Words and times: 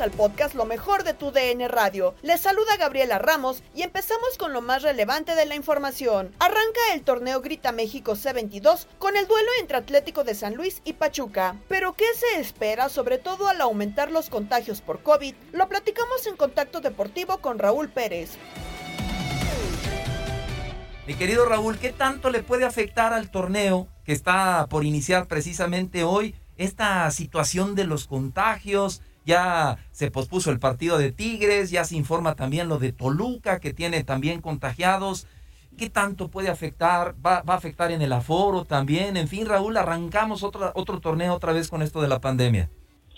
Al 0.00 0.10
podcast 0.12 0.54
Lo 0.54 0.64
mejor 0.64 1.02
de 1.02 1.12
tu 1.12 1.32
DN 1.32 1.66
Radio. 1.66 2.14
Les 2.22 2.40
saluda 2.40 2.76
Gabriela 2.76 3.18
Ramos 3.18 3.62
y 3.74 3.82
empezamos 3.82 4.38
con 4.38 4.52
lo 4.52 4.60
más 4.60 4.82
relevante 4.82 5.34
de 5.34 5.46
la 5.46 5.56
información. 5.56 6.34
Arranca 6.38 6.80
el 6.94 7.02
torneo 7.02 7.40
Grita 7.40 7.72
México 7.72 8.12
C22 8.12 8.86
con 8.98 9.16
el 9.16 9.26
duelo 9.26 9.48
entre 9.60 9.78
Atlético 9.78 10.22
de 10.22 10.34
San 10.34 10.54
Luis 10.54 10.82
y 10.84 10.92
Pachuca. 10.92 11.56
Pero 11.68 11.94
¿qué 11.94 12.04
se 12.14 12.40
espera 12.40 12.88
sobre 12.88 13.18
todo 13.18 13.48
al 13.48 13.60
aumentar 13.60 14.12
los 14.12 14.30
contagios 14.30 14.82
por 14.82 15.02
COVID? 15.02 15.34
Lo 15.52 15.68
platicamos 15.68 16.26
en 16.26 16.36
Contacto 16.36 16.80
Deportivo 16.80 17.38
con 17.38 17.58
Raúl 17.58 17.88
Pérez. 17.88 18.30
Mi 21.06 21.14
querido 21.14 21.46
Raúl, 21.46 21.78
¿qué 21.78 21.90
tanto 21.90 22.30
le 22.30 22.42
puede 22.42 22.64
afectar 22.64 23.12
al 23.12 23.30
torneo 23.30 23.88
que 24.04 24.12
está 24.12 24.66
por 24.68 24.84
iniciar 24.84 25.26
precisamente 25.26 26.04
hoy 26.04 26.36
esta 26.56 27.10
situación 27.10 27.74
de 27.74 27.84
los 27.84 28.06
contagios? 28.06 29.02
Ya 29.28 29.76
se 29.90 30.10
pospuso 30.10 30.50
el 30.50 30.58
partido 30.58 30.96
de 30.96 31.12
Tigres, 31.12 31.70
ya 31.70 31.84
se 31.84 31.96
informa 31.96 32.34
también 32.34 32.66
lo 32.66 32.78
de 32.78 32.92
Toluca, 32.92 33.60
que 33.60 33.74
tiene 33.74 34.02
también 34.02 34.40
contagiados. 34.40 35.26
¿Qué 35.76 35.90
tanto 35.90 36.28
puede 36.28 36.48
afectar? 36.48 37.14
¿Va, 37.24 37.42
va 37.42 37.52
a 37.52 37.56
afectar 37.58 37.92
en 37.92 38.00
el 38.00 38.12
aforo 38.14 38.64
también? 38.64 39.18
En 39.18 39.28
fin, 39.28 39.44
Raúl, 39.44 39.76
arrancamos 39.76 40.42
otra, 40.42 40.72
otro 40.74 41.00
torneo 41.00 41.34
otra 41.34 41.52
vez 41.52 41.68
con 41.68 41.82
esto 41.82 42.00
de 42.00 42.08
la 42.08 42.20
pandemia. 42.20 42.70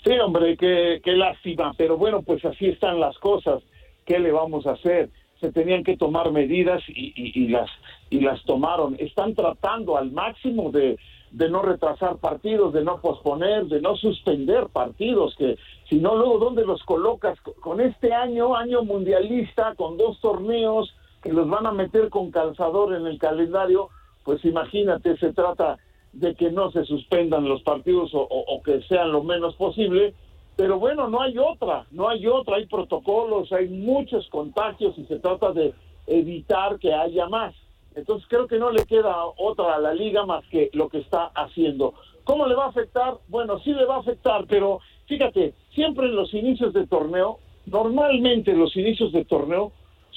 Sí, 0.03 0.11
hombre, 0.19 0.57
qué, 0.57 0.99
qué 1.01 1.13
lástima, 1.13 1.73
pero 1.77 1.95
bueno, 1.95 2.21
pues 2.23 2.43
así 2.43 2.65
están 2.65 2.99
las 2.99 3.17
cosas. 3.19 3.63
¿Qué 4.05 4.19
le 4.19 4.33
vamos 4.33 4.67
a 4.67 4.71
hacer? 4.71 5.09
Se 5.39 5.49
tenían 5.53 5.83
que 5.85 5.95
tomar 5.95 6.29
medidas 6.31 6.83
y, 6.89 7.13
y- 7.15 7.47
las 7.47 7.69
y 8.09 8.19
las 8.19 8.43
tomaron. 8.43 8.97
Están 8.99 9.33
tratando 9.33 9.95
al 9.95 10.11
máximo 10.11 10.71
de, 10.71 10.97
de 11.31 11.49
no 11.49 11.61
retrasar 11.61 12.17
partidos, 12.17 12.73
de 12.73 12.83
no 12.83 12.99
posponer, 12.99 13.65
de 13.67 13.79
no 13.79 13.95
suspender 13.95 14.67
partidos, 14.67 15.33
que 15.37 15.55
si 15.91 15.99
no, 15.99 16.15
luego, 16.15 16.37
¿dónde 16.39 16.65
los 16.65 16.81
colocas? 16.83 17.37
Con 17.59 17.81
este 17.81 18.13
año, 18.13 18.55
año 18.55 18.81
mundialista, 18.83 19.75
con 19.75 19.97
dos 19.97 20.21
torneos 20.21 20.95
que 21.21 21.33
los 21.33 21.49
van 21.49 21.65
a 21.67 21.73
meter 21.73 22.09
con 22.09 22.31
calzador 22.31 22.95
en 22.95 23.05
el 23.07 23.19
calendario, 23.19 23.89
pues 24.23 24.43
imagínate, 24.45 25.17
se 25.17 25.33
trata 25.33 25.77
de 26.13 26.33
que 26.35 26.49
no 26.49 26.71
se 26.71 26.85
suspendan 26.85 27.47
los 27.49 27.61
partidos 27.63 28.13
o, 28.13 28.21
o- 28.21 28.55
o 28.55 28.61
que 28.63 28.81
sean 28.83 29.11
lo 29.11 29.21
menos 29.21 29.55
posible, 29.55 30.13
pero 30.55 30.79
bueno, 30.79 31.09
no 31.09 31.21
hay 31.21 31.37
otra, 31.37 31.85
no 31.91 32.07
hay 32.07 32.25
otra, 32.25 32.55
hay 32.55 32.67
protocolos, 32.67 33.51
hay 33.51 33.67
muchos 33.67 34.29
contagios 34.29 34.97
y 34.97 35.03
se 35.07 35.19
trata 35.19 35.51
de 35.51 35.73
evitar 36.07 36.79
que 36.79 36.93
haya 36.93 37.27
más. 37.27 37.53
Entonces 37.95 38.25
creo 38.29 38.47
que 38.47 38.57
no 38.59 38.71
le 38.71 38.85
queda 38.85 39.13
otra 39.37 39.75
a 39.75 39.79
la 39.79 39.93
liga 39.93 40.25
más 40.25 40.45
que 40.49 40.69
lo 40.71 40.87
que 40.87 40.99
está 40.99 41.31
haciendo. 41.35 41.93
¿Cómo 42.23 42.47
le 42.47 42.55
va 42.55 42.65
a 42.65 42.69
afectar? 42.69 43.15
Bueno, 43.27 43.59
sí 43.59 43.73
le 43.73 43.83
va 43.85 43.95
a 43.95 43.99
afectar, 43.99 44.45
pero 44.47 44.79
fíjate, 45.11 45.53
siempre 45.75 46.07
en 46.07 46.15
los 46.15 46.33
inicios 46.33 46.73
de 46.73 46.87
torneo, 46.87 47.39
normalmente 47.65 48.53
los 48.53 48.73
inicios 48.77 49.11
de 49.11 49.25
torneo 49.25 49.73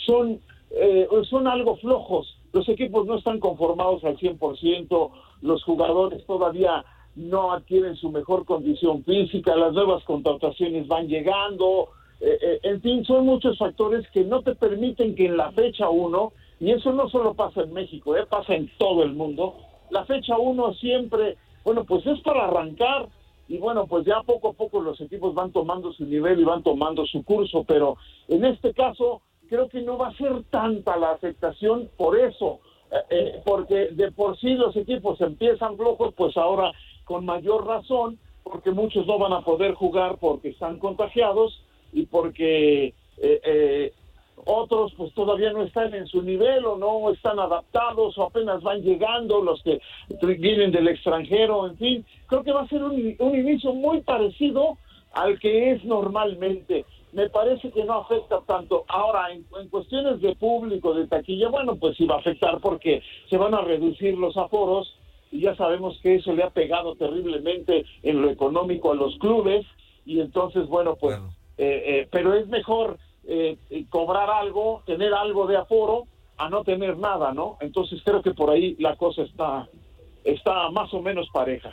son, 0.06 0.38
eh, 0.70 1.08
son 1.28 1.48
algo 1.48 1.76
flojos. 1.78 2.38
Los 2.52 2.68
equipos 2.68 3.04
no 3.04 3.16
están 3.16 3.40
conformados 3.40 4.04
al 4.04 4.16
100%, 4.16 5.10
los 5.42 5.64
jugadores 5.64 6.24
todavía 6.26 6.84
no 7.16 7.52
adquieren 7.52 7.96
su 7.96 8.08
mejor 8.10 8.44
condición 8.44 9.02
física, 9.02 9.56
las 9.56 9.72
nuevas 9.72 10.04
contrataciones 10.04 10.86
van 10.86 11.08
llegando, 11.08 11.88
eh, 12.20 12.38
eh, 12.40 12.60
en 12.62 12.80
fin, 12.80 13.04
son 13.04 13.26
muchos 13.26 13.58
factores 13.58 14.08
que 14.10 14.22
no 14.22 14.42
te 14.42 14.54
permiten 14.54 15.16
que 15.16 15.26
en 15.26 15.36
la 15.36 15.50
fecha 15.50 15.88
uno, 15.88 16.32
y 16.60 16.70
eso 16.70 16.92
no 16.92 17.08
solo 17.08 17.34
pasa 17.34 17.62
en 17.62 17.72
México, 17.72 18.16
eh, 18.16 18.26
pasa 18.30 18.54
en 18.54 18.70
todo 18.78 19.02
el 19.02 19.12
mundo, 19.14 19.56
la 19.90 20.04
fecha 20.04 20.38
uno 20.38 20.72
siempre, 20.74 21.36
bueno, 21.64 21.82
pues 21.82 22.06
es 22.06 22.20
para 22.20 22.46
arrancar, 22.46 23.08
y 23.48 23.58
bueno, 23.58 23.86
pues 23.86 24.06
ya 24.06 24.22
poco 24.22 24.48
a 24.48 24.52
poco 24.52 24.80
los 24.80 25.00
equipos 25.00 25.34
van 25.34 25.52
tomando 25.52 25.92
su 25.92 26.04
nivel 26.06 26.40
y 26.40 26.44
van 26.44 26.62
tomando 26.62 27.04
su 27.06 27.22
curso, 27.24 27.64
pero 27.64 27.96
en 28.28 28.44
este 28.44 28.72
caso 28.72 29.22
creo 29.48 29.68
que 29.68 29.82
no 29.82 29.98
va 29.98 30.08
a 30.08 30.16
ser 30.16 30.42
tanta 30.50 30.96
la 30.96 31.12
afectación 31.12 31.90
por 31.96 32.18
eso, 32.18 32.60
eh, 32.90 32.96
eh, 33.10 33.42
porque 33.44 33.88
de 33.92 34.12
por 34.12 34.38
sí 34.38 34.54
los 34.54 34.76
equipos 34.76 35.20
empiezan 35.20 35.76
flojos, 35.76 36.14
pues 36.14 36.36
ahora 36.36 36.72
con 37.04 37.24
mayor 37.24 37.66
razón, 37.66 38.18
porque 38.42 38.70
muchos 38.70 39.06
no 39.06 39.18
van 39.18 39.32
a 39.32 39.40
poder 39.42 39.74
jugar 39.74 40.18
porque 40.18 40.50
están 40.50 40.78
contagiados 40.78 41.62
y 41.92 42.06
porque 42.06 42.94
eh, 43.18 43.40
eh, 43.44 43.92
otros 44.44 44.92
pues 44.96 45.12
todavía 45.14 45.52
no 45.52 45.62
están 45.62 45.94
en 45.94 46.06
su 46.06 46.22
nivel 46.22 46.64
o 46.66 46.76
no 46.76 47.10
están 47.10 47.38
adaptados 47.38 48.16
o 48.18 48.24
apenas 48.24 48.62
van 48.62 48.82
llegando 48.82 49.42
los 49.42 49.62
que 49.62 49.80
vienen 50.38 50.72
del 50.72 50.88
extranjero, 50.88 51.66
en 51.66 51.76
fin, 51.76 52.06
creo 52.26 52.42
que 52.42 52.52
va 52.52 52.62
a 52.62 52.68
ser 52.68 52.82
un, 52.82 53.16
un 53.18 53.38
inicio 53.38 53.72
muy 53.74 54.00
parecido 54.00 54.78
al 55.12 55.38
que 55.38 55.72
es 55.72 55.84
normalmente. 55.84 56.84
me 57.12 57.30
parece 57.30 57.70
que 57.70 57.84
no 57.84 57.94
afecta 57.94 58.40
tanto. 58.44 58.84
Ahora, 58.88 59.30
en, 59.30 59.46
en, 59.60 59.68
cuestiones 59.68 60.20
de 60.20 60.34
público, 60.34 60.94
de 60.94 61.06
taquilla, 61.06 61.48
bueno, 61.48 61.76
pues 61.76 61.96
sí 61.96 62.06
va 62.06 62.16
a 62.16 62.18
afectar 62.18 62.58
porque 62.60 63.02
se 63.30 63.36
van 63.36 63.54
a 63.54 63.60
reducir 63.60 64.18
los 64.18 64.36
aforos 64.36 64.98
y 65.30 65.40
ya 65.40 65.54
sabemos 65.56 65.98
que 66.02 66.16
eso 66.16 66.32
le 66.32 66.42
ha 66.42 66.50
pegado 66.50 66.96
terriblemente 66.96 67.84
en 68.02 68.20
lo 68.20 68.30
económico 68.30 68.92
a 68.92 68.96
los 68.96 69.16
clubes 69.18 69.64
y 70.04 70.20
entonces, 70.20 70.66
bueno, 70.68 70.96
pues, 70.96 71.18
eh, 71.56 71.82
eh, 71.86 72.08
pero 72.10 72.34
es 72.34 72.46
mejor 72.48 72.98
eh, 73.26 73.58
cobrar 73.90 74.30
algo, 74.30 74.82
tener 74.86 75.14
algo 75.14 75.46
de 75.46 75.56
aforo 75.56 76.06
a 76.36 76.48
no 76.48 76.64
tener 76.64 76.98
nada, 76.98 77.32
¿no? 77.32 77.56
Entonces 77.60 78.00
creo 78.04 78.22
que 78.22 78.34
por 78.34 78.50
ahí 78.50 78.76
la 78.78 78.96
cosa 78.96 79.22
está, 79.22 79.68
está 80.24 80.70
más 80.70 80.92
o 80.92 81.00
menos 81.00 81.28
pareja. 81.32 81.70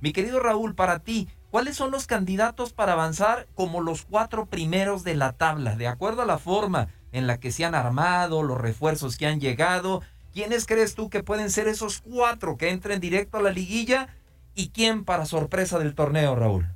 Mi 0.00 0.12
querido 0.12 0.40
Raúl, 0.40 0.74
para 0.74 1.00
ti, 1.00 1.28
¿cuáles 1.50 1.76
son 1.76 1.90
los 1.90 2.06
candidatos 2.06 2.72
para 2.72 2.94
avanzar 2.94 3.46
como 3.54 3.80
los 3.80 4.04
cuatro 4.04 4.46
primeros 4.46 5.04
de 5.04 5.14
la 5.14 5.32
tabla? 5.32 5.76
De 5.76 5.86
acuerdo 5.86 6.22
a 6.22 6.26
la 6.26 6.38
forma 6.38 6.88
en 7.12 7.26
la 7.26 7.38
que 7.38 7.50
se 7.50 7.64
han 7.64 7.74
armado, 7.74 8.42
los 8.42 8.58
refuerzos 8.58 9.16
que 9.16 9.26
han 9.26 9.40
llegado, 9.40 10.02
¿quiénes 10.32 10.66
crees 10.66 10.94
tú 10.94 11.10
que 11.10 11.22
pueden 11.22 11.50
ser 11.50 11.68
esos 11.68 12.00
cuatro 12.00 12.56
que 12.56 12.70
entren 12.70 13.00
directo 13.00 13.36
a 13.36 13.42
la 13.42 13.50
liguilla? 13.50 14.08
¿Y 14.54 14.70
quién 14.70 15.04
para 15.04 15.26
sorpresa 15.26 15.78
del 15.78 15.94
torneo, 15.94 16.34
Raúl? 16.34 16.66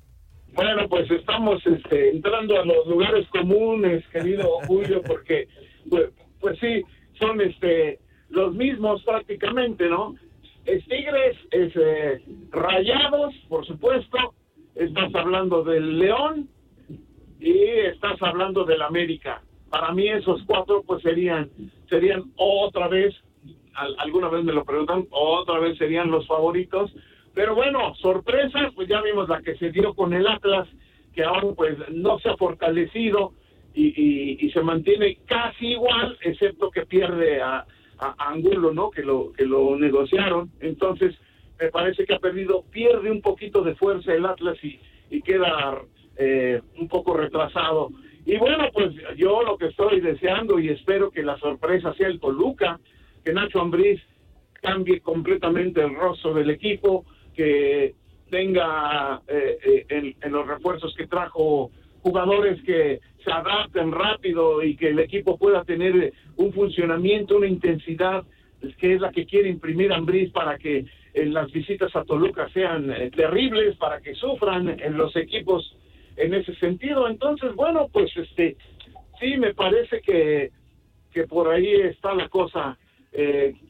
Bueno, 0.54 0.88
pues 0.88 1.10
estamos 1.10 1.64
este, 1.66 2.10
entrando 2.10 2.60
a 2.60 2.64
los 2.64 2.86
lugares 2.86 3.26
comunes, 3.28 4.06
querido 4.08 4.44
Julio, 4.66 5.02
porque, 5.02 5.48
pues, 5.90 6.10
pues 6.40 6.58
sí, 6.60 6.82
son 7.18 7.40
este 7.40 7.98
los 8.30 8.54
mismos 8.54 9.02
prácticamente, 9.04 9.88
¿no? 9.88 10.14
Es 10.64 10.84
Tigres, 10.86 11.36
es 11.50 11.72
eh, 11.76 12.22
Rayados, 12.50 13.34
por 13.48 13.66
supuesto, 13.66 14.34
estás 14.74 15.14
hablando 15.14 15.62
del 15.62 15.98
León 15.98 16.48
y 17.38 17.52
estás 17.52 18.20
hablando 18.22 18.64
del 18.64 18.82
América. 18.82 19.42
Para 19.70 19.92
mí 19.92 20.08
esos 20.08 20.42
cuatro 20.46 20.82
pues 20.86 21.02
serían 21.02 21.50
serían 21.88 22.32
otra 22.36 22.88
vez, 22.88 23.14
alguna 23.98 24.28
vez 24.28 24.44
me 24.44 24.52
lo 24.52 24.64
preguntan, 24.64 25.06
otra 25.10 25.58
vez 25.58 25.76
serían 25.78 26.10
los 26.10 26.26
favoritos. 26.26 26.92
Pero 27.34 27.54
bueno, 27.54 27.94
sorpresa, 27.96 28.70
pues 28.74 28.88
ya 28.88 29.00
vimos 29.02 29.28
la 29.28 29.42
que 29.42 29.56
se 29.56 29.70
dio 29.70 29.94
con 29.94 30.12
el 30.14 30.26
Atlas, 30.26 30.68
que 31.14 31.24
aún 31.24 31.54
pues 31.54 31.76
no 31.90 32.18
se 32.20 32.28
ha 32.28 32.36
fortalecido 32.36 33.32
y, 33.74 34.50
se 34.52 34.62
mantiene 34.62 35.18
casi 35.26 35.72
igual, 35.72 36.16
excepto 36.22 36.70
que 36.70 36.86
pierde 36.86 37.42
a, 37.42 37.66
Angulo, 38.18 38.72
¿no? 38.72 38.90
Que 38.90 39.02
lo, 39.02 39.32
que 39.32 39.46
lo 39.46 39.76
negociaron. 39.76 40.50
Entonces, 40.60 41.14
me 41.58 41.70
parece 41.70 42.04
que 42.04 42.14
ha 42.14 42.18
perdido, 42.18 42.62
pierde 42.70 43.10
un 43.10 43.22
poquito 43.22 43.62
de 43.62 43.74
fuerza 43.76 44.12
el 44.12 44.26
Atlas 44.26 44.58
y, 44.62 44.78
y 45.10 45.22
queda 45.22 45.80
eh, 46.16 46.60
un 46.78 46.88
poco 46.88 47.16
retrasado. 47.16 47.90
Y 48.26 48.36
bueno, 48.36 48.68
pues 48.72 48.92
yo 49.16 49.42
lo 49.42 49.56
que 49.58 49.66
estoy 49.66 50.00
deseando 50.00 50.58
y 50.58 50.68
espero 50.68 51.10
que 51.10 51.22
la 51.22 51.38
sorpresa 51.38 51.92
sea 51.94 52.08
el 52.08 52.20
Toluca, 52.20 52.78
que 53.24 53.32
Nacho 53.32 53.60
Ambriz 53.60 54.00
cambie 54.60 55.00
completamente 55.00 55.82
el 55.82 55.94
rostro 55.94 56.34
del 56.34 56.50
equipo, 56.50 57.04
que 57.34 57.94
tenga 58.30 59.22
eh, 59.28 59.58
eh, 59.64 59.86
en, 59.88 60.16
en, 60.20 60.32
los 60.32 60.46
refuerzos 60.46 60.94
que 60.96 61.06
trajo 61.06 61.70
jugadores 62.02 62.60
que 62.62 63.00
se 63.24 63.30
adapten 63.30 63.92
rápido 63.92 64.62
y 64.62 64.76
que 64.76 64.88
el 64.88 64.98
equipo 64.98 65.38
pueda 65.38 65.64
tener 65.64 66.12
un 66.36 66.52
funcionamiento, 66.52 67.36
una 67.36 67.46
intensidad 67.46 68.24
que 68.78 68.94
es 68.94 69.00
la 69.00 69.10
que 69.12 69.26
quiere 69.26 69.48
imprimir 69.48 69.92
Ambriz 69.92 70.32
para 70.32 70.58
que 70.58 70.84
eh, 71.14 71.26
las 71.26 71.52
visitas 71.52 71.94
a 71.94 72.04
Toluca 72.04 72.48
sean 72.48 72.90
eh, 72.90 73.10
terribles, 73.10 73.76
para 73.76 74.00
que 74.00 74.14
sufran 74.14 74.80
en 74.80 74.96
los 74.96 75.14
equipos 75.16 75.76
en 76.16 76.34
ese 76.34 76.54
sentido. 76.56 77.08
Entonces, 77.08 77.54
bueno, 77.54 77.88
pues 77.92 78.10
este 78.16 78.56
sí 79.20 79.36
me 79.36 79.54
parece 79.54 80.00
que, 80.00 80.50
que 81.12 81.26
por 81.26 81.48
ahí 81.48 81.72
está 81.72 82.14
la 82.14 82.28
cosa. 82.28 82.76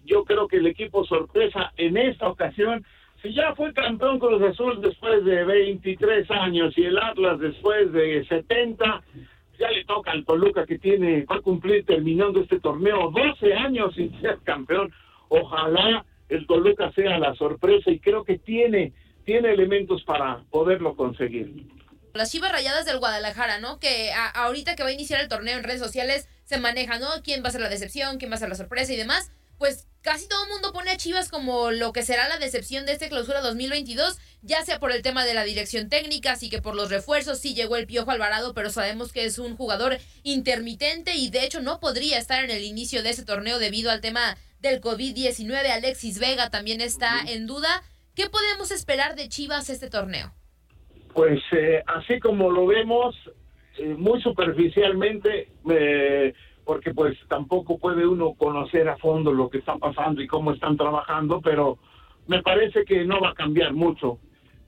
Yo 0.07 0.25
creo 0.25 0.49
que 0.49 0.57
el 0.57 0.67
equipo 0.67 1.05
sorpresa 1.05 1.71
en 1.77 1.99
esta 1.99 2.31
ocasión 2.31 2.83
si 3.25 3.33
ya 3.33 3.55
fue 3.55 3.73
campeón 3.73 4.19
Cruz 4.19 4.43
Azul 4.43 4.83
después 4.83 5.25
de 5.25 5.45
23 5.45 6.31
años 6.31 6.75
y 6.77 6.85
el 6.85 6.99
Atlas 6.99 7.41
después 7.41 7.91
de 7.91 8.23
70, 8.29 9.03
ya 9.59 9.71
le 9.71 9.85
toca 9.87 10.11
al 10.11 10.27
Toluca 10.27 10.67
que 10.67 10.79
tiene, 10.79 11.25
va 11.25 11.37
a 11.37 11.41
cumplir 11.41 11.87
terminando 11.87 12.41
este 12.41 12.61
torneo 12.61 13.11
12 13.11 13.55
años 13.55 13.95
sin 13.95 14.21
ser 14.21 14.41
campeón. 14.45 14.93
Ojalá 15.31 16.05
el 16.29 16.47
Toluca 16.47 16.93
sea 16.93 17.19
la 17.19 17.35
sorpresa 17.37 17.91
y 17.91 17.99
creo 17.99 18.25
que 18.25 18.37
tiene, 18.37 18.93
tiene 19.25 19.53
elementos 19.53 20.05
para 20.05 20.43
poderlo 20.51 20.95
conseguir. 20.95 21.65
Las 22.13 22.31
Chivas 22.31 22.53
Rayadas 22.53 22.85
del 22.85 22.99
Guadalajara, 22.99 23.59
¿no? 23.59 23.81
Que 23.81 24.11
ahorita 24.35 24.77
que 24.77 24.83
va 24.83 24.91
a 24.91 24.93
iniciar 24.93 25.23
el 25.23 25.29
torneo 25.29 25.57
en 25.57 25.65
redes 25.65 25.81
sociales 25.81 26.29
se 26.45 26.61
maneja, 26.61 26.99
¿no? 26.99 27.07
¿Quién 27.25 27.43
va 27.43 27.49
a 27.49 27.53
ser 27.53 27.63
la 27.63 27.71
decepción? 27.71 28.19
¿Quién 28.19 28.31
va 28.31 28.35
a 28.35 28.39
ser 28.39 28.51
la 28.51 28.55
sorpresa 28.55 28.93
y 28.93 28.97
demás? 28.97 29.33
Pues 29.59 29.89
casi 30.03 30.29
todo 30.29 30.45
el 30.45 30.51
mundo 30.51 30.73
pone 30.73 30.91
a 30.91 30.97
Chivas 30.97 31.31
como 31.31 31.71
lo 31.71 31.93
que 31.93 32.03
será 32.03 32.29
la 32.29 32.39
decepción 32.39 32.87
de 32.87 32.93
este 32.93 33.09
clausura 33.09 33.41
2022, 33.41 34.19
ya 34.43 34.63
sea 34.63 34.79
por 34.79 34.93
el 34.93 35.03
tema 35.03 35.25
de 35.25 35.35
la 35.35 35.45
dirección 35.45 35.89
técnica, 35.89 36.33
así 36.33 36.51
que 36.51 36.61
por 36.61 36.75
los 36.77 36.91
refuerzos, 36.91 37.39
sí 37.39 37.55
llegó 37.55 37.77
el 37.77 37.87
Piojo 37.87 38.11
Alvarado, 38.11 38.53
pero 38.55 38.71
sabemos 38.71 39.13
que 39.13 39.25
es 39.25 39.39
un 39.39 39.57
jugador 39.57 39.99
intermitente 40.23 41.15
y 41.15 41.31
de 41.31 41.45
hecho 41.45 41.61
no 41.61 41.81
podría 41.81 42.19
estar 42.19 42.45
en 42.45 42.51
el 42.51 42.65
inicio 42.65 43.03
de 43.03 43.11
ese 43.11 43.25
torneo 43.25 43.59
debido 43.59 43.91
al 43.91 44.01
tema 44.01 44.37
del 44.61 44.81
COVID-19. 44.81 45.71
Alexis 45.71 46.19
Vega 46.19 46.51
también 46.51 46.81
está 46.81 47.21
en 47.27 47.47
duda. 47.47 47.83
¿Qué 48.15 48.29
podemos 48.29 48.71
esperar 48.71 49.15
de 49.15 49.29
Chivas 49.29 49.71
este 49.71 49.89
torneo? 49.89 50.33
Pues 51.15 51.41
eh, 51.53 51.83
así 51.87 52.19
como 52.19 52.51
lo 52.51 52.67
vemos, 52.67 53.15
eh, 53.79 53.95
muy 53.97 54.21
superficialmente, 54.21 55.49
eh, 55.71 56.35
porque 56.65 56.95
pues 56.95 57.17
tampoco 57.29 57.79
puede 57.79 58.07
uno 58.07 58.35
conocer 58.35 58.89
a 58.89 58.97
fondo 58.97 59.33
lo 59.33 59.51
que 59.51 59.59
está 59.59 59.77
pasando 59.77 60.23
y 60.23 60.27
cómo 60.27 60.53
están 60.53 60.77
trabajando, 60.77 61.41
pero 61.41 61.79
me 62.27 62.43
parece 62.43 62.85
que 62.85 63.05
no 63.05 63.21
va 63.21 63.31
a 63.31 63.35
cambiar 63.35 63.75
mucho. 63.75 64.19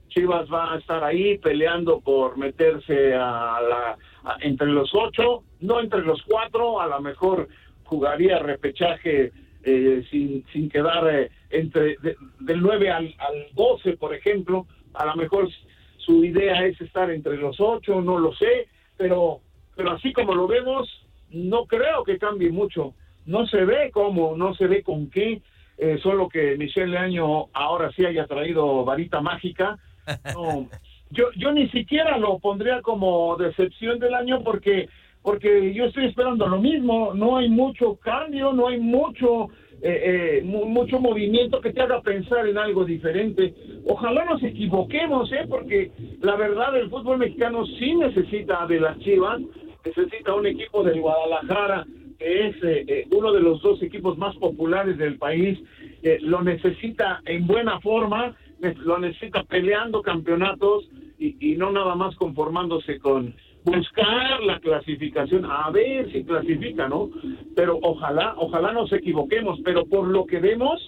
Chivas 0.09 0.51
va 0.51 0.73
a 0.73 0.77
estar 0.77 1.03
ahí 1.03 1.37
peleando 1.37 1.99
por 1.99 2.37
meterse 2.37 3.13
a 3.15 3.59
la 3.61 3.97
entre 4.41 4.67
los 4.67 4.89
ocho, 4.93 5.43
no 5.59 5.79
entre 5.79 6.01
los 6.01 6.21
cuatro, 6.23 6.81
a 6.81 6.87
lo 6.87 7.01
mejor 7.01 7.47
jugaría 7.85 8.39
repechaje 8.39 9.31
eh, 9.63 10.03
sin, 10.09 10.45
sin 10.51 10.69
quedar 10.69 11.07
eh, 11.13 11.31
entre 11.49 11.97
del 12.39 12.61
9 12.61 12.91
al, 12.91 13.15
al 13.17 13.47
12, 13.53 13.97
por 13.97 14.13
ejemplo, 14.13 14.65
a 14.93 15.05
lo 15.05 15.15
mejor 15.15 15.49
su 15.97 16.23
idea 16.23 16.65
es 16.65 16.79
estar 16.81 17.09
entre 17.09 17.37
los 17.37 17.59
ocho, 17.59 18.01
no 18.01 18.19
lo 18.19 18.33
sé, 18.33 18.67
pero 18.97 19.41
pero 19.77 19.91
así 19.91 20.11
como 20.11 20.33
lo 20.33 20.47
vemos, 20.47 21.06
no 21.31 21.65
creo 21.65 22.03
que 22.03 22.17
cambie 22.17 22.51
mucho. 22.51 22.93
No 23.25 23.45
se 23.47 23.65
ve 23.65 23.91
cómo, 23.91 24.35
no 24.37 24.53
se 24.55 24.67
ve 24.67 24.83
con 24.83 25.09
qué, 25.09 25.41
eh, 25.77 25.99
solo 26.01 26.29
que 26.29 26.57
Michelle 26.57 26.87
Leaño 26.87 27.47
ahora 27.53 27.91
sí 27.91 28.05
haya 28.05 28.25
traído 28.25 28.85
varita 28.85 29.21
mágica. 29.21 29.77
yo, 31.11 31.25
yo 31.35 31.51
ni 31.51 31.69
siquiera 31.69 32.17
lo 32.17 32.39
pondría 32.39 32.81
como 32.81 33.35
decepción 33.35 33.99
del 33.99 34.13
año 34.13 34.43
porque, 34.43 34.87
porque 35.21 35.73
yo 35.73 35.85
estoy 35.85 36.05
esperando 36.05 36.47
lo 36.47 36.59
mismo. 36.59 37.13
No 37.13 37.37
hay 37.37 37.49
mucho 37.49 37.95
cambio, 37.95 38.53
no 38.53 38.69
hay 38.69 38.79
mucho, 38.79 39.49
eh, 39.81 40.39
eh, 40.39 40.43
mucho 40.43 40.99
movimiento 40.99 41.59
que 41.59 41.73
te 41.73 41.81
haga 41.81 42.01
pensar 42.01 42.47
en 42.47 42.57
algo 42.57 42.85
diferente. 42.85 43.53
Ojalá 43.85 44.23
nos 44.25 44.41
equivoquemos, 44.41 45.31
¿eh? 45.33 45.45
porque 45.49 45.91
la 46.21 46.35
verdad 46.37 46.77
el 46.77 46.89
fútbol 46.89 47.17
mexicano 47.17 47.65
sí 47.77 47.93
necesita 47.93 48.65
de 48.67 48.79
las 48.79 48.97
chivas 48.99 49.41
necesita 49.87 50.33
un 50.33 50.45
equipo 50.45 50.83
del 50.83 51.01
Guadalajara, 51.01 51.85
que 52.19 52.47
es 52.47 52.55
eh, 52.63 52.85
eh, 52.87 53.07
uno 53.11 53.31
de 53.31 53.41
los 53.41 53.61
dos 53.61 53.81
equipos 53.81 54.17
más 54.17 54.35
populares 54.37 54.97
del 54.97 55.17
país, 55.17 55.59
eh, 56.03 56.17
lo 56.21 56.41
necesita 56.41 57.21
en 57.25 57.47
buena 57.47 57.79
forma, 57.79 58.35
lo 58.59 58.97
necesita 58.97 59.43
peleando 59.43 60.01
campeonatos 60.01 60.89
y, 61.19 61.55
no 61.57 61.71
nada 61.71 61.95
más 61.95 62.15
conformándose 62.15 62.99
con 62.99 63.33
buscar 63.63 64.41
la 64.43 64.59
clasificación, 64.59 65.45
a 65.45 65.69
ver 65.71 66.11
si 66.11 66.23
clasifica, 66.23 66.87
¿no? 66.87 67.09
Pero 67.55 67.79
ojalá, 67.81 68.35
ojalá 68.37 68.71
nos 68.71 68.91
equivoquemos, 68.93 69.59
pero 69.63 69.85
por 69.85 70.07
lo 70.07 70.25
que 70.25 70.39
vemos, 70.39 70.79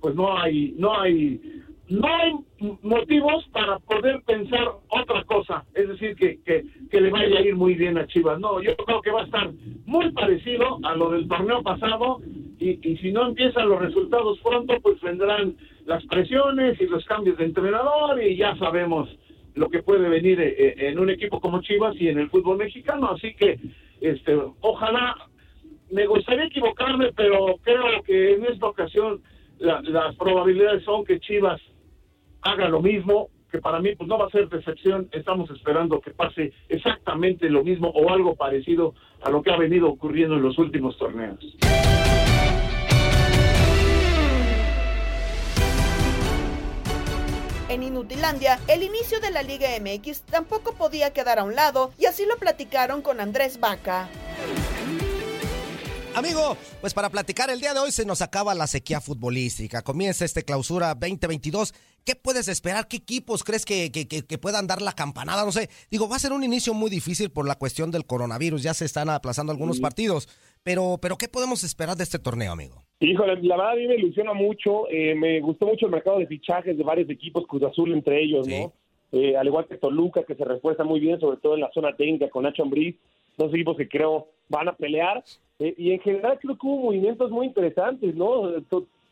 pues 0.00 0.14
no 0.14 0.36
hay, 0.36 0.74
no 0.76 1.00
hay 1.00 1.40
no 1.88 2.06
hay 2.08 2.32
motivos 2.82 3.46
para 3.52 3.78
poder 3.78 4.20
pensar 4.22 4.72
otra 4.88 5.22
cosa, 5.24 5.64
es 5.74 5.88
decir, 5.88 6.16
que, 6.16 6.40
que, 6.44 7.00
le 7.00 7.10
vaya 7.10 7.38
a 7.38 7.42
ir 7.42 7.54
muy 7.54 7.74
bien 7.74 7.96
a 7.96 8.06
Chivas. 8.06 8.40
No, 8.40 8.60
yo 8.60 8.76
creo 8.76 9.00
que 9.02 9.10
va 9.10 9.22
a 9.22 9.24
estar 9.24 9.50
muy 9.84 10.10
parecido 10.12 10.78
a 10.82 10.96
lo 10.96 11.10
del 11.10 11.28
torneo 11.28 11.62
pasado 11.62 12.20
y, 12.58 12.80
y 12.82 12.96
si 12.98 13.12
no 13.12 13.28
empiezan 13.28 13.68
los 13.68 13.80
resultados 13.80 14.40
pronto, 14.40 14.74
pues 14.82 15.00
vendrán 15.00 15.56
las 15.84 16.04
presiones 16.06 16.80
y 16.80 16.86
los 16.86 17.04
cambios 17.04 17.38
de 17.38 17.44
entrenador 17.44 18.20
y 18.20 18.36
ya 18.36 18.56
sabemos 18.56 19.08
lo 19.54 19.70
que 19.70 19.82
puede 19.82 20.08
venir 20.08 20.40
eh, 20.40 20.54
eh, 20.58 20.74
en 20.88 20.98
un 20.98 21.10
equipo 21.10 21.40
como 21.40 21.62
Chivas 21.62 21.94
y 21.98 22.08
en 22.08 22.18
el 22.18 22.30
fútbol 22.30 22.58
mexicano. 22.58 23.10
Así 23.10 23.34
que, 23.34 23.58
este, 24.00 24.36
ojalá, 24.60 25.16
me 25.90 26.06
gustaría 26.06 26.44
equivocarme, 26.44 27.12
pero 27.12 27.56
creo 27.62 28.02
que 28.04 28.34
en 28.34 28.44
esta 28.44 28.66
ocasión 28.66 29.22
las 29.58 30.14
probabilidades 30.16 30.84
son 30.84 31.04
que 31.04 31.18
Chivas 31.20 31.60
haga 32.42 32.68
lo 32.68 32.80
mismo, 32.80 33.28
que 33.50 33.58
para 33.58 33.80
mí 33.80 33.94
pues 33.96 34.08
no 34.08 34.18
va 34.18 34.26
a 34.26 34.30
ser 34.30 34.48
decepción, 34.48 35.08
estamos 35.12 35.50
esperando 35.50 36.00
que 36.00 36.10
pase 36.10 36.52
exactamente 36.68 37.48
lo 37.48 37.62
mismo 37.62 37.88
o 37.88 38.10
algo 38.10 38.34
parecido 38.34 38.94
a 39.22 39.30
lo 39.30 39.42
que 39.42 39.52
ha 39.52 39.56
venido 39.56 39.88
ocurriendo 39.88 40.36
en 40.36 40.42
los 40.42 40.58
últimos 40.58 40.96
torneos. 40.98 41.38
En 47.68 47.82
Inutilandia, 47.82 48.58
el 48.68 48.84
inicio 48.84 49.20
de 49.20 49.30
la 49.32 49.42
Liga 49.42 49.68
MX 49.80 50.22
tampoco 50.22 50.74
podía 50.74 51.12
quedar 51.12 51.38
a 51.38 51.44
un 51.44 51.56
lado 51.56 51.90
y 51.98 52.06
así 52.06 52.24
lo 52.24 52.36
platicaron 52.36 53.02
con 53.02 53.20
Andrés 53.20 53.58
Vaca. 53.58 54.08
Amigo, 56.16 56.56
pues 56.80 56.94
para 56.94 57.10
platicar 57.10 57.50
el 57.50 57.60
día 57.60 57.74
de 57.74 57.80
hoy 57.80 57.90
se 57.90 58.06
nos 58.06 58.22
acaba 58.22 58.54
la 58.54 58.66
sequía 58.66 59.02
futbolística. 59.02 59.82
Comienza 59.82 60.24
este 60.24 60.44
clausura 60.44 60.94
2022. 60.94 61.74
¿Qué 62.06 62.14
puedes 62.14 62.48
esperar? 62.48 62.88
¿Qué 62.88 62.96
equipos 62.96 63.44
crees 63.44 63.66
que, 63.66 63.92
que, 63.92 64.38
puedan 64.38 64.66
dar 64.66 64.80
la 64.80 64.92
campanada? 64.92 65.44
No 65.44 65.52
sé. 65.52 65.68
Digo, 65.90 66.08
va 66.08 66.16
a 66.16 66.18
ser 66.18 66.32
un 66.32 66.42
inicio 66.42 66.72
muy 66.72 66.88
difícil 66.88 67.28
por 67.28 67.46
la 67.46 67.56
cuestión 67.56 67.90
del 67.90 68.06
coronavirus. 68.06 68.62
Ya 68.62 68.72
se 68.72 68.86
están 68.86 69.10
aplazando 69.10 69.52
algunos 69.52 69.78
partidos. 69.78 70.26
Pero, 70.62 70.96
pero 71.02 71.16
¿qué 71.18 71.28
podemos 71.28 71.62
esperar 71.64 71.98
de 71.98 72.04
este 72.04 72.18
torneo, 72.18 72.50
amigo? 72.50 72.82
Híjole, 73.00 73.36
la 73.42 73.56
verdad 73.58 73.72
a 73.72 73.76
mí 73.76 73.86
me 73.86 73.96
ilusiona 73.96 74.32
mucho. 74.32 74.88
Eh, 74.88 75.14
me 75.14 75.38
gustó 75.42 75.66
mucho 75.66 75.84
el 75.84 75.92
mercado 75.92 76.18
de 76.18 76.26
fichajes 76.26 76.78
de 76.78 76.82
varios 76.82 77.10
equipos, 77.10 77.46
Cruz 77.46 77.62
Azul 77.62 77.92
entre 77.92 78.22
ellos, 78.22 78.48
¿no? 78.48 78.72
Eh, 79.12 79.36
al 79.36 79.48
igual 79.48 79.66
que 79.68 79.76
Toluca, 79.76 80.24
que 80.24 80.34
se 80.34 80.44
refuerza 80.46 80.82
muy 80.82 80.98
bien, 80.98 81.20
sobre 81.20 81.36
todo 81.36 81.56
en 81.56 81.60
la 81.60 81.70
zona 81.74 81.94
técnica 81.94 82.30
con 82.30 82.44
Nacho 82.44 82.62
Ambriz. 82.62 82.96
Dos 83.36 83.52
equipos 83.52 83.76
que 83.76 83.88
creo 83.88 84.28
van 84.48 84.68
a 84.68 84.76
pelear. 84.76 85.22
Eh, 85.58 85.74
y 85.76 85.92
en 85.92 86.00
general 86.00 86.38
creo 86.40 86.56
que 86.56 86.66
hubo 86.66 86.84
movimientos 86.84 87.30
muy 87.30 87.46
interesantes, 87.46 88.14
¿no? 88.14 88.62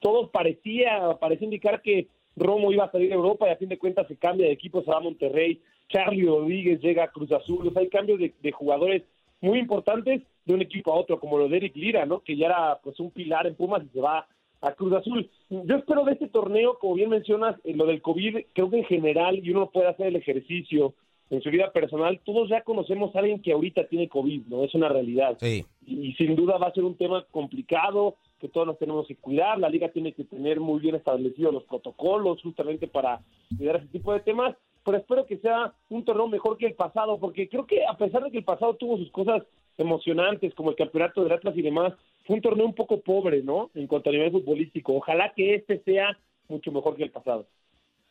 todo 0.01 0.31
parecía, 0.31 1.17
parecía 1.19 1.47
indicar 1.47 1.81
que 1.81 2.09
Romo 2.37 2.71
iba 2.73 2.85
a 2.85 2.91
salir 2.91 3.09
de 3.09 3.15
Europa 3.15 3.49
y 3.49 3.53
a 3.53 3.57
fin 3.57 3.71
de 3.71 3.79
cuentas 3.79 4.07
se 4.07 4.17
cambia 4.17 4.47
de 4.47 4.53
equipo, 4.53 4.83
se 4.83 4.91
va 4.91 4.99
a 4.99 5.01
Monterrey, 5.01 5.63
Charlie 5.89 6.27
Rodríguez 6.27 6.81
llega 6.83 7.05
a 7.05 7.11
Cruz 7.11 7.33
Azul, 7.33 7.73
hay 7.75 7.89
cambios 7.89 8.19
de, 8.19 8.35
de 8.43 8.53
jugadores 8.53 9.03
muy 9.41 9.59
importantes 9.59 10.23
de 10.45 10.55
un 10.55 10.63
equipo 10.63 10.93
a 10.93 10.97
otro, 10.97 11.19
como 11.19 11.39
lo 11.39 11.49
de 11.49 11.57
Eric 11.57 11.77
Lira, 11.77 12.07
¿no? 12.07 12.21
Que 12.21 12.37
ya 12.37 12.47
era 12.47 12.79
pues 12.83 13.01
un 13.01 13.11
pilar 13.11 13.47
en 13.47 13.55
Pumas 13.55 13.83
y 13.85 13.89
se 13.89 14.01
va 14.01 14.27
a 14.61 14.73
Cruz 14.73 14.95
Azul. 14.95 15.31
Yo 15.51 15.77
espero 15.77 16.05
de 16.05 16.13
este 16.13 16.29
torneo, 16.29 16.79
como 16.79 16.95
bien 16.95 17.11
mencionas, 17.11 17.57
en 17.65 17.77
lo 17.77 17.87
del 17.87 18.03
COVID, 18.03 18.39
creo 18.53 18.71
que 18.71 18.79
en 18.79 18.85
general, 18.85 19.41
y 19.43 19.51
uno 19.51 19.71
puede 19.71 19.89
hacer 19.89 20.07
el 20.07 20.17
ejercicio 20.17 20.95
en 21.31 21.43
su 21.43 21.51
vida 21.51 21.73
personal, 21.73 22.21
todos 22.25 22.49
ya 22.49 22.63
conocemos 22.63 23.15
a 23.15 23.21
alguien 23.21 23.41
que 23.41 23.53
ahorita 23.53 23.87
tiene 23.89 24.09
COVID, 24.09 24.47
¿no? 24.47 24.65
Es 24.65 24.75
una 24.75 24.89
realidad. 24.89 25.37
Sí. 25.41 25.65
Y, 25.87 26.13
sin 26.15 26.37
duda 26.37 26.59
va 26.59 26.69
a 26.69 26.73
ser 26.73 26.85
un 26.85 26.97
tema 26.97 27.25
complicado, 27.31 28.17
que 28.41 28.49
todos 28.49 28.67
nos 28.67 28.79
tenemos 28.79 29.07
que 29.07 29.17
cuidar, 29.17 29.59
la 29.59 29.69
liga 29.69 29.89
tiene 29.89 30.13
que 30.13 30.25
tener 30.25 30.61
muy 30.61 30.81
bien 30.81 30.95
establecidos 30.95 31.55
los 31.55 31.65
protocolos 31.65 32.43
justamente 32.43 32.87
para 32.87 33.21
cuidar 33.57 33.77
ese 33.77 33.87
tipo 33.87 34.13
de 34.13 34.21
temas, 34.21 34.55
pero 34.85 34.99
espero 34.99 35.25
que 35.27 35.39
sea 35.39 35.73
un 35.89 36.05
torneo 36.05 36.29
mejor 36.29 36.59
que 36.59 36.67
el 36.67 36.75
pasado, 36.75 37.19
porque 37.19 37.49
creo 37.49 37.67
que 37.67 37.87
a 37.87 37.97
pesar 37.97 38.23
de 38.23 38.31
que 38.31 38.39
el 38.39 38.45
pasado 38.45 38.75
tuvo 38.75 38.99
sus 38.99 39.11
cosas 39.11 39.43
emocionantes, 39.79 40.55
como 40.55 40.71
el 40.71 40.77
campeonato 40.77 41.25
de 41.25 41.35
Atlas 41.35 41.57
y 41.57 41.63
demás, 41.63 41.95
fue 42.27 42.37
un 42.37 42.43
torneo 42.43 42.67
un 42.67 42.75
poco 42.75 43.01
pobre, 43.01 43.43
¿no? 43.43 43.71
En 43.75 43.87
cuanto 43.87 44.11
a 44.11 44.13
nivel 44.13 44.31
futbolístico. 44.31 44.95
Ojalá 44.95 45.33
que 45.35 45.55
este 45.55 45.81
sea 45.81 46.17
mucho 46.49 46.71
mejor 46.71 46.97
que 46.97 47.05
el 47.05 47.11
pasado. 47.11 47.47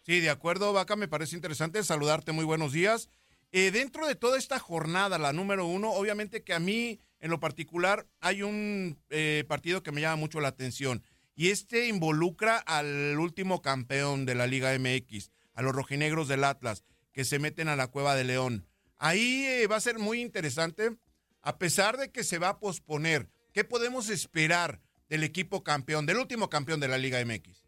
Sí, 0.06 0.20
de 0.20 0.30
acuerdo, 0.30 0.74
Vaca, 0.74 0.98
me 0.98 1.08
parece 1.08 1.34
interesante 1.34 1.82
saludarte, 1.82 2.34
muy 2.34 2.44
buenos 2.44 2.74
días. 2.74 3.10
Eh, 3.54 3.72
dentro 3.72 4.06
de 4.06 4.16
toda 4.16 4.38
esta 4.38 4.60
jornada, 4.60 5.18
la 5.18 5.32
número 5.32 5.66
uno, 5.66 5.92
obviamente 5.92 6.44
que 6.44 6.54
a 6.54 6.60
mí, 6.60 7.00
en 7.22 7.32
lo 7.32 7.40
particular, 7.40 8.06
hay 8.20 8.44
un 8.44 9.00
eh, 9.10 9.46
partido 9.48 9.82
que 9.82 9.94
me 9.94 10.02
llama 10.02 10.18
mucho 10.18 10.42
la 10.42 10.50
atención 10.50 11.04
y 11.36 11.52
este 11.52 11.88
involucra 11.88 12.58
al 12.58 13.18
último 13.18 13.62
campeón 13.62 14.26
de 14.26 14.36
la 14.36 14.46
Liga 14.46 14.78
MX, 14.78 15.32
a 15.54 15.62
los 15.62 15.74
rojinegros 15.74 16.28
del 16.28 16.44
Atlas, 16.44 16.84
que 17.14 17.24
se 17.24 17.40
meten 17.40 17.70
a 17.70 17.78
la 17.78 17.88
Cueva 17.88 18.16
de 18.16 18.26
León. 18.26 18.68
Ahí 18.98 19.46
eh, 19.46 19.68
va 19.68 19.78
a 19.78 19.82
ser 19.82 20.00
muy 20.00 20.22
interesante, 20.22 20.98
a 21.42 21.58
pesar 21.58 21.96
de 21.96 22.12
que 22.12 22.26
se 22.26 22.40
va 22.40 22.50
a 22.50 22.60
posponer. 22.60 23.30
¿Qué 23.54 23.64
podemos 23.64 24.10
esperar 24.10 24.82
del 25.08 25.24
equipo 25.24 25.64
campeón, 25.64 26.06
del 26.06 26.18
último 26.18 26.50
campeón 26.50 26.82
de 26.82 26.90
la 26.90 26.98
Liga 26.98 27.24
MX? 27.24 27.63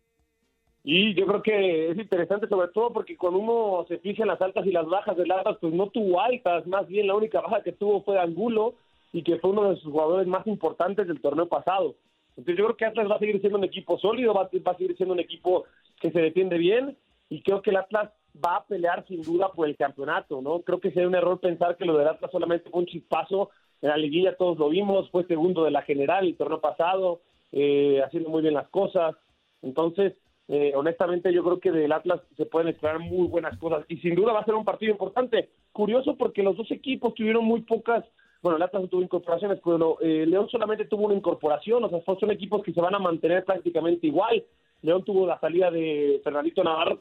Y 0.87 1.15
yo 1.15 1.25
creo 1.25 1.41
que 1.41 1.89
es 1.89 1.97
interesante 1.97 2.47
sobre 2.47 2.67
todo 2.67 2.93
porque 2.93 3.17
cuando 3.17 3.39
uno 3.39 3.85
se 3.87 3.97
fija 3.97 4.21
en 4.21 4.27
las 4.27 4.39
altas 4.39 4.67
y 4.67 4.71
las 4.71 4.85
bajas 4.85 5.17
del 5.17 5.31
Atlas, 5.31 5.57
pues 5.59 5.73
no 5.73 5.87
tuvo 5.87 6.21
altas, 6.21 6.67
más 6.67 6.87
bien 6.87 7.07
la 7.07 7.15
única 7.15 7.41
baja 7.41 7.63
que 7.63 7.71
tuvo 7.71 8.03
fue 8.03 8.19
Angulo 8.19 8.75
y 9.11 9.23
que 9.23 9.39
fue 9.39 9.49
uno 9.49 9.71
de 9.71 9.77
sus 9.77 9.91
jugadores 9.91 10.27
más 10.27 10.45
importantes 10.45 11.07
del 11.07 11.21
torneo 11.21 11.47
pasado. 11.47 11.95
Entonces 12.37 12.57
yo 12.59 12.65
creo 12.65 12.77
que 12.77 12.85
Atlas 12.85 13.09
va 13.09 13.15
a 13.15 13.19
seguir 13.19 13.39
siendo 13.39 13.57
un 13.57 13.63
equipo 13.63 13.97
sólido, 13.97 14.35
va 14.35 14.43
a, 14.43 14.49
va 14.59 14.73
a 14.73 14.77
seguir 14.77 14.95
siendo 14.95 15.13
un 15.13 15.19
equipo 15.19 15.63
que 15.99 16.11
se 16.11 16.19
defiende 16.19 16.59
bien 16.59 16.95
y 17.29 17.41
creo 17.41 17.63
que 17.63 17.71
el 17.71 17.77
Atlas 17.77 18.11
va 18.45 18.57
a 18.57 18.65
pelear 18.67 19.07
sin 19.07 19.23
duda 19.23 19.51
por 19.53 19.67
el 19.67 19.75
campeonato, 19.75 20.39
¿no? 20.39 20.59
Creo 20.61 20.79
que 20.79 20.91
sería 20.91 21.07
un 21.07 21.15
error 21.15 21.39
pensar 21.39 21.77
que 21.77 21.85
lo 21.85 21.97
del 21.97 22.09
Atlas 22.09 22.29
solamente 22.29 22.69
fue 22.69 22.81
un 22.81 22.85
chispazo, 22.85 23.49
en 23.81 23.89
la 23.89 23.97
liguilla 23.97 24.37
todos 24.37 24.59
lo 24.59 24.69
vimos, 24.69 25.09
fue 25.09 25.25
segundo 25.25 25.63
de 25.63 25.71
la 25.71 25.81
general 25.81 26.27
el 26.27 26.37
torneo 26.37 26.61
pasado, 26.61 27.21
eh, 27.51 28.03
haciendo 28.05 28.29
muy 28.29 28.43
bien 28.43 28.53
las 28.53 28.67
cosas, 28.67 29.15
entonces 29.63 30.13
eh, 30.47 30.73
honestamente 30.75 31.33
yo 31.33 31.43
creo 31.43 31.59
que 31.59 31.71
del 31.71 31.91
Atlas 31.91 32.21
se 32.37 32.45
pueden 32.45 32.67
esperar 32.67 32.99
muy 32.99 33.27
buenas 33.27 33.57
cosas 33.57 33.83
y 33.87 33.97
sin 33.97 34.15
duda 34.15 34.33
va 34.33 34.41
a 34.41 34.45
ser 34.45 34.53
un 34.53 34.65
partido 34.65 34.91
importante. 34.91 35.49
Curioso 35.71 36.15
porque 36.15 36.43
los 36.43 36.55
dos 36.55 36.69
equipos 36.71 37.15
tuvieron 37.15 37.45
muy 37.45 37.61
pocas, 37.61 38.05
bueno, 38.41 38.57
el 38.57 38.63
Atlas 38.63 38.83
no 38.83 38.87
tuvo 38.87 39.01
incorporaciones, 39.01 39.59
pero 39.63 39.99
eh, 40.01 40.25
León 40.27 40.47
solamente 40.49 40.85
tuvo 40.85 41.05
una 41.05 41.15
incorporación, 41.15 41.83
o 41.83 41.89
sea, 41.89 41.99
son 42.05 42.31
equipos 42.31 42.63
que 42.63 42.73
se 42.73 42.81
van 42.81 42.93
a 42.93 42.99
mantener 42.99 43.43
prácticamente 43.43 44.05
igual. 44.07 44.43
León 44.83 45.03
tuvo 45.03 45.25
la 45.25 45.39
salida 45.39 45.71
de 45.71 46.21
Fernandito 46.23 46.63
Navarro, 46.63 46.99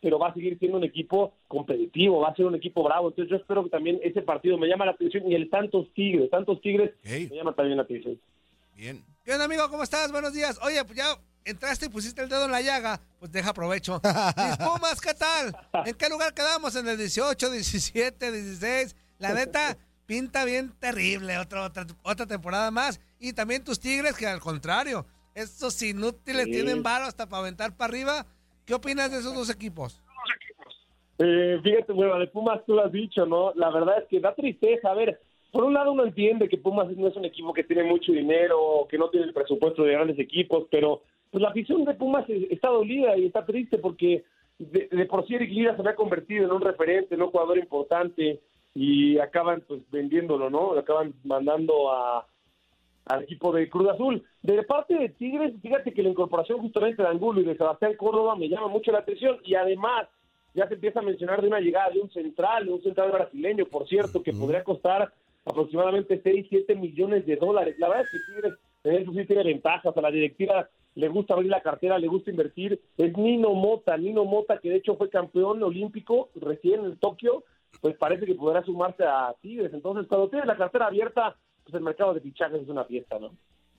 pero 0.00 0.18
va 0.18 0.28
a 0.28 0.34
seguir 0.34 0.58
siendo 0.58 0.78
un 0.78 0.84
equipo 0.84 1.34
competitivo, 1.48 2.20
va 2.20 2.30
a 2.30 2.34
ser 2.34 2.46
un 2.46 2.54
equipo 2.54 2.82
bravo. 2.82 3.08
Entonces 3.08 3.30
yo 3.30 3.36
espero 3.36 3.62
que 3.64 3.70
también 3.70 4.00
ese 4.02 4.22
partido 4.22 4.56
me 4.56 4.68
llama 4.68 4.86
la 4.86 4.92
atención 4.92 5.30
y 5.30 5.34
el 5.34 5.50
Santos 5.50 5.88
Tigres, 5.94 6.30
Santos 6.30 6.60
Tigres 6.62 6.92
me 7.04 7.36
llama 7.36 7.52
también 7.52 7.76
la 7.76 7.82
atención. 7.82 8.18
Bien. 8.74 9.04
¿Qué 9.22 9.32
onda, 9.32 9.44
amigo? 9.44 9.68
¿Cómo 9.70 9.82
estás? 9.82 10.10
Buenos 10.10 10.32
días. 10.32 10.58
Oye, 10.64 10.82
pues 10.84 10.96
ya 10.96 11.14
entraste 11.44 11.86
y 11.86 11.88
pusiste 11.88 12.22
el 12.22 12.28
dedo 12.28 12.44
en 12.46 12.50
la 12.52 12.60
llaga, 12.60 13.00
pues 13.18 13.30
deja 13.32 13.52
provecho. 13.52 14.00
Mis 14.36 14.56
Pumas, 14.58 15.00
¿qué 15.00 15.14
tal? 15.14 15.54
¿En 15.86 15.94
qué 15.94 16.08
lugar 16.08 16.34
quedamos? 16.34 16.74
¿En 16.76 16.86
el 16.88 16.96
18, 16.98 17.50
17, 17.50 18.32
16? 18.32 18.96
La 19.18 19.32
neta, 19.34 19.76
pinta 20.06 20.44
bien 20.44 20.72
terrible 20.80 21.38
otra, 21.38 21.62
otra, 21.64 21.86
otra 22.02 22.26
temporada 22.26 22.70
más. 22.70 23.00
Y 23.18 23.32
también 23.32 23.62
tus 23.64 23.78
Tigres, 23.80 24.16
que 24.16 24.26
al 24.26 24.40
contrario, 24.40 25.06
estos 25.34 25.80
inútiles 25.82 26.44
Sí. 26.46 26.50
tienen 26.50 26.82
varo 26.82 27.04
hasta 27.06 27.28
para 27.28 27.40
aventar 27.42 27.76
para 27.76 27.90
arriba. 27.90 28.26
¿Qué 28.66 28.74
opinas 28.74 29.10
de 29.10 29.18
esos 29.18 29.34
dos 29.34 29.48
equipos? 29.50 30.00
Eh, 31.18 31.60
fíjate, 31.62 31.92
bueno, 31.92 32.18
de 32.18 32.26
Pumas 32.28 32.64
tú 32.66 32.74
lo 32.74 32.84
has 32.84 32.92
dicho, 32.92 33.26
¿no? 33.26 33.52
La 33.54 33.70
verdad 33.70 33.98
es 34.02 34.08
que 34.08 34.18
da 34.20 34.34
tristeza. 34.34 34.90
A 34.90 34.94
ver, 34.94 35.20
por 35.52 35.64
un 35.64 35.74
lado 35.74 35.92
uno 35.92 36.04
entiende 36.04 36.48
que 36.48 36.58
Pumas 36.58 36.88
no 36.96 37.08
es 37.08 37.16
un 37.16 37.24
equipo 37.24 37.52
que 37.52 37.64
tiene 37.64 37.84
mucho 37.84 38.12
dinero, 38.12 38.86
que 38.90 38.98
no 38.98 39.08
tiene 39.10 39.26
el 39.26 39.34
presupuesto 39.34 39.82
de 39.84 39.92
grandes 39.92 40.18
equipos, 40.18 40.66
pero 40.70 41.02
pues 41.32 41.42
la 41.42 41.48
afición 41.48 41.84
de 41.84 41.94
Pumas 41.94 42.28
es- 42.30 42.50
está 42.52 42.68
dolida 42.68 43.16
y 43.16 43.26
está 43.26 43.44
triste 43.44 43.78
porque 43.78 44.24
de, 44.58 44.88
de 44.92 45.06
por 45.06 45.26
sí 45.26 45.34
Eric 45.34 45.50
Lira 45.50 45.74
se 45.74 45.80
había 45.80 45.96
convertido 45.96 46.44
en 46.44 46.52
un 46.52 46.60
referente, 46.62 47.14
en 47.16 47.22
un 47.22 47.30
jugador 47.32 47.58
importante 47.58 48.40
y 48.74 49.18
acaban 49.18 49.64
pues 49.66 49.80
vendiéndolo, 49.90 50.50
¿no? 50.50 50.74
Lo 50.74 50.80
acaban 50.80 51.14
mandando 51.24 51.92
a 51.92 52.26
al 53.06 53.24
equipo 53.24 53.52
de 53.52 53.68
Cruz 53.68 53.88
Azul. 53.90 54.22
De 54.42 54.62
parte 54.62 54.94
de 54.94 55.08
Tigres, 55.08 55.52
fíjate 55.60 55.92
que 55.92 56.04
la 56.04 56.10
incorporación 56.10 56.60
justamente 56.60 57.02
de 57.02 57.08
Angulo 57.08 57.40
y 57.40 57.44
de 57.44 57.56
Sebastián 57.56 57.94
Córdoba 57.96 58.36
me 58.36 58.48
llama 58.48 58.68
mucho 58.68 58.92
la 58.92 59.00
atención 59.00 59.38
y 59.44 59.56
además 59.56 60.06
ya 60.54 60.68
se 60.68 60.74
empieza 60.74 61.00
a 61.00 61.02
mencionar 61.02 61.40
de 61.42 61.48
una 61.48 61.58
llegada 61.58 61.90
de 61.90 62.00
un 62.00 62.10
central, 62.12 62.66
de 62.66 62.72
un 62.72 62.82
central 62.82 63.10
brasileño, 63.10 63.66
por 63.66 63.88
cierto, 63.88 64.22
que 64.22 64.32
podría 64.32 64.62
costar 64.62 65.12
aproximadamente 65.44 66.20
6, 66.22 66.46
7 66.48 66.76
millones 66.76 67.26
de 67.26 67.34
dólares. 67.36 67.74
La 67.78 67.88
verdad 67.88 68.04
es 68.04 68.10
que 68.12 68.32
Tigres 68.34 68.54
eso 68.84 69.12
sí 69.12 69.24
tiene 69.26 69.44
ventajas, 69.44 69.96
a 69.96 70.00
la 70.00 70.10
directiva 70.10 70.68
le 70.94 71.08
gusta 71.08 71.34
abrir 71.34 71.50
la 71.50 71.62
cartera, 71.62 71.98
le 71.98 72.06
gusta 72.08 72.30
invertir. 72.30 72.80
Es 72.98 73.16
Nino 73.16 73.54
Mota, 73.54 73.96
Nino 73.96 74.24
Mota 74.24 74.58
que 74.58 74.68
de 74.70 74.76
hecho 74.76 74.96
fue 74.96 75.08
campeón 75.08 75.62
olímpico 75.62 76.30
recién 76.34 76.84
en 76.84 76.98
Tokio, 76.98 77.44
pues 77.80 77.96
parece 77.96 78.26
que 78.26 78.34
podrá 78.34 78.62
sumarse 78.64 79.02
a 79.04 79.34
Tigres. 79.40 79.72
Entonces 79.72 80.06
cuando 80.06 80.28
tienes 80.28 80.46
la 80.46 80.56
cartera 80.58 80.86
abierta, 80.88 81.36
pues 81.64 81.74
el 81.74 81.80
mercado 81.82 82.12
de 82.12 82.20
fichajes 82.20 82.60
es 82.62 82.68
una 82.68 82.84
fiesta, 82.84 83.18
¿no? 83.18 83.34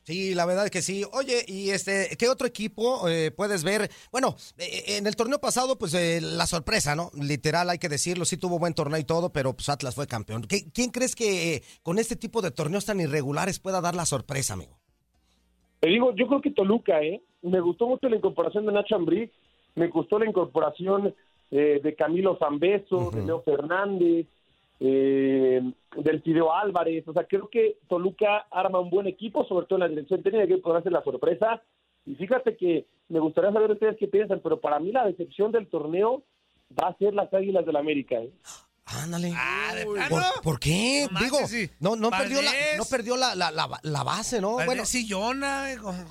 Sí, 0.05 0.33
la 0.36 0.45
verdad 0.45 0.67
que 0.69 0.81
sí. 0.81 1.05
Oye, 1.13 1.45
y 1.48 1.69
este, 1.69 2.10
¿qué 2.17 2.27
otro 2.27 2.45
equipo 2.45 3.07
eh, 3.07 3.31
puedes 3.31 3.63
ver? 3.63 3.89
Bueno, 4.12 4.36
eh, 4.57 4.98
en 4.98 5.07
el 5.07 5.15
torneo 5.15 5.39
pasado, 5.39 5.77
pues 5.77 5.93
eh, 5.93 6.19
la 6.19 6.45
sorpresa, 6.45 6.93
¿no? 6.93 7.10
Literal, 7.13 7.69
hay 7.69 7.77
que 7.77 7.88
decirlo, 7.88 8.25
sí 8.25 8.36
tuvo 8.36 8.60
buen 8.60 8.74
torneo 8.74 9.00
y 9.00 9.05
todo, 9.05 9.31
pero 9.31 9.53
pues 9.53 9.69
Atlas 9.69 9.95
fue 9.95 10.05
campeón. 10.07 10.41
¿Qué- 10.43 10.69
¿Quién 10.74 10.89
crees 10.89 11.15
que 11.15 11.55
eh, 11.55 11.63
con 11.83 12.00
este 12.00 12.17
tipo 12.17 12.41
de 12.41 12.51
torneos 12.51 12.86
tan 12.86 13.00
irregulares 13.00 13.60
pueda 13.60 13.79
dar 13.79 13.95
la 13.95 14.05
sorpresa, 14.05 14.55
amigo? 14.55 14.77
Te 15.84 15.90
digo, 15.90 16.16
yo 16.16 16.28
creo 16.28 16.40
que 16.40 16.52
Toluca, 16.52 17.04
¿eh? 17.04 17.22
Me 17.42 17.60
gustó 17.60 17.90
mucho 17.90 18.08
la 18.08 18.16
incorporación 18.16 18.66
de 18.66 18.72
Nacho 18.72 18.96
Ambriz, 18.96 19.30
me 19.75 19.90
gustó 19.90 20.18
la 20.18 20.25
incorporación 20.25 21.13
eh, 21.52 21.82
de 21.84 21.94
Camilo 21.94 22.38
Zambeso, 22.38 23.12
de 23.12 23.25
Leo 23.25 23.42
Fernández, 23.42 24.28
eh, 24.80 25.62
del 25.98 26.22
Fideo 26.22 26.54
Álvarez. 26.54 27.06
O 27.06 27.12
sea, 27.12 27.25
creo 27.25 27.50
que 27.50 27.80
Toluca 27.90 28.48
arma 28.50 28.80
un 28.80 28.90
buen 28.90 29.08
equipo, 29.08 29.44
sobre 29.44 29.66
todo 29.66 29.75
en 29.75 29.82
la 29.82 29.90
dirección 29.90 30.24
técnica, 30.24 30.48
que 30.48 30.60
podrá 30.60 30.82
ser 30.82 30.94
la 30.94 31.04
sorpresa. 31.04 31.62
Y 32.06 32.16
fíjate 32.16 32.56
que 32.56 32.86
me 33.10 33.20
gustaría 33.20 33.52
saber 33.52 33.72
ustedes 33.72 33.98
qué 33.98 34.08
piensan, 34.08 34.40
pero 34.42 34.62
para 34.62 34.80
mí 34.80 34.94
la 34.94 35.06
decepción 35.06 35.52
del 35.52 35.68
torneo 35.68 36.24
va 36.82 36.88
a 36.88 36.98
ser 36.98 37.13
las 37.13 37.34
Águilas 37.34 37.66
del 37.66 37.74
la 37.74 37.82
América. 37.82 38.22
¿eh? 38.22 38.32
Ándale. 38.86 39.34
Ah, 39.36 39.72
¿de 39.75 39.86
¿Por, 39.86 39.96
plano? 39.96 40.25
por 40.44 40.60
qué? 40.60 41.08
No 41.10 41.20
Digo, 41.22 41.40
manches, 41.40 41.70
sí. 41.70 41.72
no, 41.80 41.96
no 41.96 42.10
perdió, 42.12 42.42
la, 42.42 42.52
no 42.78 42.84
perdió 42.84 43.16
la, 43.16 43.34
la, 43.34 43.50
la, 43.50 43.80
la 43.82 44.04
base, 44.04 44.42
¿no? 44.42 44.56
Valdés 44.56 44.66
bueno, 44.66 44.86
Sillona, 44.86 45.68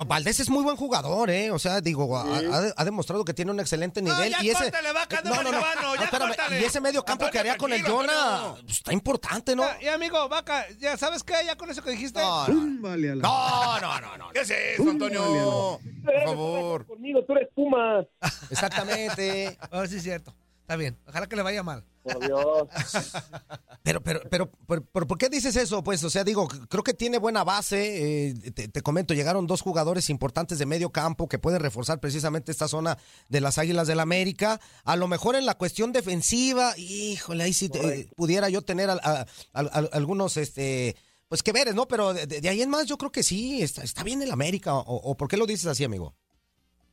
Valdés 0.07 0.39
es 0.39 0.49
muy 0.49 0.63
buen 0.63 0.75
jugador, 0.75 1.29
¿eh? 1.29 1.51
O 1.51 1.59
sea, 1.59 1.81
digo, 1.81 2.17
ha, 2.17 2.23
ha- 2.23 2.73
ha 2.75 2.83
demostrado 2.85 3.23
que 3.25 3.33
tiene 3.35 3.51
un 3.51 3.59
excelente 3.59 4.01
nivel. 4.01 4.31
ya 4.31 4.43
y 4.43 4.49
ese, 4.49 4.63
córtale, 4.63 4.91
vaca, 4.91 5.21
no, 5.23 5.35
no, 5.35 5.43
no, 5.43 5.51
no, 5.51 5.95
ya 5.95 6.03
espérame, 6.05 6.27
córtale. 6.29 6.61
y 6.61 6.63
ese 6.63 6.81
medio 6.81 7.05
campo 7.05 7.29
que 7.29 7.37
haría 7.39 7.57
con 7.57 7.71
el 7.71 7.83
Jonah 7.83 8.55
pues, 8.63 8.77
está 8.77 8.91
importante, 8.91 9.55
¿no? 9.55 9.63
Ya, 9.63 9.77
y 9.83 9.87
amigo, 9.89 10.27
vaca, 10.27 10.65
ya 10.79 10.97
sabes 10.97 11.23
qué, 11.23 11.35
ya 11.45 11.55
con 11.55 11.69
eso 11.69 11.83
que 11.83 11.91
dijiste. 11.91 12.19
No, 12.21 12.47
no, 12.47 12.97
no, 12.97 13.79
no, 13.79 14.01
no, 14.01 14.17
no. 14.17 14.29
¿Qué 14.31 14.39
es 14.41 14.49
eso, 14.49 14.89
Antonio? 14.89 15.79
Por 16.03 16.23
favor. 16.25 16.87
Conmigo, 16.87 17.23
tú 17.23 17.33
eres 17.33 17.49
Puma. 17.53 18.03
Exactamente. 18.49 19.57
Ah, 19.71 19.85
sí, 19.87 19.97
es 19.97 20.03
cierto. 20.03 20.33
Está 20.63 20.77
bien. 20.77 20.97
Ojalá 21.07 21.27
que 21.27 21.35
le 21.35 21.41
vaya 21.43 21.61
mal. 21.61 21.83
Por 22.03 22.19
Dios. 22.19 22.67
Pero, 23.83 24.01
pero, 24.01 24.21
pero, 24.31 24.49
pero, 24.65 24.81
pero, 24.93 25.07
¿por 25.07 25.17
qué 25.17 25.27
dices 25.27 25.57
eso? 25.57 25.83
Pues, 25.83 26.01
o 26.05 26.09
sea, 26.09 26.23
digo, 26.23 26.47
creo 26.47 26.83
que 26.83 26.93
tiene 26.93 27.17
buena 27.17 27.43
base. 27.43 28.29
eh, 28.29 28.33
te, 28.51 28.69
te 28.69 28.81
comento, 28.81 29.13
llegaron 29.13 29.45
dos 29.45 29.59
jugadores 29.61 30.09
importantes 30.09 30.57
de 30.57 30.65
medio 30.65 30.89
campo 30.89 31.27
que 31.27 31.37
pueden 31.37 31.59
reforzar 31.59 31.99
precisamente 31.99 32.49
esta 32.53 32.69
zona 32.69 32.97
de 33.27 33.41
las 33.41 33.57
Águilas 33.57 33.87
del 33.87 33.99
América. 33.99 34.61
A 34.85 34.95
lo 34.95 35.09
mejor 35.09 35.35
en 35.35 35.45
la 35.45 35.55
cuestión 35.55 35.91
defensiva, 35.91 36.77
híjole, 36.77 37.43
ahí 37.43 37.51
sí 37.51 37.67
te- 37.67 38.07
pudiera 38.15 38.47
yo 38.47 38.61
tener 38.61 38.89
a- 38.89 39.25
al- 39.51 39.69
al- 39.73 39.89
algunos, 39.91 40.37
este, 40.37 40.95
pues 41.27 41.43
que 41.43 41.51
veres, 41.51 41.75
¿no? 41.75 41.85
Pero 41.85 42.13
de, 42.13 42.25
de 42.25 42.47
ahí 42.49 42.61
en 42.61 42.69
más, 42.69 42.85
yo 42.85 42.97
creo 42.97 43.11
que 43.11 43.21
sí, 43.23 43.61
está, 43.61 43.83
está 43.83 44.01
bien 44.03 44.21
el 44.21 44.31
América. 44.31 44.75
O, 44.75 44.81
o 45.11 45.17
por 45.17 45.27
qué 45.27 45.35
lo 45.35 45.45
dices 45.45 45.65
así, 45.65 45.83
amigo? 45.83 46.15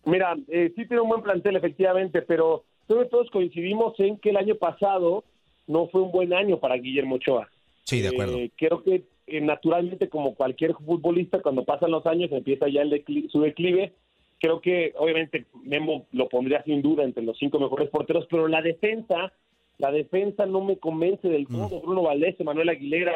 Mira, 0.07 0.35
eh, 0.49 0.73
sí 0.75 0.89
tiene 0.89 1.03
un 1.03 1.09
buen 1.09 1.23
plantel, 1.23 1.55
efectivamente, 1.55 2.23
pero 2.23 2.65
creo 2.95 3.05
que 3.05 3.11
todos 3.11 3.31
coincidimos 3.31 3.99
en 4.01 4.19
que 4.19 4.31
el 4.31 4.37
año 4.37 4.55
pasado 4.57 5.25
no 5.67 5.87
fue 5.89 6.03
un 6.03 6.11
buen 6.13 6.33
año 6.33 6.59
para 6.59 6.77
Guillermo 6.77 7.17
Ochoa. 7.17 7.49
Sí, 7.85 8.01
de 8.01 8.09
acuerdo. 8.09 8.37
Eh, 8.39 8.51
creo 8.57 8.83
que 8.83 9.05
eh, 9.27 9.41
naturalmente, 9.41 10.09
como 10.09 10.35
cualquier 10.35 10.75
futbolista, 10.75 11.41
cuando 11.41 11.65
pasan 11.65 11.91
los 11.93 12.05
años 12.07 12.31
empieza 12.33 12.69
ya 12.69 12.83
el 12.83 12.91
decli- 12.91 13.29
su 13.31 13.41
declive. 13.41 13.93
Creo 14.41 14.61
que, 14.61 14.93
obviamente, 14.97 15.45
Memo 15.65 16.07
lo 16.13 16.29
pondría 16.29 16.63
sin 16.65 16.83
duda 16.83 17.05
entre 17.05 17.23
los 17.23 17.39
cinco 17.39 17.61
mejores 17.61 17.91
porteros, 17.91 18.27
pero 18.31 18.49
la 18.49 18.63
defensa, 18.63 19.33
la 19.79 19.93
defensa 19.93 20.47
no 20.47 20.65
me 20.65 20.79
convence 20.79 21.29
del 21.29 21.47
todo. 21.47 21.81
Bruno 21.83 22.03
Valdés, 22.03 22.41
Manuel 22.41 22.71
Aguilera 22.71 23.13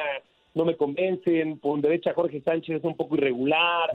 no 0.55 0.65
me 0.65 0.77
convencen. 0.77 1.59
Por 1.59 1.81
derecha, 1.81 2.13
Jorge 2.15 2.41
Sánchez 2.43 2.77
es 2.77 2.85
un 2.85 2.95
poco 2.95 3.17
irregular. 3.17 3.91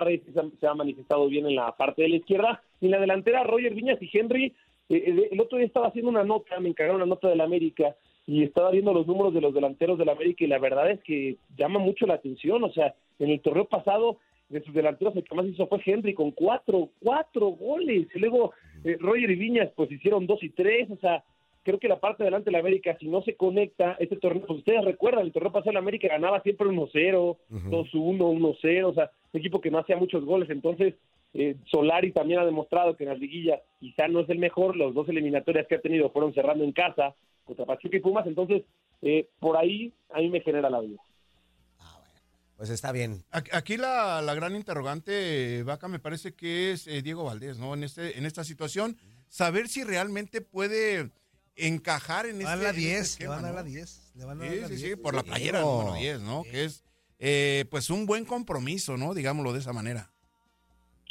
Reyes 0.00 0.22
se 0.34 0.38
ha- 0.40 0.44
se 0.60 0.66
ha 0.66 0.74
manifestado 0.74 1.28
bien 1.28 1.46
en 1.46 1.54
la 1.54 1.72
parte 1.76 2.02
de 2.02 2.08
la 2.10 2.16
izquierda. 2.16 2.62
Y 2.80 2.86
en 2.86 2.90
la 2.90 3.00
delantera, 3.00 3.44
Roger 3.44 3.72
Viñas 3.72 4.02
y 4.02 4.10
Henry. 4.12 4.52
Eh, 4.88 5.28
el 5.30 5.40
otro 5.40 5.58
día 5.58 5.66
estaba 5.66 5.88
haciendo 5.88 6.10
una 6.10 6.24
nota, 6.24 6.58
me 6.60 6.68
encargaron 6.68 7.02
una 7.02 7.14
nota 7.14 7.28
de 7.28 7.36
la 7.36 7.44
América 7.44 7.96
y 8.26 8.42
estaba 8.42 8.70
viendo 8.70 8.92
los 8.92 9.06
números 9.06 9.34
de 9.34 9.40
los 9.40 9.54
delanteros 9.54 9.98
de 9.98 10.04
la 10.04 10.12
América 10.12 10.44
y 10.44 10.48
la 10.48 10.58
verdad 10.58 10.90
es 10.90 11.00
que 11.02 11.36
llama 11.56 11.78
mucho 11.78 12.06
la 12.06 12.14
atención. 12.14 12.64
O 12.64 12.72
sea, 12.72 12.94
en 13.18 13.30
el 13.30 13.40
torneo 13.40 13.66
pasado, 13.66 14.18
de 14.48 14.62
sus 14.62 14.74
delanteros, 14.74 15.16
el 15.16 15.24
que 15.24 15.34
más 15.34 15.46
hizo 15.46 15.66
fue 15.66 15.80
Henry 15.84 16.14
con 16.14 16.30
cuatro, 16.30 16.90
cuatro 17.02 17.48
goles. 17.48 18.08
Y 18.14 18.18
luego 18.18 18.52
eh, 18.84 18.96
Roger 19.00 19.30
y 19.30 19.36
Viñas, 19.36 19.70
pues 19.74 19.90
hicieron 19.90 20.26
dos 20.26 20.42
y 20.42 20.50
tres. 20.50 20.90
O 20.90 20.96
sea, 20.96 21.24
creo 21.62 21.78
que 21.78 21.88
la 21.88 22.00
parte 22.00 22.22
de 22.22 22.26
delante 22.26 22.46
de 22.46 22.52
la 22.52 22.58
América, 22.58 22.96
si 22.98 23.08
no 23.08 23.22
se 23.22 23.36
conecta 23.36 23.96
este 23.98 24.16
torneo, 24.16 24.46
pues 24.46 24.60
ustedes 24.60 24.84
recuerdan, 24.84 25.24
el 25.24 25.32
torneo 25.32 25.52
pasado 25.52 25.72
la 25.72 25.80
América 25.80 26.08
ganaba 26.08 26.40
siempre 26.42 26.66
1-0, 26.68 27.36
2-1, 27.50 27.88
1-0, 27.92 28.84
o 28.84 28.94
sea, 28.94 29.10
un 29.32 29.40
equipo 29.40 29.60
que 29.60 29.70
no 29.70 29.78
hacía 29.78 29.96
muchos 29.96 30.24
goles. 30.24 30.50
Entonces, 30.50 30.94
eh, 31.34 31.56
Solari 31.70 32.12
también 32.12 32.40
ha 32.40 32.44
demostrado 32.44 32.96
que 32.96 33.04
en 33.04 33.10
las 33.10 33.18
liguillas 33.18 33.60
quizá 33.80 34.08
no 34.08 34.20
es 34.20 34.30
el 34.30 34.38
mejor, 34.38 34.76
los 34.76 34.94
dos 34.94 35.08
eliminatorias 35.08 35.66
que 35.68 35.74
ha 35.76 35.80
tenido 35.80 36.10
fueron 36.10 36.32
cerrando 36.32 36.64
en 36.64 36.72
casa 36.72 37.14
contra 37.44 37.66
Pachuca 37.66 37.96
y 37.96 38.00
Pumas, 38.00 38.26
entonces 38.26 38.62
eh, 39.02 39.28
por 39.38 39.56
ahí 39.56 39.92
a 40.12 40.18
mí 40.20 40.28
me 40.30 40.40
genera 40.40 40.70
la 40.70 40.80
duda. 40.80 41.00
Pues 42.56 42.70
está 42.70 42.92
bien. 42.92 43.24
Aquí- 43.32 43.76
la, 43.76 44.22
la 44.22 44.34
gran 44.34 44.54
interrogante, 44.54 45.62
Vaca, 45.64 45.88
me 45.88 45.98
parece 45.98 46.34
que 46.34 46.70
es 46.70 46.86
eh, 46.86 47.02
Diego 47.02 47.24
Valdés, 47.24 47.58
¿no? 47.58 47.74
En, 47.74 47.82
este, 47.82 48.16
en 48.16 48.24
esta 48.26 48.44
situación, 48.44 48.96
saber 49.28 49.68
si 49.68 49.82
realmente 49.82 50.40
puede 50.40 51.10
encajar 51.56 52.26
en 52.26 52.38
Le 52.38 52.44
este, 52.44 52.56
van 52.56 52.60
a 52.60 52.62
la 52.62 52.70
en 52.70 52.76
10, 52.76 53.20
le 53.20 53.26
van 53.26 53.44
a 53.44 53.52
la 53.52 53.62
10. 53.64 54.12
Le 54.14 54.24
van 54.24 54.40
a 54.40 54.44
dar 54.44 54.52
Sí, 54.54 54.60
la 54.60 54.68
sí, 54.68 54.74
10. 54.76 54.88
sí, 54.90 54.96
por 54.96 55.14
la 55.14 55.22
playera 55.24 55.60
número 55.60 55.94
10, 55.94 56.20
¿no? 56.20 56.44
Que 56.44 56.64
es, 56.64 56.84
eh, 57.18 57.64
pues, 57.70 57.90
un 57.90 58.06
buen 58.06 58.24
compromiso, 58.24 58.96
¿no? 58.96 59.14
Digámoslo 59.14 59.52
de 59.52 59.58
esa 59.58 59.72
manera. 59.72 60.10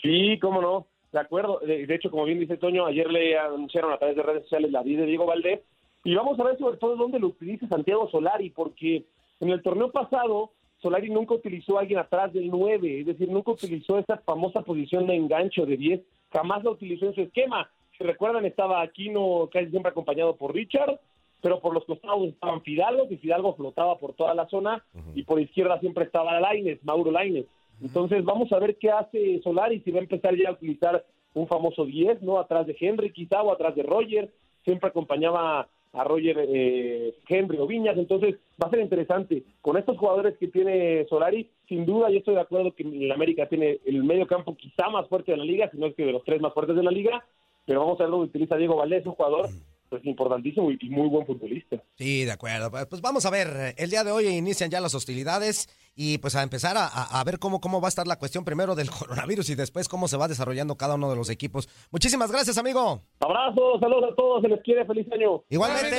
Sí, 0.04 0.38
cómo 0.40 0.62
no, 0.62 0.88
de 1.12 1.20
acuerdo. 1.20 1.60
De, 1.60 1.88
de 1.88 1.96
hecho, 1.96 2.12
como 2.12 2.26
bien 2.26 2.40
dice 2.40 2.58
Toño, 2.58 2.86
ayer 2.86 3.10
le 3.10 3.38
anunciaron 3.38 3.94
a 3.94 3.98
través 3.98 4.18
de 4.18 4.24
redes 4.24 4.44
sociales 4.44 4.72
la 4.72 4.84
vida 4.84 5.02
de 5.02 5.08
Diego 5.08 5.26
Valdés. 5.26 5.62
Y 6.04 6.14
vamos 6.14 6.38
a 6.40 6.44
ver 6.44 6.58
sobre 6.58 6.78
todo 6.78 6.98
dónde 6.98 7.20
lo 7.20 7.28
utiliza 7.28 7.68
Santiago 7.68 8.10
Solari, 8.10 8.50
porque 8.50 9.06
en 9.40 9.50
el 9.50 9.62
torneo 9.62 9.92
pasado 9.92 10.52
Solari 10.84 11.10
nunca 11.10 11.34
utilizó 11.36 11.78
a 11.78 11.82
alguien 11.82 12.00
atrás 12.00 12.34
del 12.34 12.50
9, 12.50 13.00
es 13.00 13.06
decir, 13.06 13.30
nunca 13.30 13.52
utilizó 13.52 13.98
esa 13.98 14.18
famosa 14.18 14.62
posición 14.64 15.08
de 15.08 15.16
engancho 15.16 15.66
de 15.66 15.78
10, 15.78 16.02
jamás 16.34 16.64
la 16.66 16.72
utilizó 16.72 17.06
en 17.06 17.16
su 17.16 17.22
esquema. 17.22 17.70
Si 17.98 18.04
recuerdan, 18.04 18.46
estaba 18.46 18.82
Aquino 18.82 19.50
casi 19.52 19.70
siempre 19.70 19.92
acompañado 19.92 20.36
por 20.36 20.54
Richard, 20.54 21.00
pero 21.42 21.62
por 21.62 21.74
los 21.74 21.86
costados 21.86 22.28
estaban 22.28 22.62
Fidalgo, 22.64 23.08
que 23.08 23.18
Fidalgo 23.18 23.56
flotaba 23.56 23.98
por 23.98 24.14
toda 24.14 24.34
la 24.34 24.48
zona, 24.50 24.84
y 25.16 25.24
por 25.24 25.40
izquierda 25.40 25.80
siempre 25.80 26.04
estaba 26.04 26.40
Laines, 26.42 26.84
Mauro 26.84 27.12
Laines. 27.12 27.46
Entonces 27.84 28.24
vamos 28.24 28.52
a 28.54 28.60
ver 28.60 28.78
qué 28.78 28.90
hace 28.90 29.42
Solari, 29.44 29.82
si 29.82 29.92
va 29.92 30.00
a 30.00 30.04
empezar 30.04 30.36
ya 30.36 30.50
a 30.50 30.54
utilizar 30.54 31.06
un 31.34 31.48
famoso 31.48 31.86
10, 31.86 32.22
¿no? 32.22 32.40
Atrás 32.40 32.66
de 32.66 32.78
Henry 32.80 33.12
quizá 33.12 33.42
o 33.44 33.52
atrás 33.52 33.76
de 33.76 33.84
Roger, 33.84 34.32
siempre 34.64 34.90
acompañaba 34.90 35.68
a 35.92 36.04
Roger 36.04 36.46
eh, 36.48 37.14
Henry 37.28 37.58
o 37.60 37.68
Viñas, 37.68 37.98
entonces 37.98 38.36
va 38.62 38.68
a 38.68 38.72
ser 38.72 38.80
interesante. 38.80 39.44
Con 39.62 39.78
estos 39.78 39.98
jugadores 39.98 40.38
que 40.38 40.48
tiene 40.48 41.06
Solari, 41.10 41.50
sin 41.68 41.86
duda 41.86 42.10
yo 42.10 42.20
estoy 42.20 42.36
de 42.36 42.42
acuerdo 42.42 42.74
que 42.74 42.84
el 42.84 43.12
América 43.12 43.48
tiene 43.48 43.80
el 43.86 44.04
medio 44.04 44.26
campo 44.26 44.56
quizá 44.56 44.90
más 44.90 45.08
fuerte 45.10 45.32
de 45.32 45.38
la 45.38 45.46
liga, 45.46 45.70
si 45.70 45.78
no 45.78 45.88
es 45.88 45.96
que 45.96 46.06
de 46.06 46.14
los 46.14 46.24
tres 46.24 46.42
más 46.42 46.54
fuertes 46.54 46.76
de 46.76 46.84
la 46.84 46.92
liga, 46.92 47.24
pero 47.66 47.82
vamos 47.82 48.00
a 48.00 48.04
ver 48.04 48.12
dónde 48.12 48.28
utiliza 48.28 48.56
Diego 48.56 48.78
Valdés, 48.78 49.06
un 49.06 49.14
jugador 49.14 49.50
pues 49.94 50.04
importantísimo 50.08 50.72
y, 50.72 50.78
y 50.82 50.90
muy 50.90 51.08
buen 51.08 51.24
futbolista. 51.28 51.78
Sí, 52.00 52.26
de 52.26 52.32
acuerdo. 52.32 52.72
Pues 52.90 53.00
vamos 53.00 53.28
a 53.28 53.30
ver, 53.30 53.76
el 53.78 53.92
día 53.92 54.04
de 54.04 54.12
hoy 54.12 54.26
inician 54.28 54.72
ya 54.72 54.82
las 54.82 54.96
hostilidades 54.96 55.70
y 55.96 56.18
pues 56.18 56.36
a 56.36 56.42
empezar 56.42 56.76
a, 56.78 56.88
a- 56.88 57.24
ver 57.24 57.38
cómo, 57.38 57.62
cómo 57.62 57.80
va 57.80 57.88
a 57.88 57.90
estar 57.90 58.08
la 58.08 58.18
cuestión 58.18 58.44
primero 58.44 58.74
del 58.74 58.90
coronavirus 59.00 59.52
y 59.52 59.56
después 59.56 59.88
cómo 59.88 60.08
se 60.08 60.18
va 60.18 60.28
desarrollando 60.28 60.78
cada 60.78 60.96
uno 60.96 61.12
de 61.12 61.16
los 61.16 61.30
equipos. 61.30 61.70
Muchísimas 61.92 62.32
gracias, 62.32 62.58
amigo. 62.58 63.02
Abrazos, 63.20 63.80
saludos 63.80 64.10
a 64.12 64.16
todos, 64.16 64.42
se 64.42 64.48
les 64.48 64.64
quiere, 64.64 64.84
feliz 64.86 65.06
año. 65.12 65.44
Igualmente, 65.50 65.96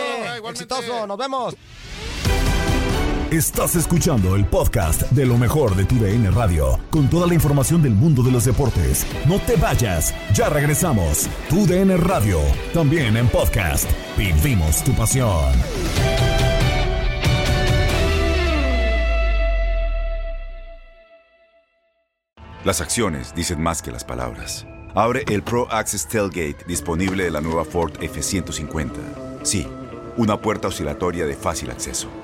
exitoso, 0.50 1.07
nos 1.07 1.16
vemos. 1.16 1.54
Estás 3.35 3.75
escuchando 3.75 4.37
el 4.37 4.47
podcast 4.47 5.11
de 5.11 5.27
lo 5.27 5.37
mejor 5.37 5.75
de 5.75 5.85
tu 5.85 5.97
DN 5.97 6.31
Radio, 6.31 6.79
con 6.88 7.11
toda 7.11 7.27
la 7.27 7.35
información 7.35 7.83
del 7.83 7.92
mundo 7.92 8.23
de 8.23 8.31
los 8.31 8.44
deportes. 8.44 9.05
No 9.27 9.40
te 9.40 9.57
vayas, 9.57 10.14
ya 10.33 10.49
regresamos. 10.49 11.29
Tu 11.51 11.66
DN 11.66 11.97
Radio, 11.97 12.38
también 12.73 13.16
en 13.16 13.27
podcast. 13.27 13.90
Vivimos 14.16 14.85
tu 14.85 14.92
pasión. 14.92 15.53
Las 22.64 22.81
acciones 22.81 23.35
dicen 23.35 23.61
más 23.61 23.83
que 23.83 23.90
las 23.90 24.05
palabras. 24.05 24.64
Abre 24.94 25.25
el 25.27 25.42
Pro 25.42 25.66
Access 25.73 26.07
Tailgate 26.07 26.59
disponible 26.68 27.25
de 27.25 27.33
la 27.33 27.40
nueva 27.40 27.64
Ford 27.64 27.94
F-150. 28.01 28.92
Sí, 29.42 29.66
una 30.16 30.40
puerta 30.40 30.68
oscilatoria 30.68 31.27
de 31.27 31.35
fácil 31.35 31.73
acceso 31.73 32.23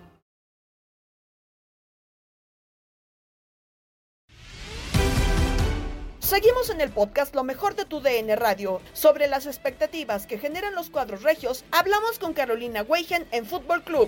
Seguimos 6.31 6.69
en 6.69 6.79
el 6.79 6.91
podcast 6.91 7.35
Lo 7.35 7.43
mejor 7.43 7.75
de 7.75 7.83
tu 7.83 7.99
DN 7.99 8.33
Radio. 8.37 8.79
Sobre 8.93 9.27
las 9.27 9.47
expectativas 9.47 10.27
que 10.27 10.37
generan 10.37 10.73
los 10.75 10.89
cuadros 10.89 11.23
regios, 11.23 11.65
hablamos 11.71 12.19
con 12.19 12.31
Carolina 12.31 12.83
Weigen 12.83 13.25
en 13.33 13.45
Fútbol 13.45 13.83
Club. 13.83 14.07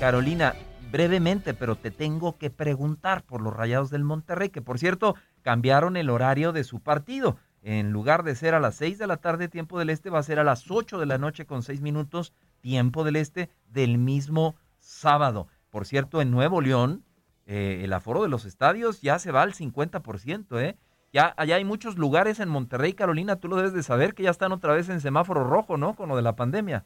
Carolina, 0.00 0.56
brevemente, 0.90 1.54
pero 1.54 1.76
te 1.76 1.92
tengo 1.92 2.36
que 2.36 2.50
preguntar 2.50 3.22
por 3.22 3.42
los 3.42 3.54
Rayados 3.54 3.90
del 3.90 4.02
Monterrey, 4.02 4.48
que 4.48 4.60
por 4.60 4.80
cierto 4.80 5.14
cambiaron 5.42 5.96
el 5.96 6.10
horario 6.10 6.50
de 6.50 6.64
su 6.64 6.80
partido. 6.80 7.36
En 7.62 7.92
lugar 7.92 8.24
de 8.24 8.34
ser 8.34 8.54
a 8.54 8.58
las 8.58 8.74
6 8.74 8.98
de 8.98 9.06
la 9.06 9.18
tarde, 9.18 9.46
tiempo 9.46 9.78
del 9.78 9.88
este, 9.88 10.10
va 10.10 10.18
a 10.18 10.24
ser 10.24 10.40
a 10.40 10.44
las 10.44 10.68
8 10.68 10.98
de 10.98 11.06
la 11.06 11.16
noche 11.16 11.46
con 11.46 11.62
6 11.62 11.80
minutos, 11.80 12.32
tiempo 12.60 13.04
del 13.04 13.14
este, 13.14 13.50
del 13.68 13.98
mismo 13.98 14.56
sábado. 14.80 15.46
Por 15.70 15.86
cierto, 15.86 16.20
en 16.20 16.32
Nuevo 16.32 16.60
León, 16.60 17.04
eh, 17.46 17.80
el 17.84 17.92
aforo 17.92 18.22
de 18.22 18.28
los 18.28 18.44
estadios 18.44 19.00
ya 19.02 19.18
se 19.18 19.32
va 19.32 19.42
al 19.42 19.52
50%, 19.54 20.60
¿eh? 20.60 20.76
Ya 21.12 21.34
allá 21.36 21.56
hay 21.56 21.64
muchos 21.64 21.98
lugares 21.98 22.40
en 22.40 22.48
Monterrey, 22.48 22.94
Carolina, 22.94 23.36
tú 23.36 23.48
lo 23.48 23.56
debes 23.56 23.74
de 23.74 23.82
saber 23.82 24.14
que 24.14 24.22
ya 24.22 24.30
están 24.30 24.52
otra 24.52 24.72
vez 24.74 24.88
en 24.88 25.00
semáforo 25.00 25.44
rojo, 25.44 25.76
¿no? 25.76 25.94
Con 25.94 26.08
lo 26.08 26.16
de 26.16 26.22
la 26.22 26.36
pandemia. 26.36 26.84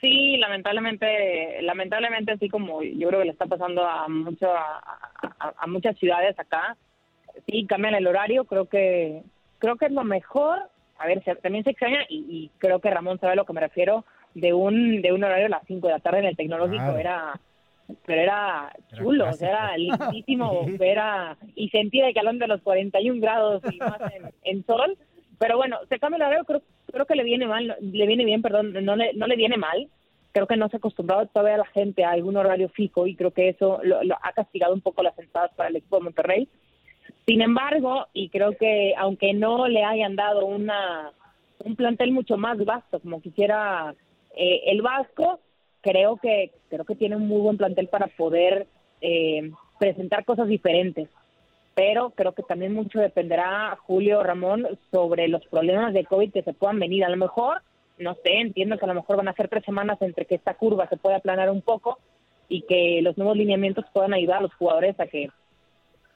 Sí, 0.00 0.36
lamentablemente, 0.38 1.60
lamentablemente 1.62 2.32
así 2.32 2.48
como 2.48 2.82
yo 2.82 3.08
creo 3.08 3.20
que 3.20 3.26
le 3.26 3.32
está 3.32 3.46
pasando 3.46 3.84
a 3.86 4.08
mucho, 4.08 4.50
a, 4.50 4.78
a- 5.38 5.54
a 5.58 5.66
muchas 5.66 5.96
ciudades 5.98 6.38
acá, 6.38 6.76
sí 7.46 7.66
cambian 7.66 7.94
el 7.94 8.06
horario, 8.06 8.44
creo 8.44 8.66
que 8.66 9.22
creo 9.58 9.76
que 9.76 9.86
es 9.86 9.92
lo 9.92 10.04
mejor. 10.04 10.58
A 10.98 11.06
ver, 11.06 11.22
se- 11.24 11.36
también 11.36 11.64
se 11.64 11.70
extraña 11.70 12.00
y, 12.08 12.18
y 12.28 12.50
creo 12.58 12.80
que 12.80 12.90
Ramón 12.90 13.18
sabe 13.20 13.32
a 13.34 13.36
lo 13.36 13.44
que 13.44 13.52
me 13.52 13.60
refiero 13.60 14.04
de 14.34 14.52
un 14.54 15.02
de 15.02 15.12
un 15.12 15.22
horario 15.24 15.46
a 15.46 15.50
las 15.50 15.66
5 15.66 15.86
de 15.88 15.92
la 15.94 16.00
tarde 16.00 16.20
en 16.20 16.26
el 16.26 16.36
tecnológico 16.36 16.82
Claro. 16.82 16.98
era 16.98 17.40
pero 18.06 18.20
era 18.22 18.72
chulo, 18.96 19.28
o 19.28 19.32
sea, 19.32 19.48
era 19.50 19.76
lindísimo 19.76 20.64
ver 20.78 20.98
a- 20.98 21.36
y 21.54 21.68
sentir 21.70 22.04
el 22.04 22.14
calor 22.14 22.34
de 22.36 22.46
los 22.46 22.60
41 22.62 23.20
grados 23.20 23.62
y 23.72 23.78
más 23.78 24.00
en, 24.14 24.30
en 24.42 24.64
sol. 24.66 24.96
Pero 25.38 25.56
bueno, 25.56 25.78
se 25.88 25.98
cambia 25.98 26.16
el 26.16 26.22
horario, 26.22 26.44
creo, 26.44 26.62
creo 26.92 27.06
que 27.06 27.14
le 27.14 27.24
viene 27.24 27.46
mal, 27.46 27.76
le 27.80 28.06
viene 28.06 28.24
bien, 28.24 28.42
perdón, 28.42 28.72
no 28.84 28.96
le, 28.96 29.14
no 29.14 29.26
le 29.26 29.36
viene 29.36 29.56
mal. 29.56 29.88
Creo 30.32 30.46
que 30.46 30.56
no 30.56 30.68
se 30.68 30.76
ha 30.76 30.78
acostumbrado 30.78 31.26
todavía 31.26 31.56
la 31.56 31.64
gente 31.66 32.04
a 32.04 32.10
algún 32.10 32.36
horario 32.36 32.68
fijo 32.68 33.06
y 33.06 33.16
creo 33.16 33.32
que 33.32 33.48
eso 33.48 33.80
lo, 33.82 34.04
lo 34.04 34.16
ha 34.22 34.32
castigado 34.32 34.72
un 34.74 34.80
poco 34.80 35.02
las 35.02 35.18
entradas 35.18 35.50
para 35.56 35.70
el 35.70 35.76
equipo 35.76 35.96
de 35.96 36.04
Monterrey. 36.04 36.48
Sin 37.26 37.42
embargo, 37.42 38.06
y 38.12 38.28
creo 38.28 38.56
que 38.56 38.94
aunque 38.96 39.32
no 39.34 39.66
le 39.66 39.82
hayan 39.84 40.14
dado 40.16 40.46
una 40.46 41.10
un 41.64 41.76
plantel 41.76 42.12
mucho 42.12 42.36
más 42.38 42.56
vasto 42.64 43.00
como 43.00 43.20
quisiera 43.20 43.94
eh, 44.34 44.62
el 44.66 44.80
Vasco, 44.82 45.40
creo 45.80 46.16
que 46.16 46.50
creo 46.68 46.84
que 46.84 46.94
tiene 46.94 47.16
un 47.16 47.26
muy 47.28 47.40
buen 47.40 47.56
plantel 47.56 47.88
para 47.88 48.06
poder 48.08 48.66
eh, 49.00 49.50
presentar 49.78 50.24
cosas 50.24 50.48
diferentes. 50.48 51.08
Pero 51.74 52.10
creo 52.10 52.32
que 52.32 52.42
también 52.42 52.74
mucho 52.74 52.98
dependerá, 53.00 53.76
Julio 53.86 54.22
Ramón, 54.22 54.66
sobre 54.90 55.28
los 55.28 55.46
problemas 55.46 55.94
de 55.94 56.04
COVID 56.04 56.32
que 56.32 56.42
se 56.42 56.52
puedan 56.52 56.78
venir. 56.78 57.04
A 57.04 57.08
lo 57.08 57.16
mejor, 57.16 57.62
no 57.98 58.14
sé, 58.14 58.34
entiendo 58.40 58.76
que 58.76 58.84
a 58.84 58.88
lo 58.88 58.94
mejor 58.94 59.16
van 59.16 59.28
a 59.28 59.32
ser 59.34 59.48
tres 59.48 59.64
semanas 59.64 59.96
entre 60.02 60.26
que 60.26 60.34
esta 60.34 60.54
curva 60.54 60.88
se 60.88 60.96
pueda 60.96 61.16
aplanar 61.16 61.48
un 61.50 61.62
poco 61.62 61.98
y 62.48 62.62
que 62.62 63.00
los 63.02 63.16
nuevos 63.16 63.36
lineamientos 63.36 63.84
puedan 63.94 64.12
ayudar 64.12 64.38
a 64.38 64.42
los 64.42 64.54
jugadores 64.54 64.98
a 64.98 65.06
que 65.06 65.30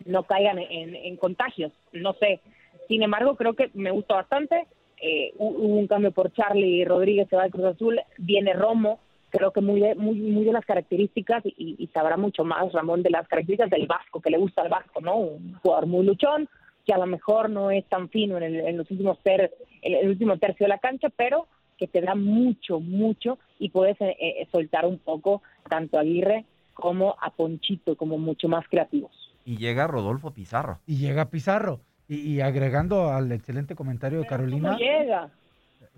no 0.05 0.25
caigan 0.25 0.59
en, 0.59 1.17
contagios, 1.17 1.73
no 1.93 2.13
sé. 2.15 2.41
Sin 2.89 3.03
embargo, 3.03 3.37
creo 3.37 3.55
que 3.55 3.71
me 3.75 3.93
gusta 3.93 4.17
bastante. 4.17 4.67
Eh, 5.01 5.33
hu- 5.39 5.55
hubo 5.57 5.77
un 5.79 5.87
cambio 5.87 6.11
por 6.11 6.33
Charlie 6.33 6.85
Rodríguez, 6.85 7.29
se 7.31 7.37
va 7.37 7.45
al 7.45 7.51
Cruz 7.51 7.67
Azul, 7.67 8.01
viene 8.19 8.53
Romo, 8.53 8.99
creo 9.35 9.51
que 9.51 9.61
muy 9.61 9.81
de, 9.81 9.97
muy, 9.97 10.15
muy 10.15 10.45
de 10.45 10.53
las 10.53 10.65
características 10.65 11.45
y, 11.45 11.75
y 11.77 11.87
sabrá 11.89 12.17
mucho 12.17 12.45
más 12.45 12.73
Ramón 12.73 13.03
de 13.03 13.11
las 13.11 13.27
características 13.27 13.71
del 13.71 13.89
Vasco, 13.89 14.21
que 14.21 14.31
le 14.31 14.39
gusta 14.39 14.63
al 14.63 14.69
Vasco, 14.69 15.01
¿no? 15.01 15.17
Un 15.17 15.55
jugador 15.55 15.87
muy 15.87 16.07
luchón, 16.07 16.49
que 16.87 16.95
a 16.95 16.99
lo 16.99 17.07
mejor 17.07 17.51
no 17.51 17.73
es 17.73 17.85
tan 17.87 18.09
fino 18.11 18.37
en 18.37 18.45
el, 18.45 18.61
en 18.61 18.77
los 18.77 18.89
últimos 18.93 19.19
ter, 19.25 19.53
en 19.83 19.95
el 19.95 20.09
último 20.09 20.39
tercio 20.39 20.65
de 20.65 20.69
la 20.69 20.79
cancha, 20.79 21.09
pero 21.17 21.49
que 21.77 21.89
te 21.89 22.01
da 22.01 22.15
mucho, 22.15 22.79
mucho 22.79 23.39
y 23.59 23.71
puedes 23.71 24.01
eh, 24.01 24.17
eh, 24.21 24.49
soltar 24.53 24.87
un 24.87 24.99
poco 24.99 25.43
tanto 25.69 25.99
a 25.99 26.03
Aguirre 26.03 26.45
como 26.73 27.17
a 27.21 27.31
Ponchito, 27.31 27.97
como 27.97 28.19
mucho 28.19 28.49
más 28.49 28.69
creativos. 28.69 29.11
Y 29.45 29.57
llega 29.57 29.89
Rodolfo 29.89 30.31
Pizarro. 30.31 30.79
Y 30.87 30.99
llega 30.99 31.31
Pizarro. 31.31 31.81
Y, 32.07 32.35
y 32.35 32.41
agregando 32.41 33.09
al 33.09 33.33
excelente 33.33 33.75
comentario 33.75 34.21
de 34.21 34.27
Carolina. 34.27 34.71
¿Cómo 34.71 34.79
llega? 34.79 35.31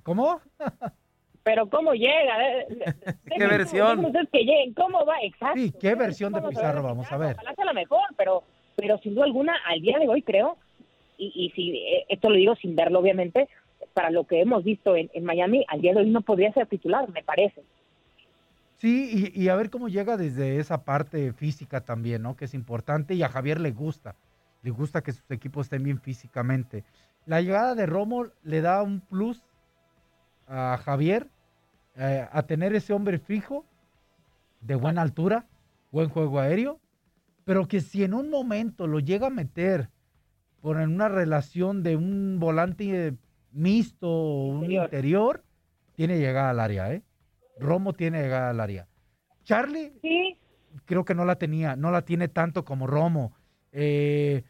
¿Cómo? 0.02 0.40
Pero 1.46 1.70
¿cómo 1.70 1.94
llega? 1.94 2.36
Déjenme- 3.24 3.48
versión? 3.48 4.12
que 4.32 4.38
lleguen. 4.40 4.74
¿Cómo 4.74 5.06
va? 5.06 5.14
Exacto. 5.22 5.54
Sí, 5.60 5.72
¿qué 5.80 5.94
versión 5.94 6.32
de 6.32 6.42
Pizarro 6.42 6.82
vamos 6.82 7.10
a 7.12 7.16
ver? 7.16 7.36
Ojalá 7.36 7.54
sea 7.54 7.64
la 7.64 7.72
mejor, 7.72 8.02
pero, 8.16 8.42
pero 8.74 8.98
sin 8.98 9.14
duda 9.14 9.26
alguna, 9.26 9.54
al 9.64 9.80
día 9.80 9.96
de 10.00 10.08
hoy 10.08 10.22
creo, 10.22 10.56
y, 11.16 11.32
y 11.36 11.50
si 11.50 11.70
eh, 11.76 12.04
esto 12.08 12.30
lo 12.30 12.34
digo 12.36 12.56
sin 12.56 12.74
verlo 12.74 12.98
obviamente, 12.98 13.48
para 13.94 14.10
lo 14.10 14.24
que 14.24 14.40
hemos 14.40 14.64
visto 14.64 14.96
en, 14.96 15.08
en 15.14 15.24
Miami, 15.24 15.64
al 15.68 15.80
día 15.80 15.94
de 15.94 16.00
hoy 16.00 16.10
no 16.10 16.20
podría 16.22 16.52
ser 16.52 16.66
titular, 16.66 17.08
me 17.10 17.22
parece. 17.22 17.62
Sí, 18.78 19.32
y, 19.32 19.40
y 19.44 19.48
a 19.48 19.54
ver 19.54 19.70
cómo 19.70 19.88
llega 19.88 20.16
desde 20.16 20.58
esa 20.58 20.82
parte 20.84 21.32
física 21.32 21.80
también, 21.82 22.22
¿no? 22.22 22.36
Que 22.36 22.46
es 22.46 22.54
importante 22.54 23.14
y 23.14 23.22
a 23.22 23.28
Javier 23.28 23.60
le 23.60 23.70
gusta. 23.70 24.16
Le 24.64 24.70
gusta 24.72 25.00
que 25.02 25.12
sus 25.12 25.30
equipos 25.30 25.66
estén 25.66 25.84
bien 25.84 26.00
físicamente. 26.00 26.82
La 27.24 27.40
llegada 27.40 27.76
de 27.76 27.86
Romo 27.86 28.26
le 28.42 28.60
da 28.62 28.82
un 28.82 29.00
plus 29.00 29.40
a 30.48 30.76
Javier 30.84 31.28
eh, 31.96 32.26
a 32.30 32.42
tener 32.42 32.74
ese 32.74 32.92
hombre 32.92 33.18
fijo, 33.18 33.64
de 34.60 34.74
buena 34.74 35.02
altura, 35.02 35.46
buen 35.90 36.08
juego 36.08 36.40
aéreo, 36.40 36.80
pero 37.44 37.68
que 37.68 37.80
si 37.80 38.02
en 38.02 38.14
un 38.14 38.30
momento 38.30 38.86
lo 38.86 38.98
llega 38.98 39.28
a 39.28 39.30
meter 39.30 39.90
por 40.60 40.80
en 40.80 40.92
una 40.92 41.08
relación 41.08 41.82
de 41.82 41.96
un 41.96 42.38
volante 42.40 43.08
eh, 43.08 43.14
mixto 43.52 44.08
o 44.08 44.48
un 44.48 44.70
interior, 44.70 45.44
tiene 45.94 46.18
llegada 46.18 46.50
al 46.50 46.60
área, 46.60 46.92
¿eh? 46.92 47.02
Romo 47.58 47.92
tiene 47.92 48.20
llegada 48.20 48.50
al 48.50 48.60
área. 48.60 48.86
Charlie, 49.44 49.92
creo 50.84 51.04
que 51.04 51.14
no 51.14 51.24
la 51.24 51.36
tenía, 51.36 51.76
no 51.76 51.90
la 51.90 52.02
tiene 52.02 52.28
tanto 52.28 52.64
como 52.64 52.86
Romo. 52.86 53.32
Eh, 53.72 54.44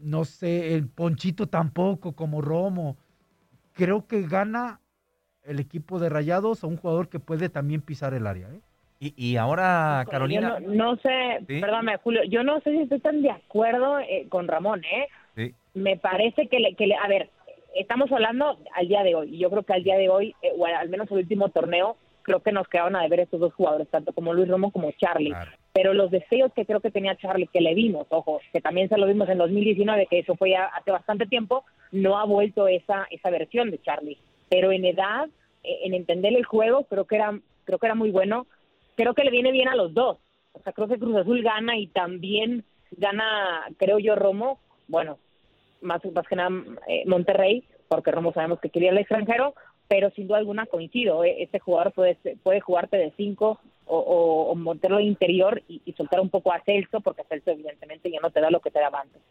no 0.00 0.24
sé, 0.24 0.74
el 0.74 0.88
Ponchito 0.88 1.48
tampoco 1.48 2.14
como 2.14 2.40
Romo. 2.40 2.96
Creo 3.72 4.06
que 4.06 4.22
gana 4.22 4.80
el 5.44 5.60
equipo 5.60 5.98
de 5.98 6.08
Rayados 6.08 6.62
a 6.62 6.66
un 6.66 6.76
jugador 6.76 7.08
que 7.08 7.18
puede 7.20 7.48
también 7.48 7.80
pisar 7.82 8.14
el 8.14 8.26
área. 8.26 8.48
¿eh? 8.48 8.60
Y, 9.00 9.14
y 9.16 9.36
ahora, 9.36 10.04
Carolina. 10.10 10.58
Yo 10.60 10.68
no, 10.68 10.74
no 10.92 10.96
sé, 10.96 11.38
Sí. 11.48 11.60
perdóname, 11.60 11.96
Julio, 11.98 12.22
yo 12.24 12.42
no 12.44 12.60
sé 12.60 12.70
si 12.70 12.82
estoy 12.82 13.00
tan 13.00 13.22
de 13.22 13.30
acuerdo 13.30 13.98
eh, 13.98 14.26
con 14.28 14.46
Ramón, 14.48 14.82
¿eh? 14.84 15.08
Sí. 15.34 15.54
me 15.74 15.96
parece 15.96 16.46
que 16.48 16.60
le, 16.60 16.74
que 16.74 16.86
le- 16.86 16.94
a 16.96 17.08
ver, 17.08 17.30
estamos 17.74 18.12
hablando 18.12 18.58
al 18.76 18.86
día 18.88 19.02
de 19.02 19.14
hoy, 19.14 19.34
y 19.34 19.38
yo 19.38 19.50
creo 19.50 19.62
que 19.62 19.72
al 19.72 19.82
día 19.82 19.96
de 19.96 20.08
hoy, 20.10 20.34
eh, 20.42 20.52
o 20.56 20.66
al 20.66 20.88
menos 20.90 21.10
el 21.10 21.18
último 21.18 21.48
torneo, 21.48 21.96
creo 22.20 22.40
que 22.40 22.52
nos 22.52 22.68
quedaron 22.68 22.94
a 22.94 23.02
deber 23.02 23.20
estos 23.20 23.40
dos 23.40 23.52
jugadores, 23.54 23.88
tanto 23.88 24.12
como 24.12 24.32
Luis 24.34 24.46
Romo 24.48 24.70
como 24.70 24.92
Charlie. 24.92 25.34
Pero 25.72 25.94
los 25.94 26.10
deseos 26.12 26.52
que 26.52 26.66
creo 26.66 26.80
que 26.80 26.90
tenía 26.92 27.16
Charlie, 27.16 27.48
que 27.48 27.60
le 27.62 27.74
vimos, 27.74 28.06
ojo, 28.10 28.40
que 28.52 28.60
también 28.60 28.88
se 28.90 28.98
lo 28.98 29.06
vimos 29.06 29.28
en 29.30 29.38
2019, 29.38 30.06
que 30.08 30.18
eso 30.20 30.36
fue 30.36 30.50
ya 30.50 30.66
hace 30.66 30.90
bastante 30.92 31.26
tiempo, 31.26 31.64
no 31.90 32.18
ha 32.18 32.24
vuelto 32.24 32.68
esa, 32.68 33.06
esa 33.10 33.30
versión 33.30 33.70
de 33.72 33.80
Charlie. 33.82 34.18
Pero 34.52 34.70
en 34.70 34.84
edad, 34.84 35.30
eh, 35.64 35.78
en 35.84 35.94
entender 35.94 36.34
el 36.36 36.44
juego, 36.44 36.84
creo 36.84 37.06
que 37.06 37.16
era, 37.16 37.40
creo 37.64 37.78
que 37.78 37.86
era 37.86 37.94
muy 37.94 38.10
bueno. 38.10 38.46
Creo 38.96 39.14
que 39.14 39.24
le 39.24 39.30
viene 39.30 39.50
bien 39.50 39.68
a 39.68 39.76
los 39.76 39.94
dos. 39.94 40.18
O 40.52 40.60
sea, 40.60 40.74
creo 40.74 40.88
que 40.88 40.98
Cruz 40.98 41.16
Azul 41.16 41.42
gana 41.42 41.78
y 41.78 41.86
también 41.86 42.62
gana, 42.90 43.66
creo 43.78 43.98
yo, 43.98 44.14
Romo. 44.14 44.58
Bueno, 44.88 45.16
más, 45.80 46.04
más 46.12 46.26
que 46.28 46.36
nada 46.36 46.50
eh, 46.86 47.04
Monterrey, 47.06 47.64
porque 47.88 48.10
Romo 48.10 48.34
sabemos 48.34 48.60
que 48.60 48.68
quería 48.68 48.90
el 48.90 48.98
extranjero, 48.98 49.54
pero 49.88 50.10
sin 50.10 50.26
duda 50.28 50.36
alguna 50.36 50.66
coincido. 50.66 51.24
eh, 51.24 51.42
Este 51.42 51.58
jugador 51.58 51.92
puede, 51.92 52.18
puede 52.42 52.60
jugarte 52.60 52.98
de 52.98 53.10
cinco 53.16 53.58
o, 53.86 53.98
o, 53.98 54.52
o 54.52 54.74
de 54.74 55.02
interior 55.02 55.62
y, 55.66 55.80
y 55.86 55.92
soltar 55.94 56.20
un 56.20 56.28
poco 56.28 56.52
a 56.52 56.60
Celso, 56.60 57.00
porque 57.00 57.24
Celso 57.24 57.52
evidentemente 57.52 58.10
ya 58.10 58.20
no 58.20 58.30
te 58.30 58.42
da 58.42 58.50
lo 58.50 58.60
que 58.60 58.70
te 58.70 58.80
daba 58.80 59.00
antes. 59.00 59.22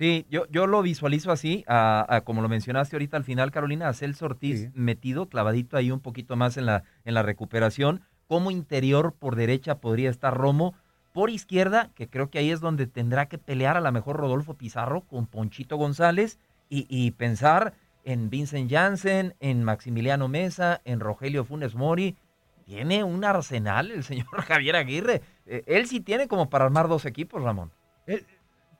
Sí, 0.00 0.24
yo, 0.30 0.46
yo 0.48 0.66
lo 0.66 0.80
visualizo 0.80 1.30
así, 1.30 1.62
a, 1.68 2.06
a 2.08 2.22
como 2.22 2.40
lo 2.40 2.48
mencionaste 2.48 2.96
ahorita 2.96 3.18
al 3.18 3.24
final, 3.24 3.50
Carolina, 3.50 3.86
a 3.86 3.92
Celso 3.92 4.24
Ortiz 4.24 4.70
metido, 4.72 5.28
clavadito 5.28 5.76
ahí 5.76 5.90
un 5.90 6.00
poquito 6.00 6.36
más 6.36 6.56
en 6.56 6.64
la, 6.64 6.84
en 7.04 7.12
la 7.12 7.22
recuperación. 7.22 8.00
Como 8.26 8.50
interior 8.50 9.12
por 9.12 9.36
derecha 9.36 9.74
podría 9.74 10.08
estar 10.08 10.34
Romo. 10.34 10.72
Por 11.12 11.28
izquierda, 11.28 11.90
que 11.94 12.08
creo 12.08 12.30
que 12.30 12.38
ahí 12.38 12.50
es 12.50 12.60
donde 12.60 12.86
tendrá 12.86 13.26
que 13.26 13.36
pelear 13.36 13.76
a 13.76 13.82
lo 13.82 13.92
mejor 13.92 14.16
Rodolfo 14.16 14.54
Pizarro 14.54 15.02
con 15.02 15.26
Ponchito 15.26 15.76
González 15.76 16.38
y, 16.70 16.86
y 16.88 17.10
pensar 17.10 17.74
en 18.02 18.30
Vincent 18.30 18.70
Janssen, 18.70 19.34
en 19.38 19.64
Maximiliano 19.64 20.28
Mesa, 20.28 20.80
en 20.86 21.00
Rogelio 21.00 21.44
Funes 21.44 21.74
Mori. 21.74 22.16
Tiene 22.64 23.04
un 23.04 23.22
arsenal 23.22 23.90
el 23.90 24.02
señor 24.02 24.28
Javier 24.48 24.76
Aguirre. 24.76 25.20
Eh, 25.44 25.62
él 25.66 25.86
sí 25.88 26.00
tiene 26.00 26.26
como 26.26 26.48
para 26.48 26.64
armar 26.64 26.88
dos 26.88 27.04
equipos, 27.04 27.42
Ramón. 27.42 27.70
Él 28.06 28.24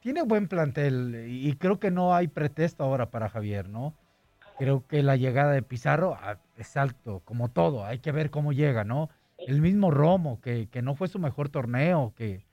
tiene 0.00 0.22
buen 0.22 0.48
plantel 0.48 1.26
y 1.28 1.54
creo 1.56 1.78
que 1.78 1.90
no 1.90 2.14
hay 2.14 2.28
pretexto 2.28 2.84
ahora 2.84 3.10
para 3.10 3.28
Javier, 3.28 3.68
¿no? 3.68 3.94
Creo 4.58 4.86
que 4.86 5.02
la 5.02 5.16
llegada 5.16 5.52
de 5.52 5.62
Pizarro 5.62 6.16
ah, 6.20 6.38
es 6.56 6.76
alto, 6.76 7.20
como 7.24 7.50
todo, 7.50 7.84
hay 7.84 7.98
que 8.00 8.12
ver 8.12 8.30
cómo 8.30 8.52
llega, 8.52 8.84
¿no? 8.84 9.10
El 9.46 9.60
mismo 9.62 9.90
Romo, 9.90 10.40
que, 10.40 10.68
que 10.70 10.82
no 10.82 10.94
fue 10.94 11.08
su 11.08 11.18
mejor 11.18 11.48
torneo, 11.48 12.12
que, 12.16 12.44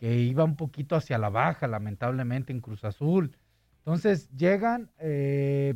que 0.00 0.16
iba 0.18 0.44
un 0.44 0.56
poquito 0.56 0.96
hacia 0.96 1.18
la 1.18 1.30
baja, 1.30 1.68
lamentablemente, 1.68 2.52
en 2.52 2.60
Cruz 2.60 2.84
Azul. 2.84 3.36
Entonces 3.78 4.30
llegan, 4.36 4.90
eh, 4.98 5.74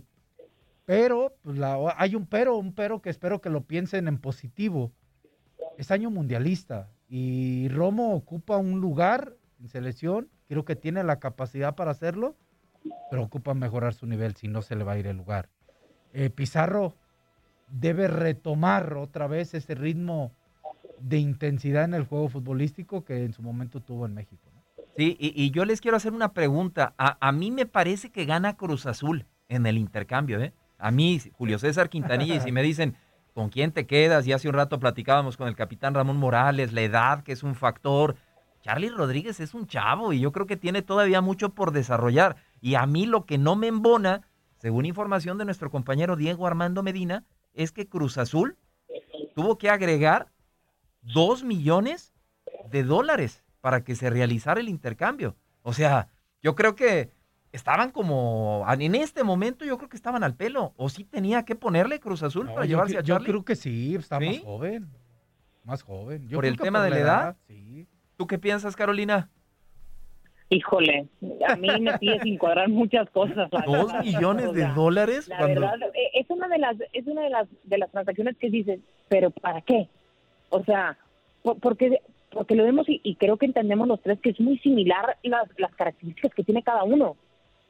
pero 0.85 1.37
pues, 1.43 1.59
la- 1.59 1.95
hay 1.97 2.15
un 2.15 2.27
pero, 2.27 2.57
un 2.57 2.75
pero 2.75 3.03
que 3.03 3.11
espero 3.11 3.41
que 3.41 3.51
lo 3.51 3.65
piensen 3.65 4.09
en 4.09 4.19
positivo. 4.19 4.93
Es 5.77 5.91
año 5.91 6.11
mundialista 6.11 6.91
y 7.09 7.69
Romo 7.69 8.15
ocupa 8.15 8.57
un 8.57 8.81
lugar 8.81 9.37
en 9.61 9.69
selección, 9.69 10.29
creo 10.49 10.65
que 10.65 10.77
tiene 10.77 11.05
la 11.05 11.19
capacidad 11.19 11.75
para 11.75 11.91
hacerlo, 11.91 12.35
pero 13.11 13.23
ocupa 13.23 13.55
mejorar 13.55 13.95
su 13.95 14.07
nivel 14.07 14.35
si 14.35 14.49
no 14.49 14.63
se 14.63 14.77
le 14.77 14.85
va 14.85 14.93
a 14.93 14.99
ir 14.99 15.07
el 15.07 15.17
lugar. 15.17 15.49
Eh, 16.13 16.31
Pizarro 16.31 16.95
debe 17.69 18.09
retomar 18.09 18.95
otra 18.95 19.27
vez 19.27 19.55
ese 19.55 19.75
ritmo 19.75 20.33
de 20.99 21.19
intensidad 21.19 21.85
en 21.85 21.95
el 21.95 22.05
juego 22.05 22.29
futbolístico 22.29 23.05
que 23.05 23.25
en 23.25 23.33
su 23.33 23.43
momento 23.43 23.81
tuvo 23.81 24.07
en 24.07 24.15
México. 24.15 24.43
Sí, 24.97 25.17
y, 25.21 25.33
y 25.41 25.51
yo 25.51 25.65
les 25.65 25.81
quiero 25.81 25.97
hacer 25.97 26.13
una 26.13 26.33
pregunta. 26.33 26.95
A, 26.99 27.19
a 27.21 27.31
mí 27.31 27.51
me 27.51 27.67
parece 27.67 28.11
que 28.11 28.25
gana 28.25 28.57
Cruz 28.57 28.87
Azul 28.87 29.27
en 29.49 29.67
el 29.67 29.79
intercambio, 29.79 30.41
¿eh? 30.41 30.53
A 30.79 30.91
mí, 30.91 31.21
Julio 31.37 31.59
César 31.59 31.89
Quintanilla, 31.89 32.37
y 32.37 32.41
si 32.41 32.53
me 32.53 32.63
dicen, 32.63 32.97
¿con 33.35 33.49
quién 33.49 33.73
te 33.73 33.87
quedas? 33.87 34.27
Y 34.27 34.33
hace 34.33 34.49
un 34.49 34.55
rato 34.55 34.79
platicábamos 34.79 35.37
con 35.37 35.49
el 35.49 35.57
capitán 35.57 35.95
Ramón 35.95 36.17
Morales, 36.17 36.73
la 36.73 36.83
edad, 36.83 37.23
que 37.23 37.33
es 37.33 37.43
un 37.43 37.55
factor. 37.55 38.17
Charlie 38.62 38.90
Rodríguez 38.90 39.40
es 39.40 39.55
un 39.55 39.66
chavo 39.66 40.12
y 40.12 40.21
yo 40.21 40.33
creo 40.33 40.47
que 40.47 40.57
tiene 40.57 40.83
todavía 40.83 41.21
mucho 41.21 41.51
por 41.51 41.73
desarrollar. 41.73 42.37
Y 42.61 42.75
a 42.75 42.87
mí 42.87 43.07
lo 43.07 43.25
que 43.25 43.38
no 43.38 43.57
me 43.57 43.68
embona, 43.68 44.29
según 44.59 44.85
información 44.85 45.38
de 45.38 45.44
nuestro 45.44 45.71
compañero 45.71 46.16
Diego 46.16 46.47
Armando 46.47 46.83
Medina, 46.83 47.25
es 47.55 47.73
que 47.73 47.88
Cruz 47.88 48.18
Azul 48.18 48.57
tuvo 49.35 49.59
que 49.59 49.71
agregar 49.71 50.29
dos 51.03 51.44
millones 51.44 52.12
de 52.71 52.85
dólares 52.85 53.42
para 53.61 53.83
que 53.85 53.94
se 53.94 54.11
realizara 54.11 54.61
el 54.61 54.68
intercambio. 54.68 55.37
O 55.62 55.73
sea, 55.73 56.09
yo 56.42 56.55
creo 56.55 56.75
que 56.75 57.11
estaban 57.53 57.90
como, 57.90 58.64
en 58.79 58.94
este 58.94 59.25
momento 59.25 59.64
yo 59.64 59.77
creo 59.79 59.88
que 59.88 59.97
estaban 59.97 60.23
al 60.23 60.35
pelo. 60.35 60.75
O 60.77 60.88
sí 60.88 61.05
tenía 61.05 61.44
que 61.44 61.57
ponerle 61.57 62.01
Cruz 62.01 62.23
Azul 62.23 62.47
No, 62.47 62.55
para 62.55 62.66
yo, 62.66 62.71
llevarse 62.71 62.99
a 62.99 63.01
yo 63.01 63.14
Charlie. 63.14 63.29
creo 63.29 63.44
que 63.44 63.57
sí, 63.57 63.94
está 63.94 64.21
más 64.21 64.38
joven. 64.40 64.88
Más 65.64 65.83
joven. 65.83 66.29
Yo 66.29 66.38
por 66.38 66.47
el 66.47 66.57
tema 66.59 66.83
de 66.83 66.90
la 66.90 66.99
edad. 66.99 67.37
Sí. 67.47 67.88
¿Tú 68.19 68.27
qué 68.27 68.37
piensas, 68.37 68.75
Carolina? 68.75 69.31
Híjole, 70.51 71.07
a 71.47 71.55
mí 71.55 71.69
me 71.81 71.97
sigue 71.99 72.19
sin 72.21 72.37
cuadrar 72.37 72.69
muchas 72.69 73.09
cosas. 73.11 73.49
la 73.53 73.63
¿Dos 73.65 73.93
verdad. 73.93 74.05
millones 74.05 74.47
O 74.47 74.53
de 74.53 74.67
dólares? 74.75 75.29
La 75.29 75.39
cuando- 75.39 75.61
verdad, 75.61 75.77
eh, 75.95 76.11
es 76.15 76.29
una 76.29 76.49
de 76.49 76.59
las, 76.59 76.77
es 76.93 77.07
una 77.07 77.23
de 77.23 77.31
las, 77.31 77.47
de 77.63 77.79
las 77.79 77.91
transacciones 77.93 78.37
que 78.39 78.51
dices, 78.51 78.81
pero 79.09 79.31
¿para 79.31 79.61
qué? 79.61 79.89
O 80.51 80.65
sea, 80.65 80.99
por- 81.45 81.61
porque, 81.61 82.01
porque 82.33 82.57
lo 82.57 82.65
vemos 82.65 82.89
y, 82.89 83.01
y 83.05 83.15
creo 83.15 83.37
que 83.37 83.47
entendemos 83.47 83.87
los 83.87 84.03
tres 84.03 84.19
que 84.21 84.31
es 84.31 84.41
muy 84.41 84.59
similar 84.59 85.17
las, 85.23 85.49
las 85.57 85.73
características 85.77 86.35
que 86.35 86.43
tiene 86.43 86.65
cada 86.65 86.83
uno. 86.83 87.17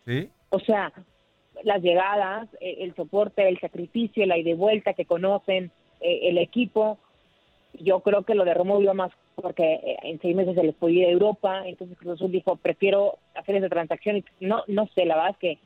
¿Sí? 0.06 0.30
O 0.48 0.60
sea, 0.60 0.92
las 1.62 1.82
llegadas, 1.82 2.48
eh, 2.62 2.76
el 2.80 2.94
soporte, 2.94 3.46
el 3.46 3.60
sacrificio, 3.60 4.24
la 4.24 4.38
ida 4.38 4.48
y 4.50 4.54
vuelta 4.54 4.94
que 4.94 5.04
conocen, 5.04 5.70
eh, 6.00 6.20
el 6.30 6.38
equipo. 6.38 6.98
Yo 7.74 8.00
creo 8.00 8.22
que 8.22 8.34
lo 8.34 8.46
de 8.46 8.54
Romo 8.54 8.80
iba 8.80 8.94
más 8.94 9.10
porque 9.40 9.74
eh, 9.74 9.96
en 10.02 10.20
seis 10.20 10.34
meses 10.34 10.54
se 10.54 10.62
les 10.62 10.74
podía 10.74 11.02
ir 11.02 11.08
a 11.08 11.12
Europa, 11.12 11.62
entonces 11.66 11.96
Cruz 11.98 12.14
Azul 12.14 12.30
dijo, 12.32 12.56
prefiero 12.56 13.18
hacer 13.34 13.56
esa 13.56 13.68
transacción. 13.68 14.16
y 14.18 14.24
No, 14.40 14.64
no 14.66 14.88
sé, 14.94 15.04
la 15.04 15.16
verdad 15.16 15.30
es 15.32 15.38
que, 15.38 15.58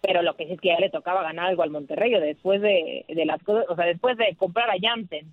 pero 0.00 0.22
lo 0.22 0.34
que 0.36 0.46
sí 0.46 0.52
es 0.52 0.60
que 0.60 0.68
ya 0.68 0.78
le 0.78 0.90
tocaba 0.90 1.22
ganar 1.22 1.46
algo 1.46 1.62
al 1.62 1.70
Monterrey, 1.70 2.12
después 2.20 2.60
de, 2.60 3.04
de 3.08 3.24
las 3.24 3.42
cosas, 3.42 3.66
o 3.68 3.76
sea, 3.76 3.86
después 3.86 4.16
de 4.16 4.34
comprar 4.36 4.70
a 4.70 4.78
Janten, 4.80 5.32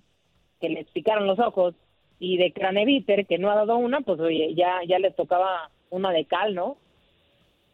que 0.60 0.68
les 0.68 0.86
picaron 0.90 1.26
los 1.26 1.38
ojos, 1.38 1.74
y 2.18 2.36
de 2.36 2.52
Craneviter, 2.52 3.26
que 3.26 3.38
no 3.38 3.50
ha 3.50 3.54
dado 3.54 3.76
una, 3.76 4.00
pues 4.00 4.18
oye, 4.20 4.54
ya, 4.54 4.80
ya 4.86 4.98
les 4.98 5.14
tocaba 5.14 5.70
una 5.90 6.10
de 6.10 6.24
cal, 6.24 6.54
¿no? 6.54 6.76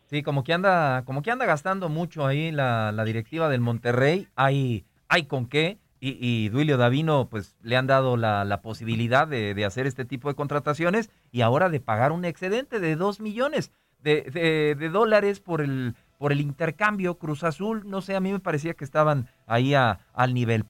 Sí, 0.06 0.22
como 0.22 0.44
que 0.44 0.52
anda, 0.52 1.02
como 1.06 1.22
que 1.22 1.30
anda 1.30 1.46
gastando 1.46 1.88
mucho 1.88 2.26
ahí 2.26 2.52
la, 2.52 2.92
la 2.92 3.04
directiva 3.04 3.48
del 3.48 3.60
Monterrey. 3.60 4.28
Hay, 4.36 4.84
hay 5.08 5.24
con 5.24 5.48
qué. 5.48 5.78
Y, 6.04 6.18
y 6.20 6.50
Duilio 6.50 6.76
Davino, 6.76 7.30
pues 7.30 7.56
le 7.62 7.78
han 7.78 7.86
dado 7.86 8.18
la, 8.18 8.60
posibilidad 8.62 9.26
de, 9.26 9.64
hacer 9.64 9.86
este 9.86 10.04
tipo 10.04 10.28
de 10.28 10.34
contrataciones 10.34 11.08
y 11.32 11.40
ahora 11.40 11.70
de 11.70 11.80
pagar 11.80 12.12
un 12.12 12.26
excedente 12.26 12.78
de 12.78 12.94
dos 12.94 13.20
millones 13.20 13.72
de, 14.02 14.76
dólares 14.92 15.40
por 15.40 15.62
el, 15.62 15.94
por 16.18 16.30
el 16.30 16.42
intercambio 16.42 17.14
Cruz 17.16 17.42
Azul. 17.42 17.84
No 17.86 18.02
sé, 18.02 18.16
a 18.16 18.20
mí 18.20 18.32
me 18.32 18.40
parecía 18.40 18.74
que 18.74 18.84
estaban 18.84 19.30
ahí 19.46 19.72
al 19.74 20.34
nivel. 20.34 20.66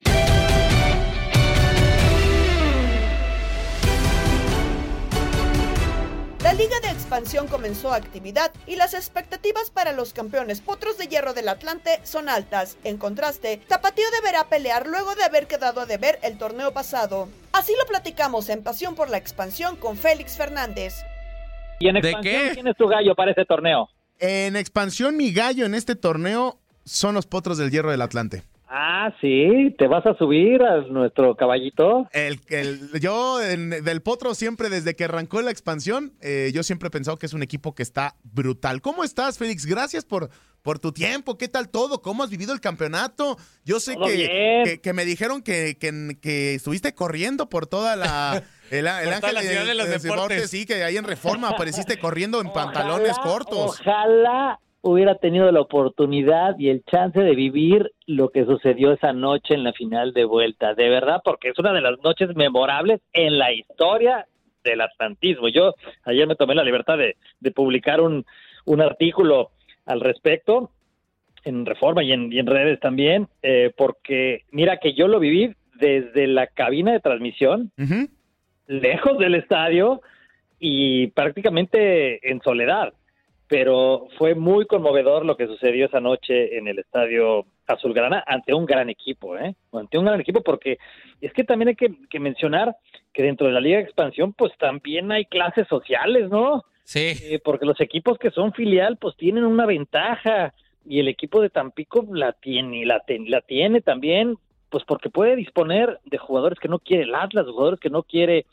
La 6.54 6.60
Liga 6.60 6.78
de 6.82 6.90
Expansión 6.90 7.48
comenzó 7.48 7.92
actividad 7.92 8.52
y 8.64 8.76
las 8.76 8.94
expectativas 8.94 9.72
para 9.72 9.90
los 9.90 10.12
campeones 10.12 10.60
potros 10.60 10.96
de 10.96 11.08
hierro 11.08 11.34
del 11.34 11.48
Atlante 11.48 11.98
son 12.04 12.28
altas. 12.28 12.78
En 12.84 12.96
contraste, 12.96 13.60
Tapatío 13.66 14.04
deberá 14.12 14.48
pelear 14.48 14.86
luego 14.86 15.16
de 15.16 15.24
haber 15.24 15.48
quedado 15.48 15.80
a 15.80 15.86
deber 15.86 16.20
el 16.22 16.38
torneo 16.38 16.72
pasado. 16.72 17.28
Así 17.50 17.72
lo 17.76 17.84
platicamos 17.86 18.48
en 18.50 18.62
Pasión 18.62 18.94
por 18.94 19.10
la 19.10 19.16
Expansión 19.16 19.74
con 19.74 19.96
Félix 19.96 20.36
Fernández. 20.36 20.94
¿Y 21.80 21.88
en 21.88 21.94
¿De 21.94 22.10
expansión 22.10 22.22
qué? 22.22 22.50
quién 22.54 22.68
es 22.68 22.76
tu 22.76 22.86
gallo 22.86 23.16
para 23.16 23.32
este 23.32 23.44
torneo? 23.46 23.88
En 24.20 24.54
expansión, 24.54 25.16
mi 25.16 25.32
gallo 25.32 25.66
en 25.66 25.74
este 25.74 25.96
torneo 25.96 26.60
son 26.84 27.16
los 27.16 27.26
potros 27.26 27.58
del 27.58 27.72
hierro 27.72 27.90
del 27.90 28.00
Atlante. 28.00 28.44
Ah, 28.76 29.12
sí, 29.20 29.72
¿te 29.78 29.86
vas 29.86 30.04
a 30.04 30.14
subir 30.16 30.60
a 30.64 30.78
nuestro 30.88 31.36
caballito? 31.36 32.08
El, 32.10 32.40
el- 32.48 32.90
yo 33.00 33.40
en- 33.40 33.70
del 33.70 34.02
potro 34.02 34.34
siempre, 34.34 34.68
desde 34.68 34.96
que 34.96 35.04
arrancó 35.04 35.40
la 35.42 35.52
expansión, 35.52 36.12
eh, 36.20 36.50
yo 36.52 36.64
siempre 36.64 36.88
he 36.88 36.90
pensado 36.90 37.16
que 37.16 37.26
es 37.26 37.34
un 37.34 37.44
equipo 37.44 37.72
que 37.76 37.84
está 37.84 38.16
brutal. 38.24 38.80
¿Cómo 38.82 39.04
estás, 39.04 39.38
Félix? 39.38 39.64
Gracias 39.66 40.04
por, 40.04 40.28
por 40.62 40.80
tu 40.80 40.90
tiempo. 40.90 41.38
¿Qué 41.38 41.46
tal 41.46 41.68
todo? 41.68 42.02
¿Cómo 42.02 42.24
has 42.24 42.30
vivido 42.30 42.52
el 42.52 42.60
campeonato? 42.60 43.36
Yo 43.64 43.78
sé 43.78 43.94
que, 43.96 44.62
que, 44.64 44.80
que 44.80 44.92
me 44.92 45.04
dijeron 45.04 45.42
que, 45.42 45.76
que- 45.78 46.18
que 46.20 46.54
estuviste 46.56 46.94
corriendo 46.96 47.48
por 47.48 47.68
toda 47.68 47.94
la... 47.94 48.42
El, 48.70 48.78
el 48.80 48.88
ángel 48.88 49.34
la 49.34 49.42
ciudad 49.42 49.66
de 49.66 49.74
los 49.74 50.02
deportes. 50.02 50.50
Sí, 50.50 50.66
que 50.66 50.82
ahí 50.82 50.96
en 50.96 51.04
Reforma 51.04 51.50
apareciste 51.50 51.96
corriendo 52.00 52.40
en 52.40 52.52
pantalones 52.52 53.16
cortos. 53.18 53.78
Ojalá 53.78 54.58
hubiera 54.84 55.14
tenido 55.14 55.50
la 55.50 55.62
oportunidad 55.62 56.58
y 56.58 56.68
el 56.68 56.84
chance 56.84 57.18
de 57.18 57.34
vivir 57.34 57.92
lo 58.06 58.28
que 58.28 58.44
sucedió 58.44 58.92
esa 58.92 59.14
noche 59.14 59.54
en 59.54 59.64
la 59.64 59.72
final 59.72 60.12
de 60.12 60.24
vuelta. 60.26 60.74
De 60.74 60.90
verdad, 60.90 61.22
porque 61.24 61.48
es 61.48 61.58
una 61.58 61.72
de 61.72 61.80
las 61.80 61.98
noches 62.02 62.36
memorables 62.36 63.00
en 63.14 63.38
la 63.38 63.50
historia 63.52 64.26
del 64.62 64.82
atlantismo. 64.82 65.48
Yo 65.48 65.74
ayer 66.04 66.26
me 66.26 66.36
tomé 66.36 66.54
la 66.54 66.64
libertad 66.64 66.98
de, 66.98 67.16
de 67.40 67.50
publicar 67.50 68.02
un, 68.02 68.26
un 68.66 68.80
artículo 68.82 69.50
al 69.86 70.00
respecto 70.00 70.70
en 71.44 71.64
Reforma 71.64 72.02
y 72.02 72.12
en, 72.12 72.30
y 72.30 72.38
en 72.38 72.46
redes 72.46 72.78
también, 72.80 73.28
eh, 73.42 73.72
porque 73.76 74.42
mira 74.50 74.78
que 74.78 74.92
yo 74.94 75.08
lo 75.08 75.18
viví 75.18 75.54
desde 75.74 76.26
la 76.26 76.46
cabina 76.46 76.92
de 76.92 77.00
transmisión, 77.00 77.70
lejos 78.66 79.18
del 79.18 79.34
estadio 79.34 80.02
y 80.58 81.08
prácticamente 81.08 82.30
en 82.30 82.40
soledad. 82.42 82.92
Pero 83.46 84.08
fue 84.16 84.34
muy 84.34 84.66
conmovedor 84.66 85.24
lo 85.26 85.36
que 85.36 85.46
sucedió 85.46 85.86
esa 85.86 86.00
noche 86.00 86.56
en 86.56 86.66
el 86.66 86.78
estadio 86.78 87.44
Azulgrana 87.66 88.24
ante 88.26 88.54
un 88.54 88.64
gran 88.64 88.88
equipo, 88.88 89.36
¿eh? 89.36 89.54
Ante 89.72 89.98
un 89.98 90.06
gran 90.06 90.20
equipo 90.20 90.42
porque 90.42 90.78
es 91.20 91.32
que 91.32 91.44
también 91.44 91.68
hay 91.68 91.74
que, 91.76 91.92
que 92.08 92.20
mencionar 92.20 92.74
que 93.12 93.22
dentro 93.22 93.46
de 93.46 93.52
la 93.52 93.60
Liga 93.60 93.76
de 93.78 93.84
Expansión 93.84 94.32
pues 94.32 94.52
también 94.58 95.12
hay 95.12 95.26
clases 95.26 95.68
sociales, 95.68 96.30
¿no? 96.30 96.64
Sí. 96.84 97.14
porque 97.42 97.64
los 97.64 97.80
equipos 97.80 98.18
que 98.18 98.30
son 98.30 98.52
filial 98.52 98.98
pues 98.98 99.16
tienen 99.16 99.44
una 99.44 99.64
ventaja 99.64 100.52
y 100.86 101.00
el 101.00 101.08
equipo 101.08 101.40
de 101.40 101.48
Tampico 101.48 102.06
la 102.12 102.32
tiene, 102.32 102.84
la, 102.84 103.00
ten- 103.00 103.30
la 103.30 103.40
tiene 103.40 103.80
también 103.80 104.36
pues 104.68 104.84
porque 104.84 105.08
puede 105.08 105.36
disponer 105.36 105.98
de 106.04 106.18
jugadores 106.18 106.58
que 106.58 106.68
no 106.68 106.78
quiere 106.78 107.04
el 107.04 107.14
Atlas, 107.14 107.46
jugadores 107.46 107.80
que 107.80 107.88
no 107.90 108.02
quiere 108.02 108.44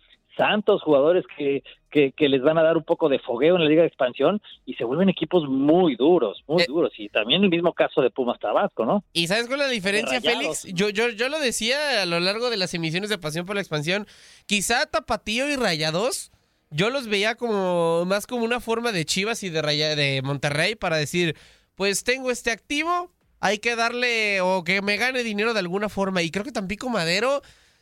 Santos, 0.41 0.81
jugadores 0.81 1.23
que, 1.37 1.61
que, 1.91 2.13
que 2.13 2.27
les 2.27 2.41
van 2.41 2.57
a 2.57 2.63
dar 2.63 2.75
un 2.75 2.83
poco 2.83 3.09
de 3.09 3.19
fogueo 3.19 3.55
en 3.57 3.63
la 3.63 3.69
Liga 3.69 3.83
de 3.83 3.87
Expansión 3.89 4.41
y 4.65 4.73
se 4.73 4.83
vuelven 4.83 5.07
equipos 5.09 5.47
muy 5.47 5.95
duros, 5.95 6.43
muy 6.47 6.63
duros. 6.65 6.91
Y 6.97 7.09
también 7.09 7.43
el 7.43 7.49
mismo 7.49 7.73
caso 7.73 8.01
de 8.01 8.09
Pumas 8.09 8.39
Tabasco, 8.39 8.83
¿no? 8.83 9.03
¿Y 9.13 9.27
sabes 9.27 9.45
cuál 9.47 9.61
es 9.61 9.67
la 9.67 9.71
diferencia. 9.73 10.19
Félix? 10.19 10.65
Yo, 10.73 10.89
yo, 10.89 11.09
yo 11.09 11.29
lo 11.29 11.39
decía 11.39 12.01
a 12.01 12.05
lo 12.07 12.19
largo 12.19 12.49
de 12.49 12.57
las 12.57 12.73
emisiones 12.73 13.11
de 13.11 13.19
Pasión 13.19 13.45
por 13.45 13.53
la 13.55 13.61
Expansión. 13.61 14.07
Quizá 14.47 14.87
Tapatío 14.87 15.47
y 15.47 15.55
Rayados, 15.57 16.31
yo 16.71 16.89
los 16.89 17.07
veía 17.07 17.35
como 17.35 18.03
más 18.05 18.25
como 18.25 18.43
una 18.43 18.59
forma 18.59 18.91
de 18.91 19.05
Chivas 19.05 19.43
y 19.43 19.49
de, 19.51 19.61
Raya- 19.61 19.95
de 19.95 20.21
Monterrey 20.23 20.73
para 20.75 20.97
decir, 20.97 21.35
pues 21.75 22.03
tengo 22.03 22.31
este 22.31 22.49
activo, 22.49 23.11
hay 23.39 23.59
que 23.59 23.75
darle 23.75 24.41
o 24.41 24.63
que 24.63 24.81
me 24.81 24.97
gane 24.97 25.21
dinero 25.23 25.53
de 25.53 25.59
alguna 25.59 25.87
forma. 25.87 26.23
Y 26.23 26.31
creo 26.31 26.45
que 26.45 26.51
Tampico 26.51 26.89
Madero 26.89 27.41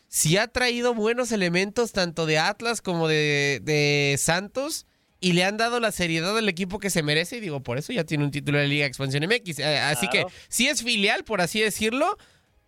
sí 0.10 0.36
ha 0.36 0.48
traído 0.48 0.94
buenos 0.94 1.32
elementos 1.32 1.94
tanto 1.94 2.26
de 2.26 2.38
Atlas 2.40 2.82
como 2.82 3.08
de, 3.08 3.62
de 3.64 4.16
Santos. 4.18 4.86
Y 5.22 5.34
le 5.34 5.44
han 5.44 5.58
dado 5.58 5.82
la 5.82 5.92
seriedad 5.92 6.38
al 6.38 6.48
equipo 6.48 6.80
que 6.80 6.90
se 6.90 7.04
merece. 7.04 7.38
Y 7.38 7.40
digo, 7.42 7.62
por 7.62 7.78
eso 7.78 7.92
ya 7.92 8.06
tiene 8.06 8.24
un 8.24 8.32
título 8.32 8.58
de 8.58 8.68
Liga 8.68 8.86
Expansión 8.86 9.24
MX. 9.26 9.60
Eh, 9.60 9.78
Así 9.80 10.08
que 10.08 10.24
sí 10.48 10.68
es 10.70 10.82
filial, 10.82 11.26
por 11.26 11.42
así 11.42 11.60
decirlo, 11.60 12.16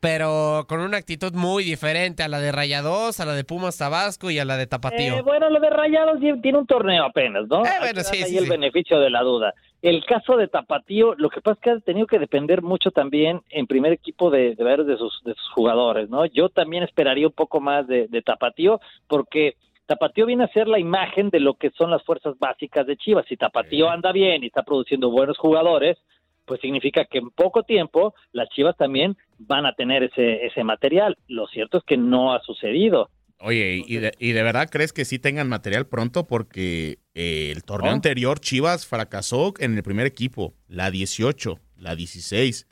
pero 0.01 0.65
con 0.67 0.81
una 0.81 0.97
actitud 0.97 1.31
muy 1.33 1.63
diferente 1.63 2.23
a 2.23 2.27
la 2.27 2.39
de 2.41 2.51
Rayados, 2.51 3.19
a 3.19 3.25
la 3.25 3.33
de 3.35 3.43
Pumas 3.43 3.77
Tabasco 3.77 4.31
y 4.31 4.39
a 4.39 4.45
la 4.45 4.57
de 4.57 4.67
Tapatío. 4.67 5.17
Eh, 5.19 5.21
bueno, 5.21 5.49
lo 5.49 5.59
de 5.59 5.69
Rayados 5.69 6.19
tie- 6.19 6.41
tiene 6.41 6.57
un 6.57 6.65
torneo 6.67 7.05
apenas, 7.05 7.43
¿no? 7.47 7.63
Hay 7.63 7.79
bueno, 7.79 8.03
sí, 8.03 8.17
el 8.35 8.49
beneficio 8.49 8.99
de 8.99 9.09
la 9.11 9.21
duda. 9.21 9.53
El 9.81 10.05
caso 10.05 10.37
de 10.37 10.47
Tapatío, 10.47 11.15
lo 11.15 11.29
que 11.29 11.41
pasa 11.41 11.55
es 11.55 11.59
que 11.59 11.69
ha 11.71 11.79
tenido 11.79 12.05
que 12.05 12.19
depender 12.19 12.61
mucho 12.61 12.91
también 12.91 13.41
en 13.49 13.65
primer 13.65 13.91
equipo 13.91 14.29
de, 14.29 14.55
de 14.55 14.63
ver 14.63 14.83
de 14.83 14.95
sus, 14.95 15.23
de 15.23 15.33
sus 15.33 15.49
jugadores, 15.53 16.07
¿no? 16.07 16.25
Yo 16.27 16.49
también 16.49 16.83
esperaría 16.83 17.25
un 17.25 17.33
poco 17.33 17.59
más 17.59 17.87
de, 17.87 18.07
de 18.07 18.21
Tapatío, 18.21 18.79
porque 19.07 19.55
Tapatío 19.87 20.27
viene 20.27 20.43
a 20.43 20.53
ser 20.53 20.67
la 20.67 20.79
imagen 20.79 21.31
de 21.31 21.39
lo 21.39 21.55
que 21.55 21.71
son 21.71 21.89
las 21.89 22.03
fuerzas 22.03 22.37
básicas 22.37 22.85
de 22.85 22.95
Chivas. 22.95 23.25
Si 23.27 23.37
Tapatío 23.37 23.89
anda 23.89 24.11
bien 24.11 24.43
y 24.43 24.47
está 24.47 24.61
produciendo 24.61 25.09
buenos 25.09 25.37
jugadores, 25.37 25.97
pues 26.45 26.61
significa 26.61 27.05
que 27.05 27.17
en 27.17 27.31
poco 27.31 27.63
tiempo 27.63 28.13
las 28.33 28.49
Chivas 28.49 28.77
también 28.77 29.17
van 29.39 29.65
a 29.65 29.73
tener 29.73 30.03
ese, 30.03 30.45
ese 30.45 30.63
material. 30.63 31.17
Lo 31.27 31.47
cierto 31.47 31.79
es 31.79 31.83
que 31.83 31.97
no 31.97 32.33
ha 32.33 32.41
sucedido. 32.41 33.09
Oye, 33.41 33.83
¿y 33.85 33.97
de, 33.97 34.13
y 34.19 34.31
de 34.33 34.43
verdad 34.43 34.69
crees 34.69 34.93
que 34.93 35.03
sí 35.05 35.19
tengan 35.19 35.49
material 35.49 35.87
pronto? 35.87 36.27
Porque 36.27 36.99
eh, 37.15 37.51
el 37.55 37.63
torneo 37.63 37.89
No. 37.91 37.95
anterior 37.95 38.39
Chivas 38.39 38.85
fracasó 38.85 39.53
en 39.59 39.75
el 39.75 39.83
primer 39.83 40.05
equipo, 40.05 40.53
la 40.67 40.91
18, 40.91 41.59
la 41.77 41.95
16, 41.95 42.67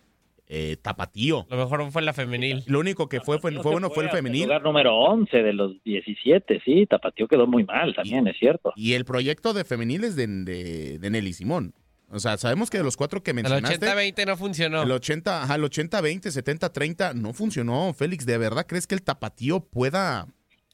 eh, 0.51 0.77
Tapatío. 0.81 1.45
Lo 1.49 1.57
mejor 1.57 1.91
fue 1.91 2.01
la 2.01 2.13
femenil. 2.13 2.63
Lo 2.67 2.79
único 2.79 3.07
que 3.09 3.19
fue, 3.21 3.39
fue, 3.39 3.51
fue 3.53 3.71
bueno 3.71 3.89
fue 3.89 4.03
el 4.03 4.09
El 4.09 4.15
femenil. 4.15 4.43
lugar 4.43 4.63
número 4.63 4.95
11 4.95 5.37
de 5.43 5.53
los 5.53 5.83
17, 5.83 6.61
sí, 6.65 6.85
Tapatío 6.87 7.27
quedó 7.27 7.45
muy 7.47 7.63
mal 7.63 7.93
también, 7.95 8.27
es 8.27 8.37
cierto. 8.39 8.73
Y 8.75 8.93
el 8.93 9.05
proyecto 9.05 9.53
de 9.53 9.63
femenil 9.63 10.03
es 10.03 10.15
de, 10.15 10.27
de, 10.27 10.99
de 10.99 11.09
Nelly 11.09 11.33
Simón. 11.33 11.73
O 12.11 12.19
sea, 12.19 12.37
sabemos 12.37 12.71
que 12.71 12.79
de 12.79 12.83
los 12.83 12.97
cuatro 12.97 13.21
que 13.21 13.31
El 13.31 13.35
mencionaste... 13.35 13.85
80-20 13.85 14.25
no 14.25 14.37
funcionó. 14.37 14.81
El 14.81 14.91
80, 14.91 15.43
ajá, 15.43 15.53
el 15.55 15.61
80-20, 15.63 16.21
70-30 16.59 17.13
no 17.13 17.33
funcionó. 17.33 17.93
Félix, 17.93 18.25
¿de 18.25 18.37
verdad 18.39 18.65
crees 18.67 18.87
que 18.87 18.95
el 18.95 19.03
Tapatío 19.03 19.59
pueda 19.59 20.25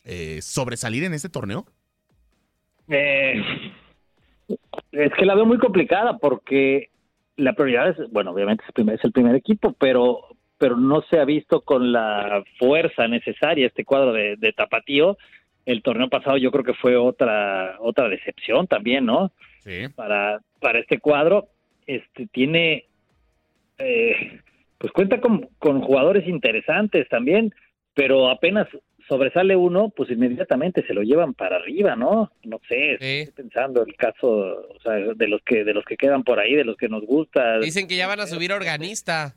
eh, 0.06 0.42
sobresalir 0.42 1.04
en 1.04 1.14
este 1.14 1.30
torneo? 1.30 1.66
Eh, 2.88 3.42
es 4.92 5.14
que 5.14 5.26
la 5.26 5.36
veo 5.36 5.46
muy 5.46 5.58
complicada 5.58 6.18
porque 6.18 6.90
la 7.36 7.54
prioridad 7.54 7.90
es, 7.90 8.12
bueno, 8.12 8.32
obviamente 8.32 8.64
es 8.64 8.70
el 8.70 8.74
primer, 8.74 8.96
es 8.96 9.04
el 9.04 9.12
primer 9.12 9.36
equipo, 9.36 9.74
pero 9.78 10.22
pero 10.58 10.78
no 10.78 11.02
se 11.10 11.20
ha 11.20 11.26
visto 11.26 11.62
con 11.62 11.92
la 11.92 12.42
fuerza 12.58 13.10
necesaria 13.10 13.68
este 13.68 13.84
cuadro 13.84 14.14
de, 14.14 14.38
de 14.38 14.54
Tapatío. 14.54 15.18
El 15.66 15.82
torneo 15.82 16.08
pasado 16.08 16.38
yo 16.38 16.50
creo 16.50 16.64
que 16.64 16.76
fue 16.76 16.96
otra 16.96 17.76
otra 17.80 18.08
decepción 18.08 18.68
también, 18.68 19.06
¿no? 19.06 19.32
Sí. 19.60 19.90
Para 19.96 20.40
para 20.62 20.80
este 20.80 21.00
cuadro, 21.00 21.50
este 21.88 22.28
tiene 22.28 22.86
eh, 23.78 24.40
pues 24.78 24.94
cuenta 24.94 25.20
con, 25.20 25.50
con 25.60 25.82
jugadores 25.82 26.28
interesantes 26.28 27.08
también, 27.10 27.54
pero 27.94 28.30
apenas 28.30 28.68
sobresale 29.08 29.56
uno, 29.56 29.90
pues 29.96 30.10
inmediatamente 30.10 30.86
se 30.88 30.94
lo 30.94 31.02
llevan 31.04 31.34
para 31.34 31.58
arriba, 31.58 31.96
¿no? 31.96 32.32
No 32.44 32.60
sé, 32.68 32.94
estoy 32.94 33.34
pensando 33.34 33.84
el 33.86 33.96
caso, 33.96 34.28
o 34.30 34.80
sea, 34.84 34.94
de 34.94 35.28
los 35.28 35.42
que 35.46 35.64
de 35.64 35.74
los 35.74 35.86
que 35.86 35.98
quedan 35.98 36.24
por 36.24 36.40
ahí, 36.40 36.56
de 36.56 36.64
los 36.66 36.78
que 36.78 36.90
nos 36.90 37.06
gusta. 37.06 37.60
Dicen 37.60 37.88
que 37.88 37.96
ya 37.96 38.08
van 38.08 38.20
a 38.20 38.28
subir 38.28 38.52
a 38.52 38.56
organista. 38.56 39.36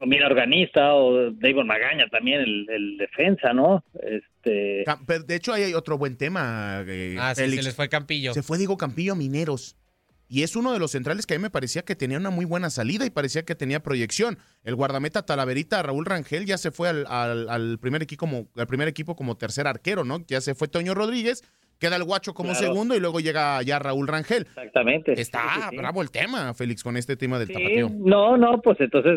O 0.00 0.06
Mira 0.06 0.28
Organista 0.28 0.94
o 0.94 1.32
David 1.32 1.64
Magaña 1.64 2.06
también, 2.08 2.40
el, 2.40 2.66
el 2.70 2.96
defensa, 2.98 3.52
¿no? 3.52 3.82
Este, 4.00 4.84
de 5.26 5.34
hecho, 5.34 5.52
ahí 5.52 5.64
hay 5.64 5.74
otro 5.74 5.98
buen 5.98 6.16
tema, 6.16 6.84
eh, 6.86 7.16
Ah, 7.18 7.34
sí, 7.34 7.42
Félix. 7.42 7.62
se 7.62 7.68
les 7.70 7.74
fue 7.74 7.88
Campillo. 7.88 8.32
Se 8.32 8.44
fue 8.44 8.58
Diego 8.58 8.76
Campillo 8.76 9.14
a 9.14 9.16
Mineros. 9.16 9.76
Y 10.28 10.42
es 10.42 10.56
uno 10.56 10.72
de 10.72 10.78
los 10.78 10.90
centrales 10.90 11.24
que 11.26 11.34
a 11.34 11.38
mí 11.38 11.42
me 11.42 11.50
parecía 11.50 11.82
que 11.82 11.96
tenía 11.96 12.18
una 12.18 12.28
muy 12.30 12.44
buena 12.44 12.68
salida 12.70 13.06
y 13.06 13.10
parecía 13.10 13.44
que 13.44 13.54
tenía 13.54 13.80
proyección. 13.82 14.38
El 14.62 14.74
guardameta 14.74 15.24
Talaverita, 15.24 15.82
Raúl 15.82 16.04
Rangel, 16.04 16.44
ya 16.44 16.58
se 16.58 16.70
fue 16.70 16.88
al, 16.90 17.06
al- 17.08 17.48
al 17.48 17.78
primer, 17.78 18.02
equipo 18.02 18.20
como, 18.26 18.48
al 18.56 18.66
primer 18.66 18.88
equipo 18.88 19.16
como 19.16 19.36
tercer 19.36 19.66
arquero, 19.66 20.04
¿no? 20.04 20.18
Ya 20.26 20.40
se 20.42 20.54
fue 20.54 20.68
Toño 20.68 20.92
Rodríguez, 20.94 21.42
queda 21.78 21.96
el 21.96 22.04
guacho 22.04 22.34
como 22.34 22.50
Claro. 22.50 22.66
segundo 22.66 22.94
y 22.94 23.00
luego 23.00 23.20
llega 23.20 23.62
ya 23.62 23.78
Raúl 23.78 24.06
Rangel. 24.08 24.42
Exactamente. 24.42 25.18
Está 25.18 25.70
Sí, 25.70 25.76
bravo 25.76 26.02
el 26.02 26.10
tema, 26.10 26.52
Félix, 26.52 26.82
con 26.82 26.96
este 26.98 27.16
tema 27.16 27.38
del 27.38 27.48
Sí, 27.48 27.54
tapatío. 27.54 27.90
no, 27.98 28.36
no, 28.36 28.60
pues 28.60 28.78
entonces, 28.80 29.12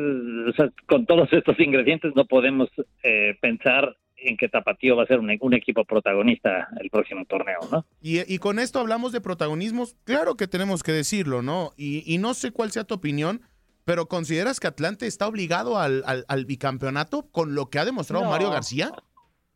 o 0.47 0.54
sea, 0.54 0.69
con 0.88 1.06
todos 1.06 1.28
estos 1.34 1.60
ingredientes 1.60 2.13
no 2.15 2.24
podemos 2.26 2.69
eh, 3.04 3.36
pensar 3.41 3.97
en 4.24 4.38
que 4.38 4.48
Tapatío 4.50 4.96
va 4.96 5.04
a 5.04 5.08
ser 5.08 5.20
un, 5.20 5.36
un 5.40 5.54
equipo 5.54 5.84
protagonista 5.86 6.68
el 6.80 6.90
próximo 6.90 7.26
torneo, 7.26 7.60
¿no? 7.72 7.86
Y, 8.02 8.22
y 8.34 8.38
con 8.40 8.60
esto 8.60 8.80
hablamos 8.80 9.12
de 9.12 9.22
protagonismos, 9.22 9.96
claro 10.04 10.36
que 10.36 10.48
tenemos 10.48 10.84
que 10.84 10.92
decirlo, 10.92 11.42
¿no? 11.42 11.72
Y, 11.78 12.04
y 12.12 12.18
no 12.18 12.34
sé 12.34 12.52
cuál 12.52 12.72
sea 12.72 12.84
tu 12.84 12.94
opinión, 12.96 13.42
pero 13.86 14.06
¿consideras 14.08 14.60
que 14.60 14.68
Atlante 14.68 15.08
está 15.08 15.28
obligado 15.28 15.78
al, 15.80 16.04
al- 16.06 16.26
al 16.28 16.46
bicampeonato 16.46 17.28
con 17.32 17.56
lo 17.56 17.70
que 17.70 17.80
ha 17.80 17.86
demostrado 17.86 18.24
No. 18.26 18.30
Mario 18.32 18.50
García? 18.52 18.92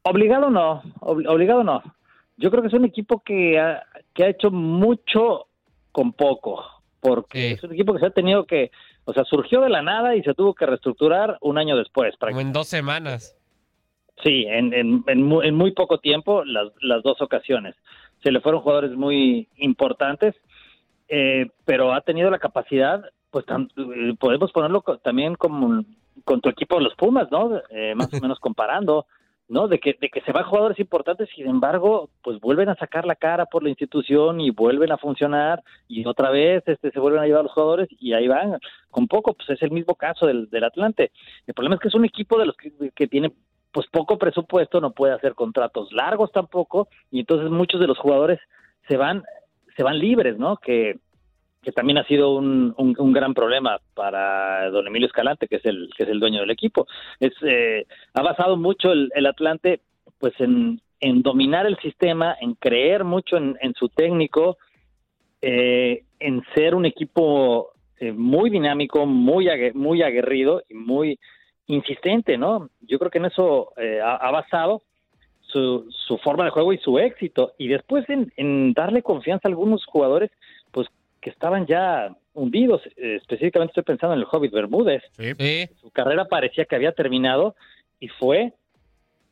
Obligado 0.03 0.49
no, 0.49 0.81
ob- 1.01 1.27
obligado 1.29 1.63
no. 1.63 1.81
Yo 2.37 2.49
creo 2.51 2.61
que 2.61 2.67
es 2.67 2.73
un 2.73 2.85
equipo 2.85 3.21
que 3.23 3.59
ha, 3.59 3.83
que 4.13 4.23
ha 4.25 4.29
hecho 4.29 4.51
mucho 4.51 5.47
con 5.91 6.11
poco, 6.11 6.63
porque 6.99 7.51
es 7.51 7.63
un 7.63 7.73
equipo 7.73 7.93
que 7.93 7.99
se 7.99 8.07
ha 8.07 8.09
tenido 8.11 8.45
que, 8.45 8.71
o 9.05 9.13
sea, 9.13 9.23
surgió 9.23 9.61
de 9.61 9.69
la 9.69 9.81
nada 9.81 10.15
y 10.15 10.23
se 10.23 10.33
tuvo 10.33 10.53
que 10.53 10.65
reestructurar 10.65 11.37
un 11.41 11.57
año 11.57 11.77
después. 11.77 12.13
Como 12.19 12.41
en 12.41 12.51
dos 12.51 12.67
semanas. 12.67 13.37
Sí, 14.23 14.45
en, 14.47 14.73
en, 14.73 15.03
en 15.07 15.21
mu- 15.23 15.41
en 15.41 15.55
muy 15.55 15.71
poco 15.71 15.97
tiempo, 15.99 16.43
las, 16.45 16.69
las 16.81 17.03
dos 17.03 17.21
ocasiones. 17.21 17.75
Se 18.23 18.31
le 18.31 18.39
fueron 18.41 18.61
jugadores 18.61 18.91
muy 18.91 19.47
importantes, 19.57 20.35
eh, 21.07 21.47
pero 21.65 21.93
ha 21.93 22.01
tenido 22.01 22.29
la 22.31 22.39
capacidad, 22.39 23.03
pues 23.29 23.45
tam- 23.45 23.69
eh, 23.77 24.15
podemos 24.19 24.51
ponerlo 24.51 24.81
co- 24.81 24.97
también 24.99 25.35
como 25.35 25.83
con 26.23 26.41
tu 26.41 26.49
equipo 26.49 26.77
de 26.77 26.83
los 26.85 26.95
Pumas, 26.95 27.29
¿no? 27.29 27.61
Eh, 27.69 27.93
más 27.95 28.07
o 28.13 28.19
menos 28.21 28.39
comparando, 28.39 29.05
¿no? 29.49 29.67
De 29.67 29.79
que, 29.79 29.95
de 29.99 30.09
que 30.09 30.21
se 30.21 30.31
van 30.31 30.45
jugadores 30.45 30.79
importantes, 30.79 31.29
sin 31.35 31.47
embargo, 31.47 32.09
pues 32.23 32.39
vuelven 32.39 32.69
a 32.69 32.75
sacar 32.75 33.05
la 33.05 33.15
cara 33.15 33.45
por 33.45 33.61
la 33.63 33.69
institución 33.69 34.39
y 34.39 34.49
vuelven 34.49 34.91
a 34.93 34.97
funcionar 34.97 35.61
y 35.87 36.07
otra 36.07 36.31
vez 36.31 36.63
este 36.65 36.89
se 36.89 36.99
vuelven 36.99 37.21
a 37.21 37.25
llevar 37.27 37.43
los 37.43 37.51
jugadores 37.51 37.89
y 37.99 38.13
ahí 38.13 38.27
van, 38.27 38.57
con 38.89 39.07
poco, 39.07 39.33
pues 39.33 39.49
es 39.49 39.61
el 39.61 39.71
mismo 39.71 39.93
caso 39.95 40.25
del, 40.25 40.49
del 40.49 40.63
Atlante. 40.63 41.11
El 41.45 41.53
problema 41.53 41.75
es 41.75 41.81
que 41.81 41.89
es 41.89 41.95
un 41.95 42.05
equipo 42.05 42.39
de 42.39 42.45
los 42.47 42.55
que, 42.57 42.71
que 42.95 43.07
tiene 43.07 43.33
pues 43.75 43.87
poco 43.91 44.17
presupuesto, 44.17 44.79
no 44.79 44.91
puede 44.91 45.13
hacer 45.13 45.35
contratos 45.35 45.91
largos 45.91 46.31
tampoco, 46.31 46.87
y 47.11 47.19
entonces 47.19 47.51
muchos 47.51 47.81
de 47.81 47.87
los 47.87 47.97
jugadores 47.97 48.39
se 48.87 48.95
van, 48.95 49.21
se 49.75 49.83
van 49.83 49.99
libres, 49.99 50.37
¿no? 50.37 50.55
Que, 50.55 50.95
que 51.61 51.73
también 51.73 51.97
ha 51.97 52.07
sido 52.07 52.35
un, 52.35 52.73
un, 52.77 52.95
un 52.97 53.11
gran 53.11 53.33
problema 53.33 53.81
para 53.93 54.69
don 54.69 54.87
Emilio 54.87 55.07
Escalante, 55.07 55.49
que 55.49 55.57
es 55.57 55.65
el, 55.65 55.89
que 55.97 56.03
es 56.03 56.09
el 56.09 56.21
dueño 56.21 56.39
del 56.39 56.51
equipo. 56.51 56.87
Es, 57.19 57.33
eh, 57.41 57.85
ha 58.13 58.21
basado 58.21 58.55
mucho 58.55 58.93
el, 58.93 59.25
Atlante, 59.25 59.81
pues 60.19 60.33
en, 60.39 60.79
en 61.01 61.21
dominar 61.21 61.65
el 61.65 61.77
sistema, 61.79 62.33
en 62.39 62.53
creer 62.53 63.03
mucho 63.03 63.35
en, 63.35 63.57
en 63.59 63.73
su 63.73 63.89
técnico, 63.89 64.57
eh, 65.41 66.05
en 66.21 66.43
ser 66.55 66.75
un 66.75 66.85
equipo 66.85 67.73
eh, 67.99 68.13
muy 68.13 68.49
dinámico, 68.49 69.05
muy, 69.05 69.49
muy 69.73 70.01
aguerrido 70.01 70.63
y 70.69 70.75
muy 70.75 71.19
insistente, 71.67 72.37
¿no? 72.37 72.69
Yo 72.81 72.99
creo 72.99 73.11
que 73.11 73.17
en 73.17 73.25
eso 73.25 73.73
eh, 73.77 73.99
ha, 74.01 74.15
ha 74.15 74.31
basado 74.31 74.83
su, 75.41 75.87
su 75.89 76.17
forma 76.17 76.45
de 76.45 76.51
juego 76.51 76.73
y 76.73 76.77
su 76.79 76.99
éxito. 76.99 77.53
Y 77.57 77.67
después 77.67 78.09
en, 78.09 78.31
en 78.37 78.73
darle 78.73 79.01
confianza 79.01 79.47
a 79.47 79.49
algunos 79.49 79.85
jugadores, 79.85 80.31
pues 80.71 80.87
que 81.21 81.29
estaban 81.29 81.65
ya 81.65 82.15
hundidos. 82.33 82.81
Eh, 82.97 83.15
específicamente 83.15 83.71
estoy 83.71 83.83
pensando 83.83 84.13
en 84.13 84.19
el 84.19 84.27
Hobbit 84.29 84.51
Bermúdez. 84.51 85.03
Su 85.81 85.89
carrera 85.91 86.25
parecía 86.25 86.65
que 86.65 86.75
había 86.75 86.91
terminado 86.91 87.55
y 87.99 88.09
fue, 88.09 88.53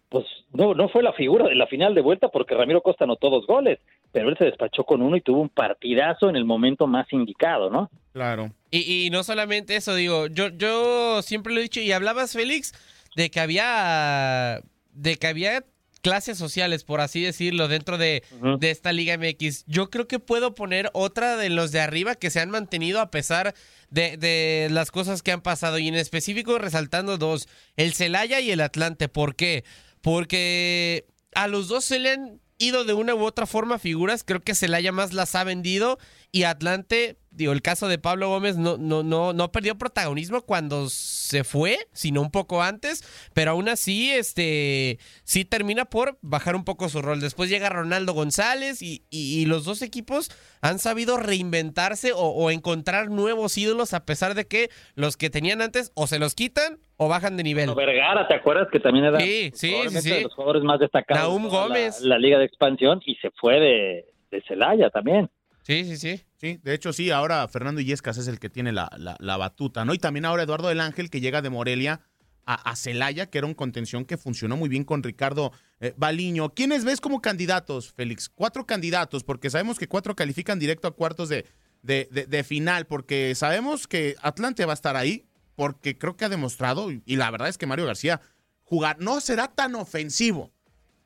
pues 0.10 0.26
no, 0.54 0.74
no 0.74 0.90
fue 0.90 1.04
la 1.04 1.14
figura 1.14 1.48
de 1.48 1.56
la 1.56 1.68
final 1.68 1.94
de 1.94 2.02
vuelta 2.02 2.30
porque 2.30 2.56
Ramiro 2.56 2.82
Costa 2.82 3.04
anotó 3.04 3.30
dos 3.30 3.46
goles, 3.46 3.80
pero 4.12 4.30
él 4.30 4.38
se 4.38 4.46
despachó 4.46 4.84
con 4.86 5.02
uno 5.02 5.18
y 5.18 5.22
tuvo 5.22 5.42
un 5.42 5.50
partidazo 5.50 6.30
en 6.30 6.36
el 6.36 6.46
momento 6.46 6.88
más 6.88 7.12
indicado, 7.12 7.70
¿no? 7.70 7.90
Claro. 8.14 8.50
Y, 8.76 9.06
y 9.06 9.10
no 9.12 9.24
solamente 9.24 9.76
eso, 9.76 9.94
digo, 9.94 10.26
yo, 10.26 10.48
yo 10.50 11.22
siempre 11.22 11.54
lo 11.54 11.60
he 11.60 11.64
dicho, 11.64 11.80
y 11.80 11.92
hablabas, 11.92 12.32
Félix, 12.34 12.74
de 13.16 13.30
que 13.30 13.40
había, 13.40 14.62
de 14.94 15.18
que 15.18 15.28
había 15.28 15.64
clases 16.02 16.40
sociales, 16.40 16.84
por 16.84 17.00
así 17.00 17.22
decirlo, 17.22 17.68
dentro 17.68 18.00
de, 18.00 18.24
de 18.60 18.72
esta 18.72 18.92
Liga 18.92 19.16
MX. 19.16 19.66
Yo 19.68 19.92
creo 19.92 20.08
que 20.08 20.18
puedo 20.18 20.56
poner 20.56 20.90
otra 20.94 21.38
de 21.38 21.50
los 21.50 21.72
de 21.72 21.82
arriba 21.82 22.16
que 22.16 22.32
se 22.32 22.40
han 22.40 22.50
mantenido 22.50 23.00
a 23.00 23.12
pesar 23.12 23.54
de, 23.92 24.18
de 24.18 24.70
las 24.72 24.90
cosas 24.90 25.22
que 25.22 25.32
han 25.32 25.42
pasado, 25.42 25.78
y 25.78 25.88
en 25.88 25.94
específico 25.94 26.58
resaltando 26.58 27.20
dos, 27.20 27.48
el 27.78 27.94
Celaya 27.94 28.40
y 28.40 28.50
el 28.50 28.62
Atlante. 28.62 29.08
¿Por 29.08 29.36
qué? 29.36 29.64
Porque 30.02 31.06
a 31.36 31.48
los 31.48 31.68
dos 31.68 31.86
se 31.86 32.00
le 32.00 32.10
han 32.10 32.42
ido 32.58 32.86
de 32.86 32.94
una 32.94 33.14
u 33.14 33.24
otra 33.24 33.46
forma 33.46 33.80
figuras, 33.80 34.24
creo 34.24 34.42
que 34.42 34.56
Celaya 34.56 34.92
más 34.92 35.14
las 35.14 35.36
ha 35.36 35.44
vendido 35.44 36.00
y 36.36 36.44
Atlante, 36.46 37.18
digo, 37.30 37.54
el 37.54 37.62
caso 37.62 37.88
de 37.88 38.00
Pablo 38.00 38.28
Gómez 38.28 38.58
no, 38.58 38.78
no, 38.78 39.04
no, 39.04 39.34
no 39.34 39.52
perdió 39.52 39.78
protagonismo 39.78 40.42
cuando 40.42 40.90
se 40.90 41.44
fue, 41.44 41.78
sino 41.94 42.22
un 42.22 42.32
poco 42.32 42.64
antes, 42.64 43.04
pero 43.36 43.52
aún 43.52 43.70
así, 43.70 44.12
este, 44.12 44.98
sí 45.24 45.46
termina 45.46 45.86
por 45.86 46.18
bajar 46.22 46.56
un 46.56 46.66
poco 46.66 46.90
su 46.90 47.04
rol. 47.04 47.22
Después 47.22 47.52
llega 47.52 47.70
Ronaldo 47.70 48.14
González 48.14 48.82
y, 48.82 49.04
y- 49.12 49.40
y 49.42 49.46
los 49.46 49.64
dos 49.64 49.84
equipos 49.84 50.32
han 50.62 50.80
sabido 50.80 51.18
reinventarse 51.18 52.14
o, 52.14 52.18
o 52.18 52.50
encontrar 52.50 53.10
nuevos 53.12 53.56
ídolos 53.58 53.94
a 53.94 54.04
pesar 54.04 54.34
de 54.34 54.48
que 54.48 54.70
los 54.96 55.16
que 55.18 55.30
tenían 55.30 55.62
antes 55.62 55.92
o 55.94 56.08
se 56.08 56.18
los 56.18 56.34
quitan 56.34 56.80
o 56.98 57.10
bajan 57.10 57.38
de 57.38 57.44
nivel. 57.44 57.74
Vergara, 57.76 58.28
¿te 58.28 58.34
acuerdas 58.34 58.70
que 58.72 58.80
también 58.80 59.06
era 59.06 59.20
Sí, 59.20 59.52
sí, 59.54 59.76
sí, 60.02 60.10
de 60.10 60.22
los 60.24 60.34
jugadores 60.34 60.64
más 60.64 60.80
destacados 60.80 61.32
Gómez. 61.44 62.02
La, 62.02 62.16
la 62.16 62.18
Liga 62.18 62.40
de 62.40 62.46
Expansión 62.46 63.02
y 63.06 63.14
se 63.18 63.30
fue 63.40 63.60
de, 63.60 64.06
de 64.32 64.44
Celaya 64.48 64.90
también. 64.90 65.30
Sí, 65.64 65.86
sí, 65.86 65.98
sí. 65.98 66.24
Sí, 66.38 66.60
de 66.62 66.74
hecho 66.74 66.92
sí, 66.92 67.10
ahora 67.10 67.48
Fernando 67.48 67.80
Illescas 67.82 68.18
es 68.18 68.28
el 68.28 68.40
que 68.40 68.50
tiene 68.50 68.72
la, 68.74 68.90
la- 68.98 69.38
batuta, 69.38 69.86
¿no? 69.86 69.94
Y 69.94 69.98
también 69.98 70.26
ahora 70.26 70.44
Eduardo 70.44 70.68
del 70.68 70.82
Ángel 70.82 71.10
que 71.10 71.22
llega 71.22 71.42
de 71.42 71.50
Morelia 71.50 72.02
a, 72.46 72.76
Celaya, 72.76 73.30
que 73.30 73.38
era 73.38 73.48
un 73.48 73.54
contención 73.54 74.04
que 74.04 74.18
funcionó 74.18 74.58
muy 74.58 74.68
bien 74.68 74.84
con 74.84 75.02
Ricardo 75.02 75.54
eh, 75.80 75.94
Baliño. 75.96 76.54
¿Quiénes 76.54 76.84
ves 76.84 77.00
como 77.00 77.22
candidatos, 77.22 77.94
Félix? 77.94 78.28
Cuatro 78.28 78.66
candidatos, 78.66 79.24
porque 79.24 79.50
sabemos 79.50 79.80
que 79.80 79.88
cuatro 79.88 80.14
califican 80.18 80.60
directo 80.60 80.90
a 80.90 80.96
cuartos 80.96 81.30
de, 81.30 81.46
de- 81.82 82.10
de 82.12 82.44
final, 82.44 82.86
porque 82.86 83.34
sabemos 83.36 83.88
que 83.88 84.18
Atlante 84.22 84.66
va 84.66 84.74
a 84.74 84.76
estar 84.76 84.98
ahí, 84.98 85.26
porque 85.56 85.98
creo 85.98 86.18
que 86.18 86.26
ha 86.26 86.30
demostrado, 86.30 86.92
y 86.92 87.16
la 87.16 87.32
verdad 87.32 87.48
es 87.48 87.58
que 87.58 87.66
Mario 87.68 87.86
García 87.86 88.20
jugar 88.64 88.98
no 89.00 89.22
será 89.22 89.48
tan 89.48 89.76
ofensivo, 89.76 90.52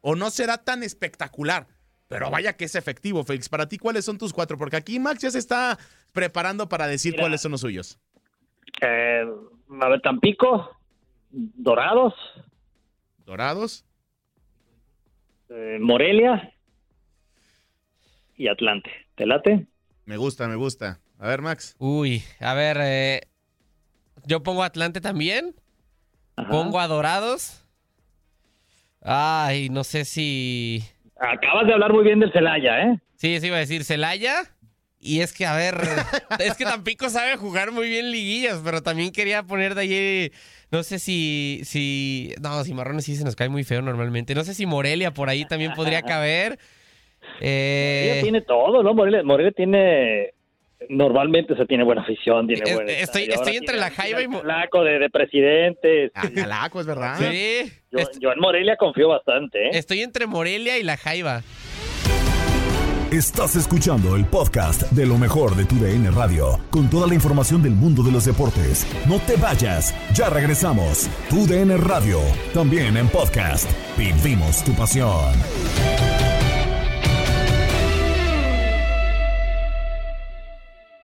o 0.02 0.16
no 0.16 0.32
será 0.32 0.58
tan 0.58 0.82
espectacular. 0.82 1.68
Pero 2.08 2.30
vaya 2.32 2.54
que 2.56 2.66
es 2.66 2.76
efectivo, 2.76 3.24
Félix. 3.24 3.50
Para 3.50 3.68
ti, 3.68 3.78
¿cuáles 3.78 4.06
son 4.06 4.18
tus 4.18 4.32
cuatro? 4.32 4.58
Porque 4.58 4.78
aquí 4.78 5.00
Max 5.00 5.22
ya 5.22 5.32
se 5.32 5.40
está 5.40 5.78
preparando 6.14 6.70
para 6.70 6.88
decir 6.88 7.12
Mira. 7.14 7.24
cuáles 7.24 7.42
son 7.42 7.52
los 7.52 7.62
suyos. 7.62 8.00
Eh, 8.82 9.26
a 9.82 9.90
ver, 9.90 10.02
Tampico, 10.02 10.78
Dorados, 11.32 12.14
Dorados. 13.26 13.84
eh, 15.50 15.78
Morelia 15.82 16.54
y 18.38 18.48
Atlante. 18.48 18.90
¿Te 19.16 19.26
late? 19.26 19.68
Me 20.06 20.16
gusta, 20.18 20.48
me 20.48 20.56
gusta. 20.56 21.00
A 21.20 21.28
ver, 21.28 21.42
Max. 21.42 21.76
Uy, 21.80 22.24
a 22.40 22.54
ver, 22.54 22.78
eh, 22.82 23.22
yo 24.26 24.44
pongo 24.44 24.64
Atlante 24.64 25.02
también. 25.02 25.56
Pongo 26.50 26.80
a 26.80 26.88
Dorados. 26.88 27.66
Ay, 29.02 29.70
no 29.70 29.84
sé 29.84 30.06
si. 30.06 30.84
Acabas 31.20 31.68
de 31.68 31.74
hablar 31.74 31.94
muy 31.94 32.04
bien 32.04 32.20
del 32.20 32.32
Celaya, 32.32 32.82
¿eh? 32.82 33.00
Sí, 33.16 33.40
sí 33.40 33.48
iba 33.48 33.58
a 33.58 33.60
decir 33.60 33.84
Celaya. 33.84 34.44
Y 35.00 35.22
es 35.22 35.32
que, 35.32 35.46
a 35.46 35.56
ver, 35.56 35.76
es 36.40 36.58
que 36.58 36.66
Tampico 36.66 37.10
sabe 37.10 37.38
jugar 37.38 37.72
muy 37.72 37.88
bien 37.88 38.12
liguillas, 38.12 38.62
pero 38.64 38.82
también 38.82 39.12
quería 39.12 39.44
poner 39.44 39.76
de 39.76 39.82
ahí, 39.82 40.32
no 40.72 40.84
sé 40.84 41.00
si, 41.00 41.62
si, 41.64 42.34
no, 42.42 42.64
Cimarrones 42.64 43.06
sí 43.06 43.16
se 43.16 43.24
nos 43.24 43.36
cae 43.36 43.50
muy 43.50 43.64
feo 43.64 43.82
normalmente. 43.82 44.36
No 44.36 44.44
sé 44.44 44.54
si 44.54 44.66
Morelia 44.66 45.12
por 45.12 45.30
ahí 45.30 45.46
también 45.46 45.74
podría 45.74 46.02
caber. 46.04 46.58
Eh, 47.42 48.04
Morelia 48.06 48.24
tiene 48.24 48.42
todo, 48.42 48.84
¿no? 48.84 48.94
Morelia, 48.94 49.24
Morelia 49.24 49.52
tiene... 49.52 50.34
Normalmente 50.90 51.56
se 51.56 51.66
tiene 51.66 51.84
buena 51.84 52.02
afición, 52.04 52.48
tiene 52.48 52.64
Es- 52.66 52.76
buen 52.76 52.88
estoy- 52.90 53.24
entre 53.24 53.52
tiene 53.52 53.78
la 53.78 53.90
Jaiba 53.90 54.22
y 54.22 54.28
Calaco 54.28 54.84
de, 54.84 55.00
de 55.00 55.10
presidente. 55.10 56.12
Ah, 56.14 56.30
Calaco, 56.34 56.80
es 56.80 56.86
verdad. 56.86 57.18
Sí. 57.20 57.72
Yo, 57.92 58.00
yo 58.20 58.32
en 58.32 58.40
Morelia 58.40 58.76
confío 58.78 59.10
bastante, 59.10 59.68
¿eh? 59.68 59.70
Estoy 59.74 60.02
entre 60.02 60.28
Morelia 60.28 60.78
y 60.78 60.84
la 60.84 60.96
Jaiba. 60.98 61.42
Estás 63.12 63.56
escuchando 63.56 64.18
el 64.18 64.26
podcast 64.26 64.84
de 64.92 65.06
lo 65.06 65.18
mejor 65.18 65.56
de 65.56 65.64
tu 65.66 65.76
DN 65.78 66.12
Radio, 66.12 66.60
con 66.70 66.90
toda 66.90 67.08
la 67.08 67.14
información 67.16 67.64
del 67.64 67.72
mundo 67.72 68.04
de 68.04 68.12
los 68.12 68.26
deportes. 68.26 68.86
No 69.08 69.18
te 69.20 69.38
vayas, 69.38 69.96
ya 70.14 70.30
regresamos. 70.30 71.10
Tu 71.30 71.48
DN 71.48 71.78
Radio, 71.78 72.20
también 72.54 72.98
en 72.98 73.08
podcast. 73.08 73.70
Vivimos 73.98 74.62
tu 74.64 74.74
pasión. 74.74 75.34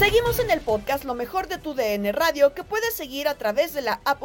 Seguimos 0.00 0.38
en 0.38 0.50
el 0.50 0.62
podcast 0.62 1.04
Lo 1.04 1.14
mejor 1.14 1.46
de 1.46 1.58
tu 1.58 1.74
DN 1.74 2.10
Radio 2.12 2.54
que 2.54 2.64
puedes 2.64 2.94
seguir 2.94 3.28
a 3.28 3.36
través 3.36 3.74
de 3.74 3.82
la 3.82 4.00
app. 4.06 4.22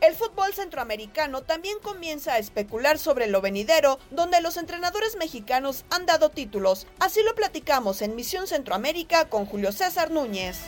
El 0.00 0.14
fútbol 0.14 0.52
centroamericano 0.52 1.42
también 1.42 1.78
comienza 1.80 2.32
a 2.32 2.38
especular 2.38 2.98
sobre 2.98 3.28
lo 3.28 3.40
venidero, 3.40 4.00
donde 4.10 4.40
los 4.40 4.56
entrenadores 4.56 5.16
mexicanos 5.16 5.84
han 5.88 6.04
dado 6.04 6.30
títulos. 6.30 6.88
Así 6.98 7.22
lo 7.22 7.36
platicamos 7.36 8.02
en 8.02 8.16
Misión 8.16 8.48
Centroamérica 8.48 9.28
con 9.28 9.46
Julio 9.46 9.70
César 9.70 10.10
Núñez. 10.10 10.58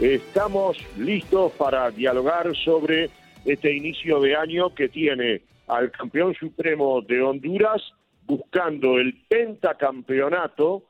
Estamos 0.00 0.76
listos 0.98 1.52
para 1.52 1.90
dialogar 1.90 2.54
sobre 2.54 3.08
este 3.46 3.74
inicio 3.74 4.20
de 4.20 4.36
año 4.36 4.74
que 4.74 4.90
tiene 4.90 5.40
al 5.68 5.90
campeón 5.90 6.34
supremo 6.34 7.00
de 7.00 7.22
Honduras 7.22 7.80
buscando 8.26 8.98
el 8.98 9.14
pentacampeonato 9.26 10.82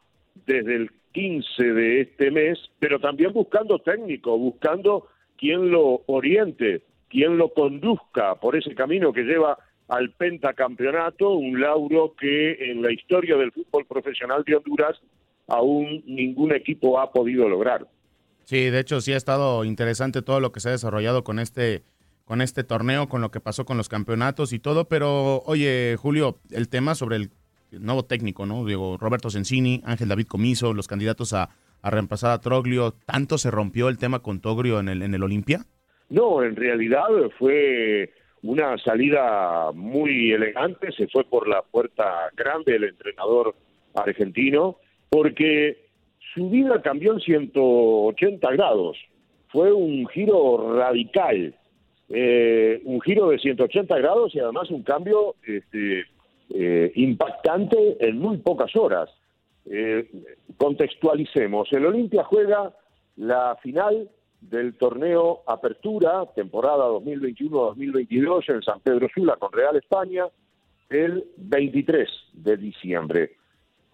desde 0.44 0.74
el 0.74 0.90
15 1.12 1.62
de 1.62 2.00
este 2.00 2.32
mes, 2.32 2.58
pero 2.80 2.98
también 2.98 3.32
buscando 3.32 3.78
técnico, 3.78 4.36
buscando 4.36 5.06
quien 5.36 5.70
lo 5.70 6.02
oriente, 6.06 6.82
quien 7.08 7.38
lo 7.38 7.50
conduzca 7.50 8.34
por 8.34 8.56
ese 8.56 8.74
camino 8.74 9.12
que 9.12 9.22
lleva 9.22 9.56
al 9.86 10.10
pentacampeonato, 10.14 11.30
un 11.30 11.60
lauro 11.60 12.16
que 12.18 12.72
en 12.72 12.82
la 12.82 12.92
historia 12.92 13.36
del 13.36 13.52
fútbol 13.52 13.86
profesional 13.86 14.42
de 14.44 14.56
Honduras 14.56 15.00
aún 15.46 16.02
ningún 16.06 16.52
equipo 16.52 16.98
ha 16.98 17.12
podido 17.12 17.48
lograr. 17.48 17.86
Sí, 18.46 18.70
de 18.70 18.78
hecho 18.78 19.00
sí 19.00 19.12
ha 19.12 19.16
estado 19.16 19.64
interesante 19.64 20.22
todo 20.22 20.38
lo 20.38 20.52
que 20.52 20.60
se 20.60 20.68
ha 20.68 20.72
desarrollado 20.72 21.24
con 21.24 21.40
este 21.40 21.82
con 22.24 22.40
este 22.40 22.62
torneo, 22.62 23.08
con 23.08 23.20
lo 23.20 23.30
que 23.30 23.40
pasó 23.40 23.64
con 23.64 23.76
los 23.76 23.88
campeonatos 23.88 24.52
y 24.52 24.58
todo, 24.60 24.88
pero 24.88 25.42
oye, 25.46 25.96
Julio, 25.96 26.38
el 26.50 26.68
tema 26.68 26.94
sobre 26.94 27.16
el 27.16 27.30
nuevo 27.70 28.04
técnico, 28.04 28.46
¿no? 28.46 28.64
Digo, 28.64 28.96
Roberto 28.98 29.30
Sensini, 29.30 29.80
Ángel 29.84 30.08
David 30.08 30.26
Comiso, 30.26 30.74
los 30.74 30.88
candidatos 30.88 31.32
a, 31.32 31.50
a 31.82 31.90
reemplazar 31.90 32.32
a 32.32 32.40
Troglio, 32.40 32.94
¿tanto 33.04 33.38
se 33.38 33.50
rompió 33.50 33.88
el 33.88 33.98
tema 33.98 34.20
con 34.20 34.40
Togrio 34.40 34.80
en 34.80 34.88
el, 34.88 35.02
en 35.02 35.14
el 35.14 35.22
Olimpia? 35.22 35.66
No, 36.08 36.42
en 36.42 36.56
realidad 36.56 37.06
fue 37.38 38.12
una 38.42 38.78
salida 38.78 39.70
muy 39.72 40.32
elegante, 40.32 40.92
se 40.92 41.08
fue 41.08 41.24
por 41.24 41.48
la 41.48 41.62
puerta 41.62 42.30
grande 42.36 42.76
el 42.76 42.84
entrenador 42.84 43.54
argentino, 43.94 44.78
porque 45.08 45.85
su 46.36 46.50
vida 46.50 46.82
cambió 46.82 47.14
en 47.14 47.20
180 47.20 48.50
grados, 48.52 48.98
fue 49.48 49.72
un 49.72 50.06
giro 50.08 50.76
radical, 50.76 51.54
eh, 52.10 52.82
un 52.84 53.00
giro 53.00 53.30
de 53.30 53.38
180 53.38 53.96
grados 53.96 54.34
y 54.34 54.40
además 54.40 54.70
un 54.70 54.82
cambio 54.82 55.34
este, 55.46 56.04
eh, 56.50 56.92
impactante 56.94 57.96
en 58.06 58.18
muy 58.18 58.36
pocas 58.36 58.76
horas. 58.76 59.08
Eh, 59.64 60.08
contextualicemos, 60.58 61.72
el 61.72 61.86
Olimpia 61.86 62.22
juega 62.22 62.72
la 63.16 63.56
final 63.62 64.10
del 64.42 64.76
torneo 64.76 65.42
Apertura, 65.46 66.26
temporada 66.34 66.86
2021-2022 66.88 68.54
en 68.54 68.62
San 68.62 68.80
Pedro 68.80 69.08
Sula 69.12 69.36
con 69.36 69.50
Real 69.52 69.76
España, 69.76 70.26
el 70.90 71.24
23 71.38 72.08
de 72.34 72.56
diciembre. 72.58 73.36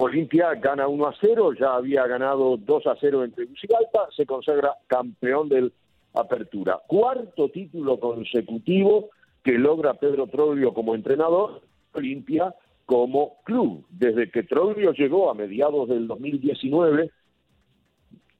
Olimpia 0.02 0.54
gana 0.56 0.88
1 0.88 1.06
a 1.06 1.14
0, 1.20 1.52
ya 1.52 1.76
había 1.76 2.04
ganado 2.08 2.56
2 2.56 2.86
a 2.88 2.96
0 3.00 3.22
en 3.22 3.30
Tegucigalpa, 3.30 4.08
se 4.16 4.26
consagra 4.26 4.74
campeón 4.88 5.48
del 5.48 5.72
Apertura. 6.14 6.80
Cuarto 6.88 7.50
título 7.50 8.00
consecutivo 8.00 9.10
que 9.44 9.52
logra 9.52 9.94
Pedro 9.94 10.26
Troglio 10.26 10.74
como 10.74 10.96
entrenador, 10.96 11.62
Olimpia 11.92 12.52
como 12.84 13.36
club. 13.44 13.86
Desde 13.90 14.28
que 14.28 14.42
Troglio 14.42 14.92
llegó 14.92 15.30
a 15.30 15.34
mediados 15.34 15.88
del 15.88 16.08
2019, 16.08 17.12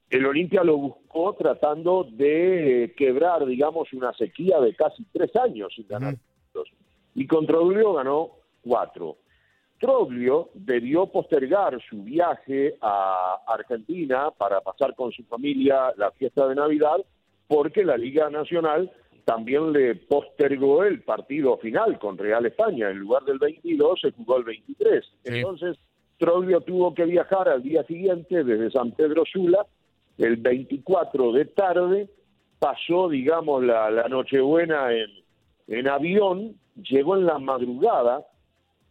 el 0.09 0.25
Olimpia 0.25 0.65
lo 0.65 0.77
buscó 0.77 1.33
tratando 1.33 2.03
de 2.03 2.83
eh, 2.83 2.93
quebrar, 2.93 3.45
digamos, 3.45 3.93
una 3.93 4.11
sequía 4.11 4.59
de 4.59 4.75
casi 4.75 5.05
tres 5.13 5.33
años 5.37 5.71
sin 5.73 5.87
ganar 5.87 6.17
títulos. 6.17 6.67
Y 7.15 7.25
con 7.25 7.47
Troglio 7.47 7.93
ganó 7.93 8.31
cuatro. 8.61 9.15
Troglio 9.83 10.47
debió 10.53 11.07
postergar 11.07 11.77
su 11.89 12.03
viaje 12.03 12.77
a 12.79 13.39
Argentina 13.45 14.31
para 14.31 14.61
pasar 14.61 14.95
con 14.95 15.11
su 15.11 15.25
familia 15.25 15.91
la 15.97 16.09
fiesta 16.11 16.47
de 16.47 16.55
Navidad, 16.55 16.95
porque 17.49 17.83
la 17.83 17.97
Liga 17.97 18.29
Nacional 18.29 18.89
también 19.25 19.73
le 19.73 19.95
postergó 19.95 20.85
el 20.85 21.01
partido 21.01 21.57
final 21.57 21.99
con 21.99 22.17
Real 22.17 22.45
España. 22.45 22.91
En 22.91 22.99
lugar 22.99 23.23
del 23.23 23.39
22 23.39 23.99
se 23.99 24.11
jugó 24.11 24.37
el 24.37 24.45
23. 24.45 25.03
Entonces, 25.25 25.77
Troglio 26.17 26.61
tuvo 26.61 26.93
que 26.93 27.03
viajar 27.03 27.49
al 27.49 27.61
día 27.61 27.83
siguiente 27.83 28.45
desde 28.45 28.71
San 28.71 28.93
Pedro 28.93 29.23
Sula, 29.29 29.65
el 30.17 30.37
24 30.37 31.33
de 31.33 31.43
tarde, 31.43 32.07
pasó, 32.57 33.09
digamos, 33.09 33.61
la, 33.65 33.91
la 33.91 34.07
Nochebuena 34.07 34.93
en, 34.93 35.09
en 35.67 35.89
avión, 35.89 36.55
llegó 36.77 37.17
en 37.17 37.25
la 37.25 37.37
madrugada 37.37 38.25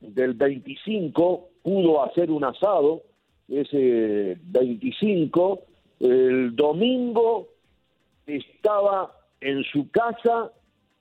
del 0.02 0.34
25, 0.34 1.48
pudo 1.62 2.04
hacer 2.04 2.30
un 2.30 2.44
asado 2.44 3.02
ese 3.48 4.38
25, 4.42 5.62
el 6.00 6.54
domingo 6.56 7.48
estaba 8.26 9.14
en 9.40 9.62
su 9.64 9.90
casa 9.90 10.50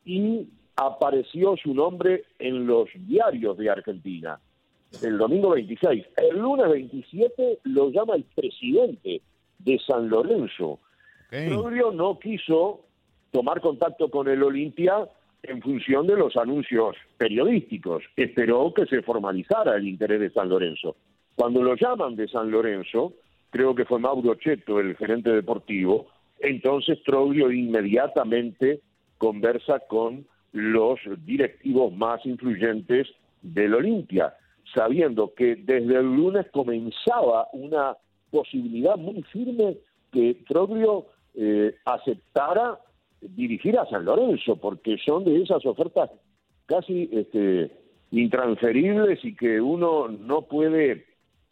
y 0.06 0.48
apareció 0.76 1.56
su 1.58 1.74
nombre 1.74 2.26
en 2.40 2.66
los 2.66 2.90
diarios 2.96 3.58
de 3.58 3.70
Argentina. 3.70 4.40
el 5.02 5.18
domingo 5.18 5.52
26. 5.52 6.06
El 6.18 6.40
lunes 6.40 6.70
27 6.70 7.60
lo 7.64 7.90
llama 7.92 8.16
el 8.16 8.24
presidente 8.24 9.22
de 9.60 9.80
San 9.80 10.10
Lorenzo. 10.10 10.80
Troglio 11.30 11.92
no 11.92 12.20
quiso 12.20 12.82
tomar 13.32 13.62
contacto 13.62 14.10
con 14.10 14.28
el 14.28 14.44
Olimpia 14.44 15.08
en 15.44 15.62
función 15.62 16.08
de 16.08 16.16
los 16.16 16.36
anuncios 16.38 16.96
periodísticos. 17.18 18.04
Esperó 18.16 18.74
que 18.74 18.86
se 18.86 19.02
formalizara 19.02 19.76
el 19.76 19.88
interés 19.88 20.20
de 20.20 20.30
San 20.32 20.50
Lorenzo. 20.50 20.96
Cuando 21.36 21.64
lo 21.64 21.76
llaman 21.76 22.16
de 22.16 22.28
San 22.28 22.52
Lorenzo, 22.52 23.14
creo 23.50 23.74
que 23.74 23.86
fue 23.86 24.00
Mauro 24.00 24.36
Cheto, 24.36 24.80
el 24.80 24.96
gerente 24.96 25.32
deportivo, 25.32 26.08
entonces 26.40 27.02
Troglio 27.04 27.52
inmediatamente 27.52 28.82
conversa 29.18 29.80
con 29.88 30.26
los 30.52 31.00
directivos 31.26 31.94
más 31.94 32.26
influyentes 32.26 33.08
del 33.42 33.76
Olimpia, 33.76 34.34
sabiendo 34.74 35.34
que 35.34 35.56
desde 35.56 35.98
el 35.98 36.16
lunes 36.16 36.48
comenzaba 36.52 37.48
una 37.54 37.96
posibilidad 38.30 38.98
muy 38.98 39.22
firme 39.24 39.78
que 40.12 40.44
Troglio 40.48 41.06
eh, 41.36 41.76
aceptara 41.86 42.80
dirigir 43.22 43.78
a 43.78 43.86
San 43.86 44.06
Lorenzo, 44.06 44.58
porque 44.58 44.98
son 45.06 45.24
de 45.24 45.42
esas 45.42 45.66
ofertas 45.66 46.10
casi 46.66 47.10
este, 47.12 47.72
intransferibles 48.12 49.24
y 49.24 49.36
que 49.36 49.62
uno 49.62 50.08
no 50.08 50.44
puede 50.44 51.06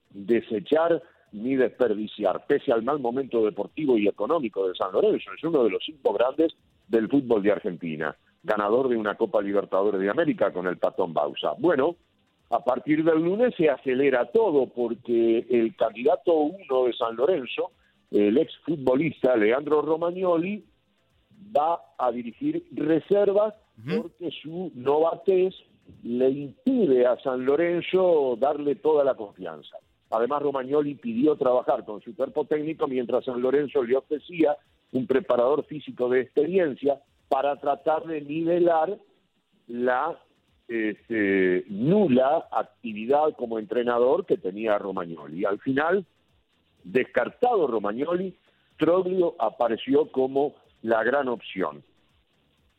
desechar 0.10 1.02
ni 1.32 1.56
desperdiciar, 1.56 2.46
pese 2.48 2.72
al 2.72 2.84
mal 2.84 3.00
momento 3.00 3.46
deportivo 3.46 3.98
y 3.98 4.08
económico 4.08 4.68
de 4.68 4.76
San 4.76 4.92
Lorenzo. 4.92 5.32
Es 5.36 5.44
uno 5.44 5.64
de 5.64 5.70
los 5.70 5.84
cinco 5.86 6.14
grandes 6.14 6.54
del 6.88 7.08
fútbol 7.08 7.44
de 7.44 7.52
Argentina, 7.52 8.16
ganador 8.42 8.90
de 8.90 8.98
una 8.98 9.16
Copa 9.16 9.42
Libertadores 9.42 10.02
de 10.02 10.10
América 10.10 10.52
con 10.52 10.68
el 10.68 10.78
Patón 10.78 11.14
Bausa. 11.14 11.54
Bueno, 11.60 11.98
a 12.50 12.64
partir 12.64 13.04
del 13.04 13.22
lunes 13.22 13.54
se 13.56 13.70
acelera 13.70 14.26
todo 14.32 14.68
porque 14.68 15.46
el 15.50 15.76
candidato 15.76 16.34
uno 16.34 16.86
de 16.86 16.94
San 16.94 17.16
Lorenzo, 17.16 17.72
el 18.10 18.38
exfutbolista 18.40 19.36
Leandro 19.36 19.84
Romagnoli, 19.84 20.64
va 21.56 21.82
a 21.98 22.12
dirigir 22.12 22.66
reservas 22.72 23.54
porque 23.86 24.30
su 24.44 24.72
novatez 24.76 25.56
le 26.04 26.30
impide 26.30 27.06
a 27.06 27.18
San 27.20 27.46
Lorenzo 27.46 28.38
darle 28.40 28.76
toda 28.76 29.04
la 29.04 29.16
confianza. 29.16 29.78
Además, 30.12 30.42
Romagnoli 30.42 30.96
pidió 30.96 31.36
trabajar 31.36 31.86
con 31.86 32.02
su 32.02 32.16
cuerpo 32.16 32.46
técnico 32.46 32.88
mientras 32.88 33.26
San 33.26 33.42
Lorenzo 33.42 33.84
le 33.84 33.96
ofrecía 33.96 34.58
un 34.92 35.06
preparador 35.06 35.64
físico 35.66 36.10
de 36.10 36.22
experiencia 36.22 37.00
para 37.28 37.56
tratar 37.58 38.06
de 38.06 38.22
nivelar 38.22 38.98
la 39.68 40.20
este, 40.68 41.66
nula 41.70 42.48
actividad 42.52 43.36
como 43.38 43.60
entrenador 43.60 44.26
que 44.26 44.38
tenía 44.38 44.78
Romagnoli. 44.80 45.46
Al 45.46 45.60
final, 45.60 46.06
descartado 46.84 47.68
Romagnoli, 47.68 48.36
Troglio 48.78 49.36
apareció 49.40 50.12
como 50.12 50.56
la 50.82 51.04
gran 51.04 51.28
opción. 51.28 51.84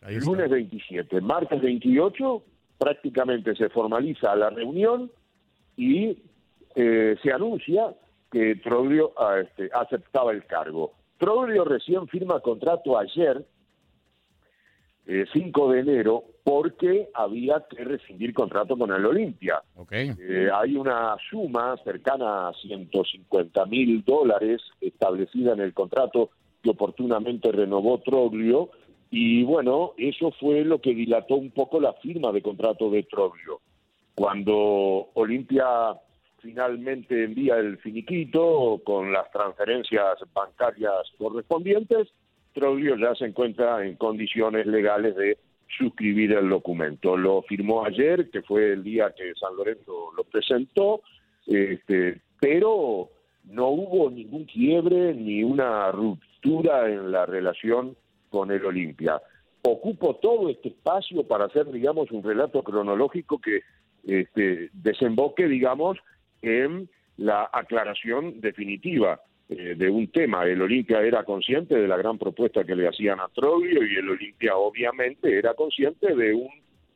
Lunes 0.03 0.49
27, 0.49 1.21
martes 1.21 1.61
28, 1.61 2.43
prácticamente 2.79 3.55
se 3.55 3.69
formaliza 3.69 4.35
la 4.35 4.49
reunión 4.51 5.11
y 5.77 6.17
eh, 6.75 7.17
se 7.23 7.33
anuncia 7.33 7.95
que 8.31 8.57
Troglio 8.57 9.13
ah, 9.19 9.41
este, 9.41 9.69
aceptaba 9.73 10.33
el 10.33 10.47
cargo. 10.47 10.93
Troglio 11.19 11.65
recién 11.65 12.09
firma 12.09 12.41
contrato 12.41 12.99
ayer, 12.99 13.45
5 15.07 15.73
eh, 15.73 15.75
de 15.75 15.81
enero, 15.81 16.25
porque 16.43 17.11
había 17.13 17.67
que 17.69 17.85
rescindir 17.85 18.33
contrato 18.33 18.79
con 18.79 18.93
el 18.93 19.05
Olimpia. 19.05 19.63
Eh, 19.91 20.49
hay 20.53 20.77
una 20.77 21.17
suma 21.29 21.77
cercana 21.85 22.49
a 22.49 22.55
150 22.55 23.67
mil 23.67 24.03
dólares 24.05 24.63
establecida 24.81 25.53
en 25.53 25.61
el 25.61 25.75
contrato 25.75 26.31
que 26.63 26.71
oportunamente 26.71 27.51
renovó 27.53 27.99
Troglio, 27.99 28.71
y 29.11 29.43
bueno, 29.43 29.93
eso 29.97 30.31
fue 30.39 30.65
lo 30.65 30.81
que 30.81 30.95
dilató 30.95 31.35
un 31.35 31.51
poco 31.51 31.81
la 31.81 31.93
firma 31.95 32.31
de 32.31 32.43
contrato 32.43 32.91
de 32.91 33.03
Troglio. 33.03 33.61
Cuando 34.15 35.09
Olimpia 35.15 35.67
finalmente 36.41 37.25
envía 37.25 37.57
el 37.57 37.79
finiquito 37.79 38.81
con 38.85 39.13
las 39.13 39.31
transferencias 39.33 40.19
bancarias 40.33 41.11
correspondientes, 41.19 42.09
Troglio 42.53 42.97
ya 42.97 43.15
se 43.15 43.27
encuentra 43.27 43.85
en 43.85 43.97
condiciones 43.97 44.67
legales 44.67 45.17
de 45.17 45.39
suscribir 45.77 46.33
el 46.33 46.49
documento. 46.49 47.17
Lo 47.17 47.43
firmó 47.43 47.85
ayer, 47.85 48.31
que 48.31 48.43
fue 48.43 48.73
el 48.73 48.85
día 48.85 49.13
que 49.17 49.35
San 49.35 49.57
Lorenzo 49.57 50.13
lo 50.17 50.25
presentó, 50.25 51.01
este, 51.47 52.21
pero 52.41 53.09
no 53.45 53.69
hubo 53.69 54.11
ningún 54.11 54.45
quiebre 54.45 55.15
ni 55.15 55.43
una 55.43 55.91
ruptura 55.93 56.30
en 56.43 57.13
la 57.13 57.27
relación 57.27 57.97
con 58.29 58.51
el 58.51 58.65
Olimpia. 58.65 59.21
Ocupo 59.63 60.17
todo 60.17 60.49
este 60.49 60.69
espacio 60.69 61.27
para 61.27 61.45
hacer, 61.47 61.71
digamos, 61.71 62.11
un 62.11 62.23
relato 62.23 62.63
cronológico 62.63 63.39
que 63.39 63.61
este, 64.07 64.71
desemboque, 64.73 65.47
digamos, 65.47 65.99
en 66.41 66.89
la 67.19 67.51
aclaración 67.53 68.41
definitiva 68.41 69.21
eh, 69.51 69.75
de 69.77 69.91
un 69.91 70.09
tema. 70.09 70.45
El 70.45 70.63
Olimpia 70.63 71.03
era 71.03 71.25
consciente 71.25 71.75
de 71.75 71.89
la 71.89 71.99
gran 71.99 72.17
propuesta 72.17 72.65
que 72.65 72.75
le 72.75 72.89
hacían 72.89 73.21
a 73.21 73.29
Troglio 73.29 73.85
y 73.85 73.97
el 73.97 74.09
Olimpia 74.09 74.57
obviamente 74.57 75.37
era 75.37 75.55
consciente 75.55 76.15
de 76.15 76.33
un 76.33 76.49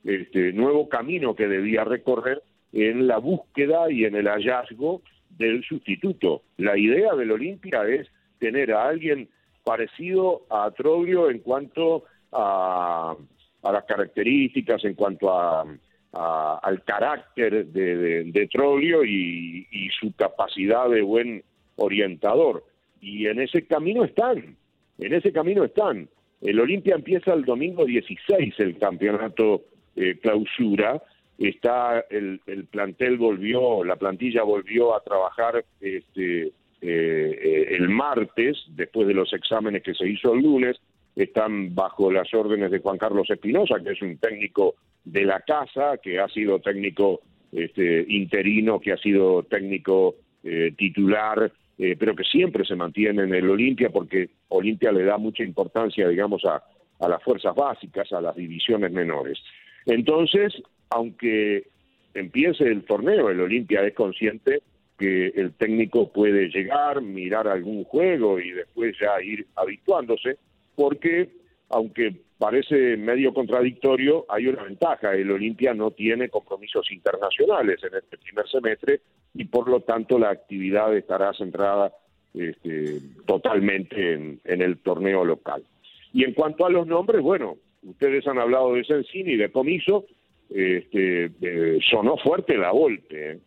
este, 0.05 0.53
nuevo 0.53 0.89
camino 0.89 1.35
que 1.35 1.49
debía 1.49 1.85
recorrer 1.85 2.43
en 2.73 3.07
la 3.07 3.19
búsqueda 3.19 3.91
y 3.91 4.05
en 4.05 4.15
el 4.15 4.27
hallazgo 4.27 5.03
del 5.31 5.63
sustituto. 5.65 6.43
La 6.57 6.79
idea 6.79 7.15
del 7.15 7.33
Olimpia 7.33 7.87
es 7.87 8.09
tener 8.39 8.73
a 8.73 8.89
alguien 8.89 9.29
parecido 9.65 10.43
a 10.51 10.71
Troglio 10.71 11.31
en 11.31 11.39
cuanto 11.39 12.05
a, 12.33 13.17
a 13.63 13.73
las 13.73 13.85
características, 13.85 14.85
en 14.85 14.95
cuanto 14.95 15.33
a, 15.33 15.65
al 16.63 16.85
carácter 16.85 17.67
de, 17.67 18.25
de, 18.25 18.47
Troglio 18.49 19.05
y, 19.05 19.67
su 19.99 20.13
capacidad 20.15 20.89
de 20.89 21.03
buen 21.03 21.43
orientador. 21.77 22.65
Y 23.01 23.27
en 23.27 23.41
ese 23.41 23.67
camino 23.67 24.05
están, 24.05 24.57
en 24.99 25.15
ese 25.15 25.33
camino 25.33 25.65
están. 25.65 26.09
El 26.41 26.61
Olimpia 26.61 26.95
empieza 26.95 27.33
el 27.33 27.45
domingo 27.45 27.85
16 27.85 28.55
el 28.59 28.79
campeonato 28.79 29.63
eh, 29.97 30.19
clausura. 30.21 31.03
Está 31.39 32.05
el, 32.11 32.41
el, 32.47 32.67
plantel 32.67 33.17
volvió, 33.17 33.83
la 33.83 33.97
plantilla 33.97 34.43
volvió 34.43 34.95
a 34.95 35.03
trabajar 35.03 35.65
este, 35.81 36.53
eh, 36.87 37.77
el 37.79 37.89
martes, 37.89 38.63
después 38.69 39.09
de 39.09 39.15
los 39.15 39.33
exámenes 39.33 39.83
que 39.83 39.95
se 39.95 40.07
hizo 40.07 40.35
el 40.35 40.43
lunes. 40.43 40.77
Están 41.17 41.75
bajo 41.75 42.13
las 42.13 42.33
órdenes 42.35 42.71
de 42.71 42.81
Juan 42.81 42.99
Carlos 42.99 43.31
Espinosa, 43.31 43.77
que 43.83 43.93
es 43.93 44.03
un 44.03 44.19
técnico 44.19 44.75
de 45.05 45.25
la 45.25 45.41
casa, 45.41 45.97
que 46.03 46.19
ha 46.19 46.29
sido 46.29 46.59
técnico 46.59 47.21
este, 47.53 48.05
interino, 48.09 48.81
que 48.81 48.93
ha 48.93 48.99
sido 48.99 49.45
técnico 49.45 50.17
eh, 50.43 50.75
titular, 50.77 51.51
eh, 51.79 51.97
pero 51.99 52.15
que 52.15 52.25
siempre 52.25 52.67
se 52.67 52.77
mantiene 52.77 53.23
en 53.23 53.35
el 53.35 53.49
Olimpia 53.49 53.89
porque 53.89 54.29
Olimpia 54.49 54.93
le 54.93 55.05
da 55.05 55.17
mucha 55.17 55.43
importancia, 55.43 56.07
digamos, 56.09 56.45
a 56.45 56.63
las 57.09 57.23
fuerzas 57.23 57.55
básicas, 57.55 58.13
a 58.13 58.21
las 58.21 58.37
divisiones 58.37 58.93
menores. 58.93 59.39
Entonces, 59.87 60.53
aunque 60.91 61.65
empiece 62.13 62.65
el 62.65 62.85
torneo, 62.85 63.31
el 63.31 63.41
Olimpia 63.41 63.83
es 63.87 63.95
consciente 63.95 64.63
que 64.99 65.29
el 65.29 65.53
técnico 65.55 66.13
puede 66.13 66.49
llegar, 66.49 67.03
mirar 67.03 67.49
algún 67.49 67.85
juego 67.85 68.39
y 68.39 68.51
después 68.51 68.97
ya 69.01 69.21
ir 69.23 69.47
habituándose, 69.57 70.39
porque 70.77 71.31
aunque 71.71 72.15
parece 72.39 72.97
medio 72.97 73.33
contradictorio, 73.33 74.27
hay 74.29 74.47
una 74.47 74.65
ventaja. 74.65 75.15
El 75.15 75.31
Olimpia 75.31 75.75
no 75.75 75.91
tiene 75.91 76.29
compromisos 76.29 76.91
internacionales 76.93 77.81
en 77.83 77.97
este 77.97 78.19
primer 78.19 78.49
semestre 78.49 79.01
y 79.35 79.45
por 79.45 79.69
lo 79.69 79.81
tanto 79.81 80.19
la 80.19 80.31
actividad 80.31 80.97
estará 80.97 81.33
centrada 81.33 81.93
este, 82.35 83.01
totalmente 83.27 84.13
en, 84.13 84.41
el 84.45 84.79
torneo 84.79 85.25
local. 85.25 85.65
Y 86.13 86.25
en 86.25 86.35
cuanto 86.35 86.67
a 86.67 86.71
los 86.71 86.87
nombres, 86.87 87.23
bueno, 87.23 87.57
ustedes 87.83 88.27
han 88.27 88.39
hablado 88.39 88.75
de 88.75 88.85
Sensini 88.85 89.33
y 89.33 89.37
de 89.37 89.51
Comiso, 89.51 90.05
este, 90.51 91.31
eh, 91.41 91.79
sonó 91.91 92.17
fuerte 92.19 92.57
la 92.57 92.71
golpe, 92.71 93.33
¿eh? 93.33 93.39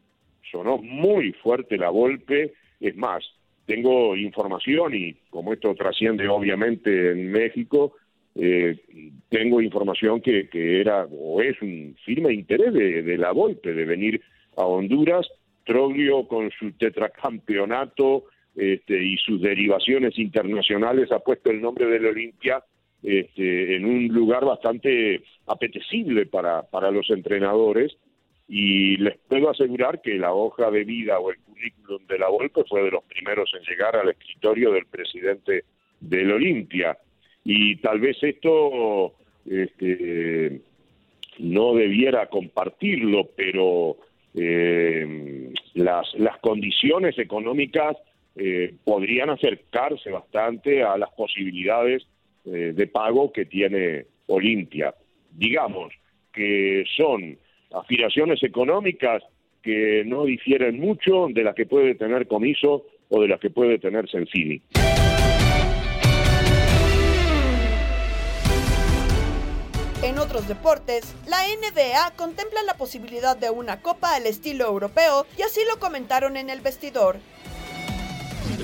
Sonó 0.52 0.78
muy 0.78 1.32
fuerte 1.34 1.78
la 1.78 1.89
golpe, 1.89 2.54
es 2.80 2.95
más, 2.95 3.24
tengo 3.66 4.16
información 4.16 4.95
y 4.95 5.14
como 5.30 5.54
esto 5.54 5.76
trasciende 5.76 6.28
obviamente 6.28 7.12
en 7.12 7.32
México, 7.32 7.93
eh, 8.36 8.80
tengo 9.30 9.62
información 9.62 10.22
que, 10.22 10.48
era 10.54 11.06
o 11.06 11.41
es 11.41 11.62
un 11.62 11.95
firme 12.06 12.34
interés 12.34 12.74
de, 12.74 13.18
la 13.18 13.32
Volpe 13.32 13.74
de 13.74 13.86
venir 13.86 14.22
a 14.56 14.66
Honduras. 14.66 15.28
Troglio 15.66 16.30
con 16.30 16.50
su 16.52 16.72
tetracampeonato 16.72 18.26
este, 18.56 19.04
y 19.04 19.18
sus 19.18 19.41
derivaciones 19.41 20.18
internacionales 20.18 21.12
ha 21.12 21.20
puesto 21.20 21.52
el 21.52 21.60
nombre 21.60 21.88
del 21.88 22.06
Olimpia 22.06 22.64
este, 23.04 23.76
en 23.76 23.84
un 23.84 24.08
lugar 24.08 24.45
bastante 24.45 25.22
apetecible 25.45 26.26
para, 26.26 26.62
para 26.64 26.89
los 26.89 27.10
entrenadores 27.10 27.98
y 28.48 28.98
les 28.98 29.18
puedo 29.28 29.50
asegurar 29.50 30.02
que 30.02 30.16
la 30.16 30.34
hoja 30.34 30.72
de 30.72 30.84
vida 30.84 31.20
o 31.20 31.32
el 31.32 31.38
currículum 31.39 32.06
de 32.08 32.20
la 32.20 32.30
Volpe 32.30 32.64
fue 32.68 32.84
de 32.84 32.91
los 32.91 33.04
primeros 33.04 33.52
en 33.54 33.64
llegar 33.64 33.95
al 33.95 34.10
escritorio 34.10 34.72
del 34.72 34.86
presidente 34.86 35.66
del 36.00 36.32
Olimpia. 36.32 36.98
Y 37.43 37.78
tal 37.78 38.00
vez 38.00 38.18
esto 38.22 39.14
este, 39.45 40.62
no 41.39 41.74
debiera 41.74 42.28
compartirlo, 42.28 43.30
pero 43.36 43.98
eh, 44.34 45.52
las, 45.74 46.14
las 46.16 46.38
condiciones 46.39 47.18
económicas 47.20 47.98
eh, 48.36 48.76
podrían 48.84 49.30
acercarse 49.30 50.12
bastante 50.12 50.84
a 50.84 50.98
las 50.98 51.10
posibilidades 51.12 52.08
eh, 52.45 52.72
de 52.76 52.88
pago 52.88 53.32
que 53.32 53.45
tiene 53.45 54.06
Olimpia. 54.28 54.93
Digamos 55.32 55.93
que 56.32 56.86
son 56.95 57.38
aspiraciones 57.74 58.41
económicas 58.43 59.24
que 59.61 60.03
no 60.05 60.26
difieren 60.26 60.80
mucho 60.80 61.28
de 61.30 61.43
las 61.43 61.55
que 61.55 61.65
puede 61.65 61.95
tener 61.95 62.28
Comiso 62.28 62.86
o 63.09 63.22
de 63.22 63.28
las 63.28 63.39
que 63.39 63.49
puede 63.49 63.80
tener 63.80 64.09
Sensini. 64.09 64.61
En 70.03 70.20
otros 70.20 70.47
deportes, 70.47 71.15
la 71.28 71.39
NBA 71.39 72.15
contempla 72.15 72.61
la 72.63 72.76
posibilidad 72.76 73.36
de 73.36 73.49
una 73.49 73.82
copa 73.82 74.15
al 74.15 74.28
estilo 74.28 74.65
europeo 74.65 75.26
y 75.38 75.41
así 75.41 75.61
lo 75.70 75.80
comentaron 75.80 76.38
en 76.38 76.49
el 76.49 76.61
vestidor. 76.61 77.18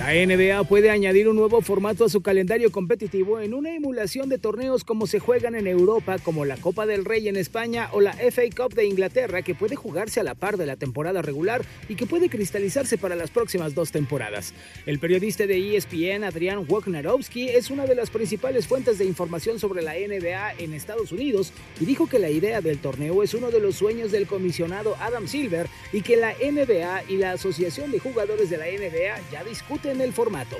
La 0.05 0.11
NBA 0.11 0.65
puede 0.65 0.89
añadir 0.89 1.29
un 1.29 1.37
nuevo 1.37 1.61
formato 1.61 2.03
a 2.03 2.09
su 2.09 2.21
calendario 2.21 2.73
competitivo 2.73 3.39
en 3.39 3.53
una 3.53 3.73
emulación 3.73 4.27
de 4.27 4.37
torneos 4.37 4.83
como 4.83 5.07
se 5.07 5.19
juegan 5.19 5.55
en 5.55 5.65
Europa, 5.65 6.17
como 6.19 6.43
la 6.43 6.57
Copa 6.57 6.85
del 6.85 7.05
Rey 7.05 7.29
en 7.29 7.37
España 7.37 7.87
o 7.93 8.01
la 8.01 8.11
FA 8.11 8.41
Cup 8.53 8.73
de 8.73 8.85
Inglaterra, 8.85 9.43
que 9.43 9.55
puede 9.55 9.77
jugarse 9.77 10.19
a 10.19 10.23
la 10.23 10.35
par 10.35 10.57
de 10.57 10.65
la 10.65 10.75
temporada 10.75 11.21
regular 11.21 11.61
y 11.87 11.95
que 11.95 12.05
puede 12.05 12.27
cristalizarse 12.27 12.97
para 12.97 13.15
las 13.15 13.31
próximas 13.31 13.75
dos 13.75 13.93
temporadas. 13.93 14.53
El 14.85 14.99
periodista 14.99 15.47
de 15.47 15.77
ESPN, 15.77 16.25
Adrián 16.25 16.65
Wojnarowski, 16.67 17.47
es 17.47 17.69
una 17.69 17.85
de 17.85 17.95
las 17.95 18.09
principales 18.09 18.67
fuentes 18.67 18.97
de 18.97 19.05
información 19.05 19.57
sobre 19.57 19.83
la 19.83 19.93
NBA 19.93 20.55
en 20.57 20.73
Estados 20.73 21.13
Unidos 21.13 21.53
y 21.79 21.85
dijo 21.85 22.09
que 22.09 22.19
la 22.19 22.29
idea 22.29 22.59
del 22.59 22.79
torneo 22.79 23.23
es 23.23 23.33
uno 23.33 23.51
de 23.51 23.61
los 23.61 23.75
sueños 23.75 24.11
del 24.11 24.27
comisionado 24.27 24.97
Adam 24.99 25.29
Silver 25.29 25.67
y 25.93 26.01
que 26.01 26.17
la 26.17 26.33
NBA 26.33 27.03
y 27.07 27.15
la 27.15 27.31
Asociación 27.31 27.89
de 27.89 27.99
Jugadores 27.99 28.49
de 28.49 28.57
la 28.57 28.65
NBA 28.65 29.31
ya 29.31 29.45
discuten 29.45 29.92
en 29.93 30.01
el 30.01 30.13
formato. 30.13 30.57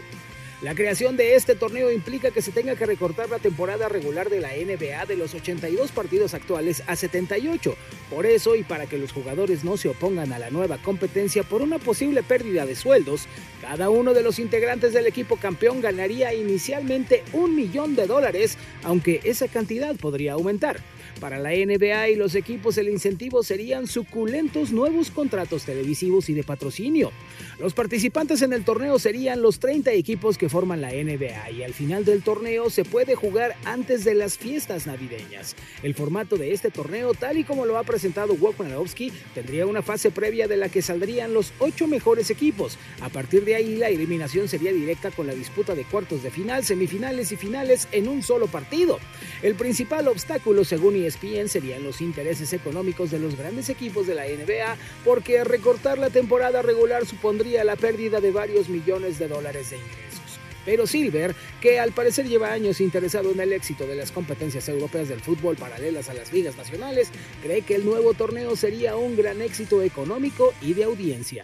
La 0.63 0.75
creación 0.75 1.17
de 1.17 1.36
este 1.36 1.55
torneo 1.55 1.91
implica 1.91 2.31
que 2.31 2.41
se 2.41 2.53
tenga 2.53 2.77
que 2.77 2.86
recortar 2.86 3.29
la 3.29 3.39
temporada 3.39 3.89
regular 3.89 4.29
de 4.29 4.39
la 4.39 4.51
NBA 4.53 5.05
de 5.07 5.17
los 5.17 5.34
82 5.34 5.91
partidos 5.91 6.34
actuales 6.34 6.84
a 6.88 6.95
78. 6.95 7.75
Por 8.09 8.25
eso 8.25 8.55
y 8.55 8.63
para 8.63 8.86
que 8.86 8.97
los 8.97 9.11
jugadores 9.11 9.65
no 9.65 9.75
se 9.75 9.89
opongan 9.89 10.31
a 10.31 10.39
la 10.39 10.51
nueva 10.51 10.77
competencia 10.77 11.43
por 11.43 11.61
una 11.61 11.79
posible 11.79 12.23
pérdida 12.23 12.65
de 12.65 12.75
sueldos, 12.75 13.27
cada 13.59 13.89
uno 13.89 14.13
de 14.13 14.23
los 14.23 14.39
integrantes 14.39 14.93
del 14.93 15.05
equipo 15.05 15.36
campeón 15.36 15.81
ganaría 15.81 16.34
inicialmente 16.34 17.25
un 17.34 17.57
millón 17.57 17.97
de 17.97 18.07
dólares, 18.07 18.57
aunque 18.84 19.19
esa 19.25 19.49
cantidad 19.49 19.93
podría 19.97 20.31
aumentar. 20.31 20.79
Para 21.19 21.39
la 21.39 21.49
NBA 21.49 22.09
y 22.09 22.15
los 22.15 22.36
equipos 22.36 22.77
el 22.77 22.88
incentivo 22.88 23.43
serían 23.43 23.86
suculentos 23.86 24.71
nuevos 24.71 25.11
contratos 25.11 25.63
televisivos 25.63 26.29
y 26.29 26.34
de 26.34 26.43
patrocinio. 26.43 27.11
Los 27.59 27.73
participantes 27.73 28.41
en 28.41 28.53
el 28.53 28.63
torneo 28.63 28.99
serían 28.99 29.41
los 29.41 29.59
30 29.59 29.91
equipos 29.91 30.37
que 30.37 30.49
forman 30.49 30.81
la 30.81 30.91
NBA 30.91 31.51
y 31.51 31.63
al 31.63 31.73
final 31.73 32.05
del 32.05 32.23
torneo 32.23 32.69
se 32.69 32.83
puede 32.83 33.15
jugar 33.15 33.55
antes 33.65 34.03
de 34.03 34.13
las 34.13 34.37
fiestas 34.37 34.87
navideñas. 34.87 35.55
El 35.81 35.93
formato 35.93 36.37
de 36.37 36.53
este 36.53 36.71
torneo, 36.71 37.13
tal 37.13 37.37
y 37.37 37.43
como 37.43 37.65
lo 37.65 37.77
ha 37.77 37.83
presentado 37.83 38.33
Wojnarowski, 38.33 39.11
tendría 39.33 39.65
una 39.65 39.81
fase 39.81 40.11
previa 40.11 40.47
de 40.47 40.57
la 40.57 40.69
que 40.69 40.81
saldrían 40.81 41.33
los 41.33 41.53
ocho 41.59 41.87
mejores 41.87 42.29
equipos. 42.29 42.77
A 43.01 43.09
partir 43.09 43.45
de 43.45 43.55
ahí 43.55 43.75
la 43.75 43.89
eliminación 43.89 44.47
sería 44.47 44.71
directa 44.71 45.11
con 45.11 45.27
la 45.27 45.33
disputa 45.33 45.75
de 45.75 45.83
cuartos 45.83 46.23
de 46.23 46.31
final, 46.31 46.63
semifinales 46.63 47.31
y 47.31 47.35
finales 47.35 47.87
en 47.91 48.07
un 48.07 48.23
solo 48.23 48.47
partido. 48.47 48.99
El 49.41 49.55
principal 49.55 50.07
obstáculo, 50.07 50.63
según 50.63 50.95
ESPN, 50.95 51.47
serían 51.47 51.83
los 51.83 52.01
intereses 52.01 52.53
económicos 52.53 53.11
de 53.11 53.19
los 53.19 53.35
grandes 53.35 53.69
equipos 53.69 54.07
de 54.07 54.15
la 54.15 54.25
NBA, 54.25 54.77
porque 55.05 55.43
recortar 55.43 55.97
la 55.97 56.09
temporada 56.09 56.61
regular 56.61 57.05
supondría 57.34 57.63
la 57.63 57.75
pérdida 57.75 58.21
de 58.21 58.31
varios 58.31 58.69
millones 58.69 59.17
de 59.17 59.27
dólares 59.27 59.71
de 59.71 59.77
ingresos. 59.77 60.39
Pero 60.65 60.86
Silver, 60.86 61.36
que 61.59 61.79
al 61.79 61.91
parecer 61.91 62.27
lleva 62.27 62.51
años 62.51 62.79
interesado 62.79 63.31
en 63.31 63.39
el 63.39 63.53
éxito 63.53 63.88
de 63.88 63.95
las 63.95 64.11
competencias 64.11 64.69
europeas 64.69 65.09
del 65.09 65.19
fútbol 65.19 65.55
paralelas 65.57 66.09
a 66.09 66.13
las 66.13 66.31
ligas 66.31 66.55
nacionales, 66.55 67.09
cree 67.41 67.63
que 67.63 67.75
el 67.75 67.86
nuevo 67.86 68.13
torneo 68.13 68.55
sería 68.55 68.95
un 68.95 69.17
gran 69.17 69.41
éxito 69.41 69.81
económico 69.81 70.53
y 70.61 70.73
de 70.75 70.84
audiencia. 70.84 71.43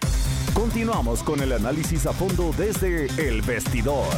Continuamos 0.54 1.24
con 1.24 1.42
el 1.42 1.54
análisis 1.54 2.06
a 2.06 2.14
fondo 2.14 2.54
desde 2.56 3.08
el 3.18 3.42
vestidor. 3.42 4.14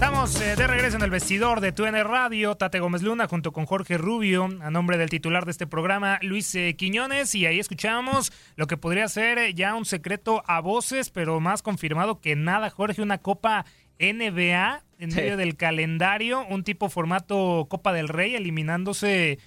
Estamos 0.00 0.40
eh, 0.40 0.56
de 0.56 0.66
regreso 0.66 0.96
en 0.96 1.02
el 1.02 1.10
vestidor 1.10 1.60
de 1.60 1.72
TUN 1.72 1.92
Radio, 1.92 2.54
Tate 2.54 2.80
Gómez 2.80 3.02
Luna 3.02 3.28
junto 3.28 3.52
con 3.52 3.66
Jorge 3.66 3.98
Rubio, 3.98 4.48
a 4.62 4.70
nombre 4.70 4.96
del 4.96 5.10
titular 5.10 5.44
de 5.44 5.50
este 5.50 5.66
programa, 5.66 6.18
Luis 6.22 6.54
eh, 6.54 6.74
Quiñones, 6.74 7.34
y 7.34 7.44
ahí 7.44 7.58
escuchamos 7.58 8.32
lo 8.56 8.66
que 8.66 8.78
podría 8.78 9.06
ser 9.08 9.36
eh, 9.36 9.52
ya 9.52 9.74
un 9.74 9.84
secreto 9.84 10.42
a 10.46 10.60
voces, 10.60 11.10
pero 11.10 11.38
más 11.38 11.60
confirmado 11.60 12.18
que 12.18 12.34
nada, 12.34 12.70
Jorge, 12.70 13.02
una 13.02 13.18
copa 13.18 13.66
NBA 13.98 14.82
en 15.00 15.14
medio 15.14 15.36
del 15.36 15.58
calendario, 15.58 16.46
un 16.48 16.64
tipo 16.64 16.88
formato 16.88 17.66
Copa 17.68 17.92
del 17.92 18.08
Rey, 18.08 18.34
eliminándose 18.34 19.38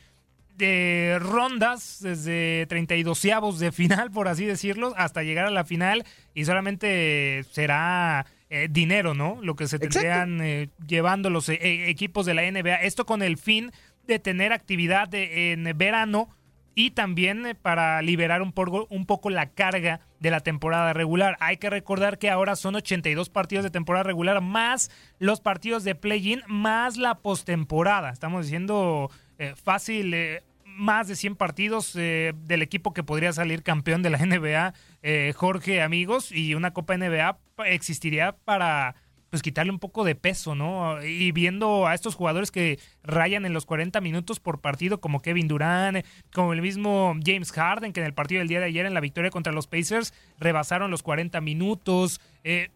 de 0.55 1.17
rondas 1.19 1.97
desde 1.99 2.67
32 2.67 3.25
avos 3.25 3.57
de 3.57 3.71
final, 3.71 4.11
por 4.11 4.27
así 4.27 4.45
decirlo, 4.45 4.93
hasta 4.97 5.23
llegar 5.23 5.45
a 5.47 5.51
la 5.51 5.65
final. 5.65 6.05
Y 6.35 6.45
solamente 6.45 7.43
será 7.51 8.27
eh, 8.55 8.67
dinero, 8.69 9.15
¿no? 9.15 9.39
Lo 9.41 9.55
que 9.55 9.67
se 9.67 9.79
tendrían 9.79 10.39
eh, 10.39 10.69
llevando 10.85 11.31
los 11.31 11.49
eh, 11.49 11.89
equipos 11.89 12.27
de 12.27 12.35
la 12.35 12.43
NBA. 12.43 12.83
Esto 12.83 13.03
con 13.03 13.23
el 13.23 13.37
fin 13.37 13.71
de 14.05 14.19
tener 14.19 14.53
actividad 14.53 15.09
en 15.11 15.75
verano 15.75 16.29
y 16.75 16.91
también 16.91 17.57
para 17.63 17.99
liberar 18.03 18.43
un 18.43 18.51
poco, 18.51 18.85
un 18.91 19.07
poco 19.07 19.31
la 19.31 19.47
carga 19.49 20.01
de 20.19 20.29
la 20.29 20.41
temporada 20.41 20.93
regular. 20.93 21.35
Hay 21.39 21.57
que 21.57 21.71
recordar 21.71 22.19
que 22.19 22.29
ahora 22.29 22.55
son 22.55 22.75
82 22.75 23.29
partidos 23.29 23.63
de 23.63 23.71
temporada 23.71 24.03
regular 24.03 24.39
más 24.39 24.91
los 25.17 25.41
partidos 25.41 25.83
de 25.83 25.95
play-in 25.95 26.43
más 26.45 26.97
la 26.97 27.15
postemporada. 27.15 28.11
Estamos 28.11 28.45
diciendo 28.45 29.09
fácil 29.63 30.15
más 30.75 31.07
de 31.07 31.15
100 31.15 31.35
partidos 31.35 31.93
del 31.93 32.61
equipo 32.61 32.93
que 32.93 33.03
podría 33.03 33.33
salir 33.33 33.63
campeón 33.63 34.01
de 34.03 34.09
la 34.09 34.17
NBA 34.25 34.73
eh, 35.01 35.33
Jorge, 35.35 35.81
amigos, 35.81 36.31
y 36.31 36.55
una 36.55 36.71
Copa 36.71 36.97
NBA 36.97 37.37
existiría 37.65 38.35
para 38.45 38.95
pues 39.29 39.41
quitarle 39.41 39.71
un 39.71 39.79
poco 39.79 40.03
de 40.03 40.13
peso, 40.13 40.53
¿no? 40.53 41.03
Y 41.03 41.31
viendo 41.31 41.87
a 41.87 41.95
estos 41.95 42.13
jugadores 42.13 42.51
que 42.51 42.77
rayan 43.01 43.45
en 43.45 43.53
los 43.53 43.65
40 43.65 43.99
minutos 43.99 44.39
por 44.39 44.61
partido, 44.61 45.01
como 45.01 45.23
Kevin 45.23 45.47
Durant, 45.47 46.05
como 46.31 46.53
el 46.53 46.61
mismo 46.61 47.15
James 47.25 47.51
Harden, 47.51 47.93
que 47.93 47.99
en 47.99 48.05
el 48.05 48.13
partido 48.13 48.39
del 48.39 48.47
día 48.47 48.59
de 48.59 48.67
ayer 48.67 48.85
en 48.85 48.93
la 48.93 48.99
victoria 48.99 49.31
contra 49.31 49.51
los 49.51 49.65
Pacers 49.65 50.13
rebasaron 50.39 50.91
los 50.91 51.01
40 51.01 51.41
minutos. 51.41 52.21
Eh, 52.43 52.69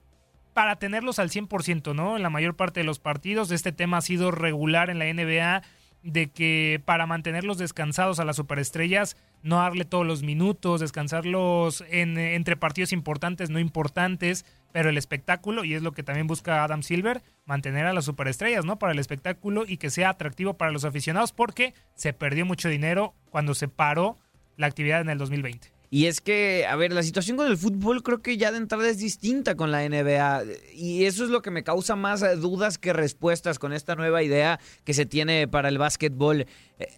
para 0.53 0.77
tenerlos 0.77 1.19
al 1.19 1.29
100%, 1.29 1.93
¿no? 1.93 2.17
En 2.17 2.23
la 2.23 2.31
mayor 2.31 2.55
parte 2.55 2.79
de 2.79 2.83
los 2.83 2.97
partidos, 2.97 3.51
este 3.51 3.71
tema 3.71 3.97
ha 3.97 4.01
sido 4.01 4.31
regular 4.31 4.89
en 4.89 4.97
la 4.97 5.05
NBA 5.05 5.61
de 6.07 6.27
que 6.29 6.81
para 6.85 7.05
mantenerlos 7.05 7.57
descansados 7.57 8.19
a 8.19 8.25
las 8.25 8.37
superestrellas, 8.37 9.17
no 9.43 9.57
darle 9.57 9.83
todos 9.83 10.07
los 10.07 10.23
minutos, 10.23 10.79
descansarlos 10.79 11.83
en, 11.89 12.17
entre 12.17 12.55
partidos 12.55 12.93
importantes, 12.93 13.49
no 13.49 13.59
importantes, 13.59 14.45
pero 14.71 14.89
el 14.89 14.97
espectáculo, 14.97 15.65
y 15.65 15.73
es 15.73 15.81
lo 15.81 15.91
que 15.91 16.03
también 16.03 16.25
busca 16.25 16.63
Adam 16.63 16.81
Silver, 16.81 17.23
mantener 17.45 17.85
a 17.85 17.93
las 17.93 18.05
superestrellas, 18.05 18.63
¿no? 18.63 18.79
Para 18.79 18.93
el 18.93 18.99
espectáculo 18.99 19.65
y 19.67 19.77
que 19.77 19.89
sea 19.89 20.09
atractivo 20.09 20.53
para 20.53 20.71
los 20.71 20.85
aficionados, 20.85 21.33
porque 21.33 21.73
se 21.93 22.13
perdió 22.13 22.45
mucho 22.45 22.69
dinero 22.69 23.13
cuando 23.29 23.53
se 23.53 23.67
paró 23.67 24.17
la 24.55 24.67
actividad 24.67 25.01
en 25.01 25.09
el 25.09 25.17
2020. 25.17 25.76
Y 25.89 26.07
es 26.07 26.19
que, 26.19 26.65
a 26.65 26.75
ver, 26.75 26.91
la 26.91 27.01
situación 27.01 27.37
con 27.37 27.47
el 27.47 27.57
fútbol 27.57 28.03
creo 28.03 28.21
que 28.21 28.37
ya 28.37 28.51
de 28.51 28.57
entrada 28.57 28.89
es 28.89 28.97
distinta 28.97 29.55
con 29.55 29.71
la 29.71 29.87
NBA. 29.87 30.43
Y 30.73 31.05
eso 31.05 31.23
es 31.23 31.29
lo 31.29 31.41
que 31.41 31.49
me 31.49 31.63
causa 31.63 31.95
más 31.95 32.21
eh, 32.21 32.35
dudas 32.35 32.77
que 32.77 32.91
respuestas 32.91 33.57
con 33.57 33.71
esta 33.71 33.95
nueva 33.95 34.21
idea 34.21 34.59
que 34.83 34.93
se 34.93 35.05
tiene 35.05 35.47
para 35.47 35.69
el 35.69 35.77
básquetbol. 35.77 36.41
Eh, 36.41 36.47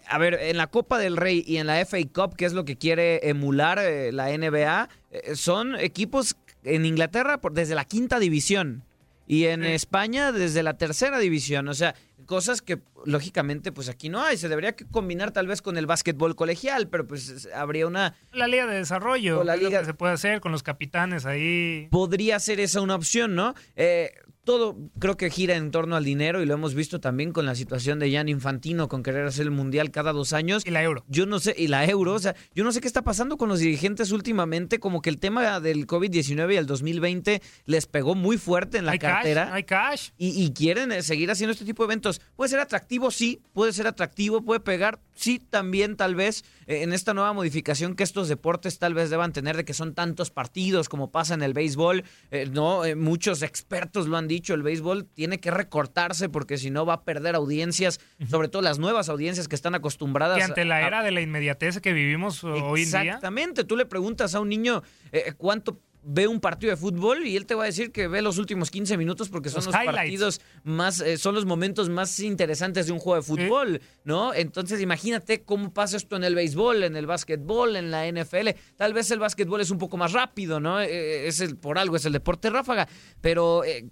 a 0.07 0.17
ver, 0.17 0.39
en 0.41 0.57
la 0.57 0.67
Copa 0.67 0.97
del 0.97 1.17
Rey 1.17 1.43
y 1.45 1.57
en 1.57 1.67
la 1.67 1.85
FA 1.85 1.99
Cup, 2.11 2.35
que 2.35 2.45
es 2.45 2.53
lo 2.53 2.65
que 2.65 2.77
quiere 2.77 3.29
emular 3.29 3.77
eh, 3.79 4.11
la 4.11 4.35
NBA, 4.35 4.89
son 5.33 5.75
equipos 5.75 6.35
en 6.63 6.85
Inglaterra 6.85 7.39
desde 7.51 7.75
la 7.75 7.85
quinta 7.85 8.19
división. 8.19 8.83
Y 9.29 9.45
en 9.45 9.63
España 9.63 10.31
desde 10.31 10.63
la 10.63 10.75
tercera 10.75 11.19
división. 11.19 11.67
O 11.67 11.75
sea, 11.75 11.93
cosas 12.25 12.63
que 12.63 12.79
lógicamente 13.05 13.71
pues 13.71 13.87
aquí 13.87 14.09
no 14.09 14.23
hay. 14.23 14.37
Se 14.37 14.49
debería 14.49 14.75
combinar 14.91 15.29
tal 15.29 15.45
vez 15.45 15.61
con 15.61 15.77
el 15.77 15.85
básquetbol 15.85 16.35
colegial, 16.35 16.87
pero 16.87 17.05
pues 17.05 17.47
habría 17.53 17.85
una... 17.85 18.15
La 18.33 18.47
liga 18.47 18.65
de 18.65 18.77
desarrollo, 18.77 19.43
la 19.43 19.55
liga... 19.55 19.81
que 19.81 19.85
se 19.85 19.93
puede 19.93 20.13
hacer 20.13 20.41
con 20.41 20.51
los 20.51 20.63
capitanes 20.63 21.27
ahí. 21.27 21.87
Podría 21.91 22.39
ser 22.39 22.59
esa 22.59 22.81
una 22.81 22.95
opción, 22.95 23.35
¿no? 23.35 23.53
Eh, 23.75 24.13
todo 24.49 24.75
creo 24.97 25.15
que 25.15 25.29
gira 25.29 25.55
en 25.57 25.69
torno 25.69 25.95
al 25.95 26.03
dinero 26.03 26.41
y 26.41 26.47
lo 26.47 26.55
hemos 26.55 26.73
visto 26.73 26.99
también 26.99 27.33
con 27.33 27.45
la 27.45 27.53
situación 27.53 27.99
de 27.99 28.11
Jan 28.11 28.29
Infantino 28.29 28.87
con 28.87 29.03
querer 29.03 29.27
hacer 29.27 29.43
el 29.45 29.51
mundial 29.51 29.91
cada 29.91 30.11
dos 30.11 30.33
años. 30.33 30.63
Y 30.65 30.71
la 30.71 30.81
euro. 30.81 31.05
Yo 31.07 31.27
no 31.27 31.37
sé, 31.39 31.53
y 31.55 31.67
la 31.67 31.85
euro, 31.85 32.15
o 32.15 32.19
sea, 32.19 32.35
yo 32.55 32.63
no 32.63 32.71
sé 32.71 32.81
qué 32.81 32.87
está 32.87 33.03
pasando 33.03 33.37
con 33.37 33.47
los 33.47 33.59
dirigentes 33.59 34.11
últimamente, 34.11 34.79
como 34.79 35.03
que 35.03 35.11
el 35.11 35.19
tema 35.19 35.59
del 35.59 35.85
COVID-19 35.85 36.51
y 36.51 36.57
el 36.57 36.65
2020 36.65 37.43
les 37.65 37.85
pegó 37.85 38.15
muy 38.15 38.39
fuerte 38.39 38.79
en 38.79 38.87
la 38.87 38.93
Hay 38.93 38.97
cash, 38.97 39.11
cartera. 39.13 39.53
hay 39.53 39.63
cash. 39.65 40.09
Y, 40.17 40.43
y 40.43 40.51
quieren 40.51 40.91
eh, 40.93 41.03
seguir 41.03 41.29
haciendo 41.29 41.51
este 41.51 41.63
tipo 41.63 41.83
de 41.83 41.93
eventos. 41.93 42.19
Puede 42.35 42.49
ser 42.49 42.59
atractivo, 42.59 43.11
sí, 43.11 43.43
puede 43.53 43.71
ser 43.71 43.85
atractivo, 43.85 44.41
puede 44.41 44.61
pegar, 44.61 44.99
sí, 45.13 45.37
también 45.37 45.95
tal 45.95 46.15
vez 46.15 46.43
eh, 46.65 46.81
en 46.81 46.93
esta 46.93 47.13
nueva 47.13 47.33
modificación 47.33 47.93
que 47.93 48.01
estos 48.03 48.27
deportes 48.29 48.79
tal 48.79 48.95
vez 48.95 49.11
deban 49.11 49.31
tener 49.31 49.57
de 49.57 49.63
que 49.63 49.75
son 49.75 49.93
tantos 49.93 50.31
partidos 50.31 50.89
como 50.89 51.11
pasa 51.11 51.35
en 51.35 51.43
el 51.43 51.53
béisbol. 51.53 52.03
eh, 52.31 52.47
no, 52.51 52.83
Eh, 52.83 52.95
muchos 52.95 53.43
expertos 53.43 54.07
lo 54.07 54.17
han 54.17 54.27
dicho, 54.27 54.38
el 54.53 54.63
béisbol 54.63 55.05
tiene 55.05 55.39
que 55.39 55.51
recortarse 55.51 56.29
porque 56.29 56.57
si 56.57 56.69
no 56.69 56.85
va 56.85 56.93
a 56.93 57.03
perder 57.03 57.35
audiencias, 57.35 57.99
sobre 58.29 58.47
todo 58.47 58.61
las 58.61 58.79
nuevas 58.79 59.09
audiencias 59.09 59.47
que 59.47 59.55
están 59.55 59.75
acostumbradas 59.75 60.37
Que 60.37 60.43
ante 60.43 60.65
la 60.65 60.77
a- 60.77 60.87
era 60.87 61.03
de 61.03 61.11
la 61.11 61.21
inmediatez 61.21 61.79
que 61.81 61.93
vivimos 61.93 62.43
hoy 62.43 62.83
en 62.83 62.89
día. 62.91 63.01
Exactamente, 63.01 63.63
tú 63.63 63.75
le 63.77 63.85
preguntas 63.85 64.35
a 64.35 64.39
un 64.39 64.49
niño 64.49 64.83
eh, 65.11 65.33
cuánto 65.37 65.79
ve 66.01 66.27
un 66.29 66.39
partido 66.39 66.71
de 66.71 66.77
fútbol 66.77 67.27
y 67.27 67.35
él 67.35 67.45
te 67.45 67.55
va 67.55 67.63
a 67.63 67.65
decir 67.65 67.91
que 67.91 68.07
ve 68.07 68.21
los 68.21 68.37
últimos 68.37 68.71
15 68.71 68.95
minutos 68.97 69.27
porque 69.27 69.49
son 69.49 69.65
Los 69.65 69.73
partidos 69.75 70.39
más, 70.63 71.01
eh, 71.01 71.17
son 71.17 71.35
los 71.35 71.45
momentos 71.45 71.89
más 71.89 72.17
interesantes 72.21 72.87
de 72.87 72.93
un 72.93 72.99
juego 72.99 73.17
de 73.17 73.21
fútbol, 73.21 73.81
¿no? 74.05 74.33
Entonces 74.33 74.79
imagínate 74.79 75.43
cómo 75.43 75.73
pasa 75.73 75.97
esto 75.97 76.15
en 76.15 76.23
el 76.23 76.35
béisbol, 76.35 76.83
en 76.83 76.95
el 76.95 77.05
básquetbol, 77.05 77.75
en 77.75 77.91
la 77.91 78.07
NFL. 78.07 78.55
Tal 78.77 78.93
vez 78.93 79.11
el 79.11 79.19
básquetbol 79.19 79.59
es 79.59 79.71
un 79.71 79.77
poco 79.77 79.97
más 79.97 80.13
rápido, 80.13 80.61
¿no? 80.61 80.79
Eh, 80.79 81.27
es 81.27 81.41
el, 81.41 81.57
por 81.57 81.77
algo 81.77 81.97
es 81.97 82.05
el 82.05 82.13
deporte 82.13 82.49
ráfaga, 82.49 82.87
pero 83.19 83.65
eh, 83.65 83.85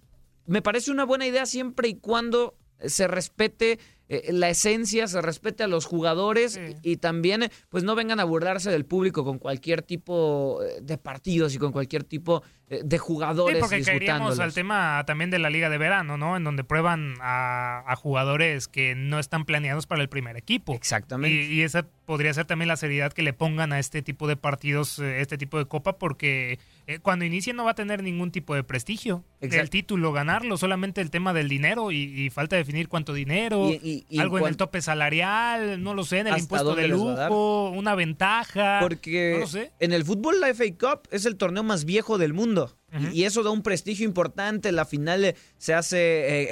me 0.47 0.61
parece 0.61 0.91
una 0.91 1.05
buena 1.05 1.27
idea 1.27 1.45
siempre 1.45 1.89
y 1.89 1.95
cuando 1.95 2.55
se 2.83 3.07
respete 3.07 3.79
eh, 4.09 4.31
la 4.31 4.49
esencia, 4.49 5.07
se 5.07 5.21
respete 5.21 5.63
a 5.63 5.67
los 5.67 5.85
jugadores 5.85 6.57
y, 6.83 6.91
y 6.91 6.97
también 6.97 7.43
eh, 7.43 7.51
pues 7.69 7.83
no 7.83 7.93
vengan 7.93 8.21
a 8.21 8.23
burlarse 8.23 8.71
del 8.71 8.85
público 8.85 9.25
con 9.25 9.37
cualquier 9.37 9.81
tipo 9.81 10.61
eh, 10.63 10.79
de 10.81 10.97
partidos 10.97 11.53
y 11.55 11.57
con 11.57 11.73
cualquier 11.73 12.05
tipo 12.05 12.41
de 12.69 12.83
Sí, 12.89 12.97
jugadores 12.97 13.59
porque 13.59 13.81
caeríamos 13.81 14.39
al 14.39 14.53
tema 14.53 15.03
también 15.05 15.29
de 15.29 15.39
la 15.39 15.49
liga 15.49 15.69
de 15.69 15.77
verano, 15.77 16.17
¿no? 16.17 16.35
En 16.35 16.43
donde 16.43 16.65
prueban 16.65 17.15
a, 17.21 17.83
a 17.85 17.95
jugadores 17.95 18.67
que 18.67 18.93
no 18.93 19.19
están 19.19 19.45
planeados 19.45 19.87
para 19.87 20.01
el 20.01 20.09
primer 20.09 20.35
equipo. 20.37 20.73
Exactamente. 20.73 21.45
Y, 21.45 21.59
y 21.59 21.61
esa 21.63 21.85
podría 22.05 22.33
ser 22.33 22.45
también 22.45 22.67
la 22.67 22.75
seriedad 22.77 23.13
que 23.13 23.23
le 23.23 23.33
pongan 23.33 23.71
a 23.71 23.79
este 23.79 24.01
tipo 24.01 24.27
de 24.27 24.35
partidos, 24.35 24.99
este 24.99 25.37
tipo 25.37 25.57
de 25.57 25.65
copa, 25.65 25.97
porque 25.97 26.59
eh, 26.87 26.99
cuando 26.99 27.25
inicie 27.25 27.53
no 27.53 27.65
va 27.65 27.71
a 27.71 27.75
tener 27.75 28.01
ningún 28.01 28.31
tipo 28.31 28.55
de 28.55 28.63
prestigio. 28.63 29.23
Exacto. 29.41 29.61
El 29.61 29.69
título, 29.69 30.13
ganarlo, 30.13 30.57
solamente 30.57 31.01
el 31.01 31.11
tema 31.11 31.33
del 31.33 31.49
dinero 31.49 31.91
y, 31.91 31.97
y 31.97 32.29
falta 32.29 32.55
definir 32.55 32.87
cuánto 32.87 33.13
dinero, 33.13 33.69
Y- 33.71 34.05
algo 34.19 34.39
en 34.39 34.45
el 34.47 34.57
tope 34.57 34.81
salarial, 34.81 35.83
no 35.83 35.93
lo 35.93 36.03
sé, 36.05 36.19
en 36.19 36.27
el 36.27 36.33
¿Hasta 36.33 36.43
impuesto 36.43 36.75
de 36.75 36.87
lujo, 36.87 37.69
una 37.71 37.93
ventaja. 37.95 38.79
Porque 38.81 39.33
no 39.33 39.39
lo 39.41 39.47
sé. 39.47 39.71
en 39.79 39.91
el 39.93 40.05
fútbol 40.05 40.39
la 40.39 40.47
FA 40.53 40.65
Cup 40.79 41.07
es 41.11 41.25
el 41.25 41.35
torneo 41.35 41.63
más 41.63 41.85
viejo 41.85 42.17
del 42.17 42.33
mundo. 42.33 42.76
Y- 42.91 43.21
Y 43.21 43.23
eso 43.25 43.43
da 43.43 43.49
un 43.49 43.63
prestigio 43.63 44.05
importante. 44.05 44.71
La 44.71 44.85
final 44.85 45.25
eh, 45.25 45.35
se 45.57 45.73
hace 45.73 45.97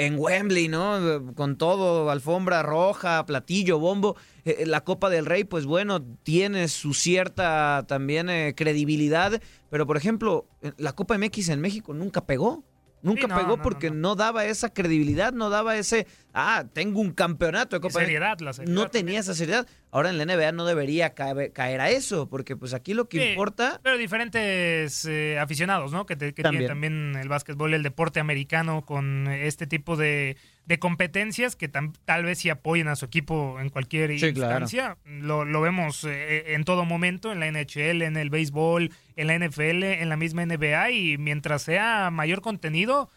eh, 0.02 0.06
en 0.06 0.18
Wembley, 0.20 0.68
¿no? 0.68 1.34
Con 1.34 1.58
todo, 1.58 2.10
alfombra 2.10 2.62
roja, 2.62 3.26
platillo, 3.26 3.80
bombo. 3.80 4.18
Eh, 4.44 4.66
La 4.66 4.84
Copa 4.84 5.10
del 5.10 5.26
Rey, 5.26 5.46
pues 5.46 5.66
bueno, 5.66 6.04
tiene 6.24 6.68
su 6.68 6.94
cierta 6.94 7.86
también 7.88 8.30
eh, 8.30 8.54
credibilidad. 8.56 9.42
Pero, 9.70 9.88
por 9.88 9.96
ejemplo, 9.98 10.46
la 10.78 10.92
Copa 10.94 11.18
MX 11.18 11.50
en 11.50 11.62
México 11.62 11.94
nunca 11.94 12.26
pegó. 12.26 12.64
Nunca 13.02 13.22
Sí, 13.22 13.28
no, 13.28 13.36
pegó 13.38 13.58
no, 13.58 13.62
porque 13.64 13.92
no, 13.92 14.16
daba 14.16 14.46
esa 14.46 14.74
credibilidad, 14.74 15.32
no 15.32 15.50
daba 15.52 15.78
ese, 15.78 16.08
ah, 16.36 16.66
tengo 16.74 17.00
un 17.02 17.12
campeonato 17.12 17.76
de 17.78 17.82
Copa 17.82 18.02
seriedad, 18.02 18.38
la 18.42 18.54
seriedad 18.54 18.76
No 18.76 18.90
tenía 18.90 19.20
esa 19.22 19.34
seriedad. 19.34 19.66
Ahora 19.92 20.10
en 20.10 20.18
la 20.18 20.26
NBA 20.26 20.52
no 20.52 20.66
debería 20.66 21.14
caer, 21.16 21.54
caer 21.54 21.80
a 21.82 21.90
eso, 21.90 22.28
porque 22.30 22.56
pues 22.58 22.74
aquí 22.74 22.94
lo 22.94 23.08
que 23.08 23.20
Sí, 23.20 23.30
importa... 23.30 23.80
Pero 23.82 23.98
diferentes 23.98 25.06
eh, 25.06 25.40
aficionados, 25.40 25.92
¿no? 25.94 26.06
Que, 26.06 26.16
te- 26.16 26.34
que 26.34 26.44
También. 26.44 26.62
tiene 26.64 26.68
también 26.68 27.16
el 27.22 27.30
básquetbol 27.30 27.72
y 27.72 27.76
el 27.76 27.84
deporte 27.84 28.20
americano 28.20 28.86
con 28.86 29.28
este 29.28 29.68
tipo 29.68 29.96
de, 29.96 30.36
de 30.66 30.80
competencias 30.80 31.56
que 31.56 31.72
tam- 31.72 31.94
tal 32.06 32.26
vez 32.26 32.40
sí 32.40 32.50
apoyen 32.50 32.88
a 32.90 32.96
su 32.98 33.06
equipo 33.06 33.58
en 33.62 33.70
cualquier 33.70 34.12
Sí, 34.20 34.34
claro. 34.34 34.66
instancia. 34.66 34.98
Lo, 35.06 35.46
lo 35.46 35.62
vemos 35.62 36.04
eh, 36.04 36.54
en 36.54 36.66
todo 36.66 36.84
momento, 36.86 37.32
en 37.32 37.40
la 37.40 37.50
NHL, 37.50 38.02
en 38.02 38.18
el 38.18 38.30
béisbol, 38.30 38.92
en 39.16 39.28
la 39.28 39.40
NFL, 39.40 39.84
en 39.84 40.10
la 40.10 40.18
misma 40.18 40.46
NBA 40.46 40.92
y 40.92 41.18
mientras 41.18 41.62
sea 41.62 42.10
mayor 42.12 42.42
contenido, 42.42 43.10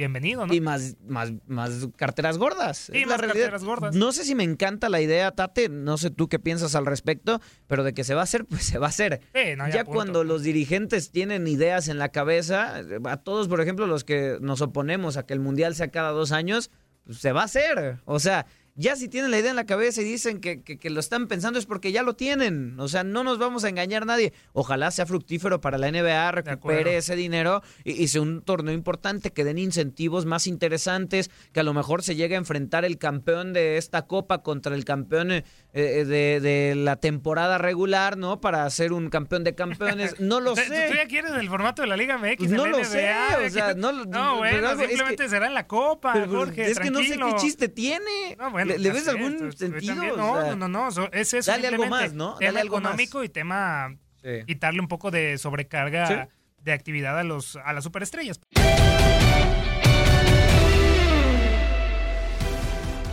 bienvenido, 0.00 0.46
¿no? 0.46 0.54
Y 0.54 0.60
más, 0.60 0.96
más, 1.06 1.32
más 1.46 1.88
carteras 1.96 2.38
gordas. 2.38 2.90
Es 2.90 3.02
la 3.02 3.18
más 3.18 3.26
carteras 3.26 3.64
gordas. 3.64 3.94
No 3.94 4.12
sé 4.12 4.24
si 4.24 4.34
me 4.34 4.44
encanta 4.44 4.88
la 4.88 5.00
idea, 5.00 5.30
Tate, 5.32 5.68
no 5.68 5.98
sé 5.98 6.10
tú 6.10 6.28
qué 6.28 6.38
piensas 6.38 6.74
al 6.74 6.86
respecto, 6.86 7.40
pero 7.66 7.84
de 7.84 7.92
que 7.92 8.02
se 8.02 8.14
va 8.14 8.22
a 8.22 8.24
hacer, 8.24 8.44
pues 8.48 8.62
se 8.62 8.78
va 8.78 8.86
a 8.86 8.88
hacer. 8.88 9.20
Sí, 9.34 9.56
no, 9.56 9.68
ya 9.68 9.84
cuando 9.84 10.24
los 10.24 10.42
dirigentes 10.42 11.10
tienen 11.10 11.46
ideas 11.46 11.88
en 11.88 11.98
la 11.98 12.08
cabeza, 12.08 12.82
a 13.04 13.16
todos, 13.18 13.48
por 13.48 13.60
ejemplo, 13.60 13.86
los 13.86 14.04
que 14.04 14.38
nos 14.40 14.62
oponemos 14.62 15.16
a 15.16 15.26
que 15.26 15.34
el 15.34 15.40
Mundial 15.40 15.74
sea 15.74 15.88
cada 15.88 16.10
dos 16.10 16.32
años, 16.32 16.70
pues 17.04 17.18
se 17.18 17.32
va 17.32 17.42
a 17.42 17.44
hacer. 17.44 17.98
O 18.04 18.18
sea, 18.20 18.46
ya 18.80 18.96
si 18.96 19.08
tienen 19.08 19.30
la 19.30 19.38
idea 19.38 19.50
en 19.50 19.56
la 19.56 19.66
cabeza 19.66 20.00
y 20.00 20.04
dicen 20.04 20.40
que, 20.40 20.62
que- 20.62 20.78
que 20.78 20.88
lo 20.90 21.00
están 21.00 21.26
pensando 21.28 21.58
es 21.58 21.66
porque 21.66 21.92
ya 21.92 22.02
lo 22.02 22.14
tienen. 22.14 22.80
O 22.80 22.88
sea, 22.88 23.04
no 23.04 23.22
nos 23.24 23.38
vamos 23.38 23.64
a 23.64 23.68
engañar 23.68 24.06
nadie. 24.06 24.32
Ojalá 24.54 24.90
sea 24.90 25.04
fructífero 25.06 25.60
para 25.60 25.76
la 25.76 25.90
NBA, 25.92 26.32
recupere 26.32 26.96
ese 26.96 27.14
dinero 27.16 27.62
y, 27.84 27.92
y 28.02 28.08
sea 28.08 28.22
un 28.22 28.40
torneo 28.42 28.72
importante, 28.74 29.30
que 29.32 29.44
den 29.44 29.58
incentivos 29.58 30.24
más 30.24 30.46
interesantes, 30.46 31.30
que 31.52 31.60
a 31.60 31.62
lo 31.62 31.74
mejor 31.74 32.02
se 32.02 32.16
llegue 32.16 32.36
a 32.36 32.38
enfrentar 32.38 32.84
el 32.84 32.96
campeón 32.96 33.52
de 33.52 33.76
esta 33.76 34.06
copa 34.06 34.42
contra 34.42 34.74
el 34.74 34.84
campeón 34.84 35.44
eh, 35.72 36.00
eh, 36.00 36.04
de, 36.04 36.40
de 36.40 36.74
la 36.74 36.96
temporada 36.96 37.56
regular, 37.58 38.16
¿no? 38.16 38.40
Para 38.40 38.64
hacer 38.64 38.92
un 38.92 39.08
campeón 39.08 39.44
de 39.44 39.54
campeones. 39.54 40.18
No 40.20 40.40
lo 40.40 40.54
¿Tú- 40.54 40.60
sé. 40.62 40.88
¿Tú 40.90 40.96
ya 40.96 41.06
quieres 41.06 41.30
el 41.32 41.48
formato 41.48 41.82
de 41.82 41.88
la 41.88 41.96
Liga 41.96 42.18
MX? 42.18 42.36
Pues 42.38 42.50
no 42.50 42.66
lo 42.66 42.78
NBA? 42.78 42.84
sé, 42.84 43.12
o 43.46 43.50
sea, 43.50 43.74
no 43.74 43.92
bueno, 43.92 44.40
pero 44.56 44.68
algo- 44.68 44.82
es 44.82 44.88
simplemente 44.88 45.22
que- 45.24 45.28
será 45.30 45.46
en 45.46 45.54
la 45.54 45.66
Copa, 45.66 46.12
Pero, 46.14 46.26
pero, 46.26 46.38
Jorge, 46.38 46.70
es 46.70 46.78
que 46.80 46.90
no 46.90 46.98
sé 47.00 47.16
qué 47.18 47.34
chiste 47.36 47.68
tiene. 47.68 48.36
No, 48.38 48.50
bueno, 48.50 48.74
¿Le, 48.76 48.90
ves 48.90 49.06
algún 49.08 49.52
sentido? 49.52 49.94
también- 49.94 50.12
O 50.12 50.16
no, 50.16 50.40
sea, 50.42 50.54
no, 50.56 50.68
no, 50.68 50.90
no, 50.90 51.08
es 51.12 51.34
eso 51.34 51.50
Dale 51.50 51.68
algo 51.68 51.86
más, 51.86 52.12
¿no? 52.14 52.34
Tema 52.36 52.48
Dale 52.52 52.60
algo 52.62 52.76
más. 52.80 52.84
económico 52.92 53.22
y 53.24 53.28
tema 53.28 53.94
Sí. 54.22 54.44
quitarle 54.46 54.80
un 54.80 54.88
poco 54.88 55.10
de 55.10 55.38
sobrecarga 55.38 56.06
Sí. 56.06 56.14
de 56.62 56.72
actividad 56.72 57.18
a 57.18 57.24
los 57.24 57.56
a 57.56 57.72
las 57.72 57.84
superestrellas. 57.84 58.38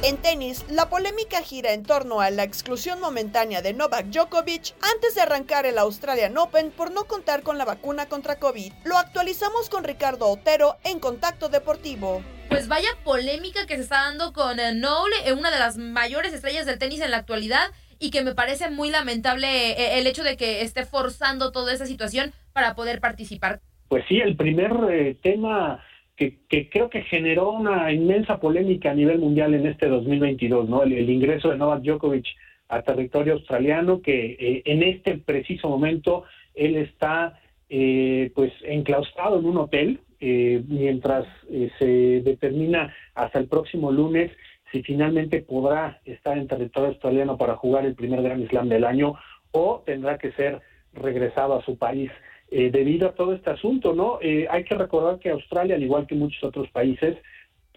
En 0.04 0.18
tenis, 0.18 0.64
la 0.70 0.90
polémica 0.90 1.42
gira 1.42 1.74
en 1.74 1.82
torno 1.82 2.22
a 2.22 2.30
la 2.30 2.44
exclusión 2.44 3.00
momentánea 3.00 3.64
de 3.64 3.74
Novak 3.74 4.06
Djokovic 4.06 4.76
antes 4.94 5.16
de 5.16 5.22
arrancar 5.22 5.66
el 5.66 5.80
Australian 5.80 6.38
Open 6.38 6.70
por 6.70 6.92
no 6.92 7.06
contar 7.06 7.42
con 7.42 7.58
la 7.58 7.66
vacuna 7.66 8.08
contra 8.08 8.38
COVID. 8.38 8.72
Lo 8.86 8.98
actualizamos 8.98 9.70
con 9.70 9.84
Ricardo 9.84 10.28
Otero 10.28 10.76
en 10.84 11.00
Contacto 11.00 11.50
Deportivo. 11.50 12.22
Pues 12.50 12.68
vaya 12.68 12.90
polémica 13.04 13.66
que 13.66 13.76
se 13.76 13.82
está 13.82 14.04
dando 14.04 14.34
con 14.34 14.60
eh, 14.60 14.76
Noel, 14.76 15.14
eh, 15.26 15.34
una 15.34 15.50
de 15.50 15.58
las 15.58 15.78
mayores 15.78 16.32
estrellas 16.32 16.68
del 16.68 16.78
tenis 16.78 17.02
en 17.02 17.10
la 17.10 17.18
actualidad, 17.18 17.72
y 18.00 18.12
que 18.12 18.24
me 18.24 18.36
parece 18.36 18.70
muy 18.70 18.92
lamentable 18.92 19.72
eh, 19.72 20.00
el 20.00 20.06
hecho 20.06 20.24
de 20.24 20.38
que 20.38 20.62
esté 20.62 20.86
forzando 20.86 21.52
toda 21.52 21.74
esa 21.74 21.88
situación 21.88 22.34
para 22.54 22.76
poder 22.76 23.02
participar. 23.02 23.62
Pues 23.88 24.04
sí, 24.08 24.20
el 24.20 24.36
primer 24.36 24.72
eh, 24.92 25.18
tema 25.24 25.84
que, 26.18 26.40
que 26.50 26.70
creo 26.70 26.90
que 26.90 27.04
generó 27.04 27.52
una 27.52 27.92
inmensa 27.94 28.40
polémica 28.40 28.92
a 28.92 28.96
nivel 28.96 29.20
mundial 29.20 29.54
en 29.54 29.68
este 29.68 29.88
2022, 29.88 30.68
¿no? 30.68 30.84
El, 30.84 31.10
ingreso 31.10 31.50
de 31.50 31.58
Novak 31.58 31.84
Djokovic 31.84 32.26
a 32.68 32.82
territorio 32.82 33.34
australiano, 33.34 34.02
que 34.02 34.36
eh, 34.40 34.62
en 34.66 34.84
este 34.84 35.20
preciso 35.20 35.70
momento 35.70 36.26
él 36.56 36.76
está 36.76 37.40
eh, 37.70 38.32
pues 38.36 38.52
enclaustrado 38.64 39.40
en 39.40 39.46
un 39.46 39.58
hotel 39.58 40.00
eh, 40.20 40.64
mientras 40.68 41.28
eh, 41.50 41.70
se 41.78 42.22
determina 42.22 42.92
hasta 43.14 43.38
el 43.38 43.48
próximo 43.48 43.92
lunes 43.92 44.32
si 44.72 44.82
finalmente 44.82 45.42
podrá 45.42 46.02
estar 46.06 46.38
en 46.38 46.48
territorio 46.48 46.90
australiano 46.90 47.38
para 47.38 47.56
jugar 47.56 47.86
el 47.86 47.94
primer 47.94 48.24
Grand 48.24 48.48
Slam 48.50 48.68
del 48.68 48.84
año 48.84 49.14
o 49.52 49.84
tendrá 49.86 50.18
que 50.18 50.32
ser 50.32 50.62
regresado 50.94 51.56
a 51.56 51.64
su 51.64 51.78
país 51.78 52.10
eh, 52.50 52.70
debido 52.72 53.08
a 53.08 53.14
todo 53.14 53.34
este 53.34 53.50
asunto, 53.50 53.94
¿no? 53.94 54.20
Eh, 54.22 54.48
hay 54.50 54.64
que 54.64 54.76
recordar 54.76 55.20
que 55.20 55.30
Australia, 55.30 55.76
al 55.76 55.84
igual 55.84 56.08
que 56.08 56.16
muchos 56.16 56.44
otros 56.44 56.70
países, 56.70 57.18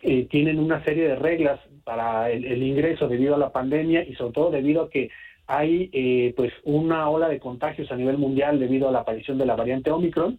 eh, 0.03 0.27
tienen 0.31 0.59
una 0.59 0.83
serie 0.85 1.09
de 1.09 1.16
reglas 1.16 1.61
para 1.85 2.31
el, 2.31 2.62
ingreso 2.62 3.09
debido 3.09 3.35
a 3.35 3.39
la 3.39 3.53
pandemia 3.53 4.03
y 4.03 4.14
sobre 4.14 4.33
todo 4.33 4.51
debido 4.51 4.83
a 4.83 4.91
que 4.91 5.11
hay 5.47 5.91
eh, 5.93 6.33
pues 6.37 6.53
una 6.64 7.11
ola 7.11 7.29
de 7.29 7.41
contagios 7.41 7.91
a 7.91 7.97
nivel 7.97 8.16
mundial 8.16 8.59
debido 8.59 8.89
a 8.89 8.93
la 8.93 9.01
aparición 9.01 9.37
de 9.37 9.47
la 9.47 9.57
variante 9.57 9.91
Omicron. 9.91 10.39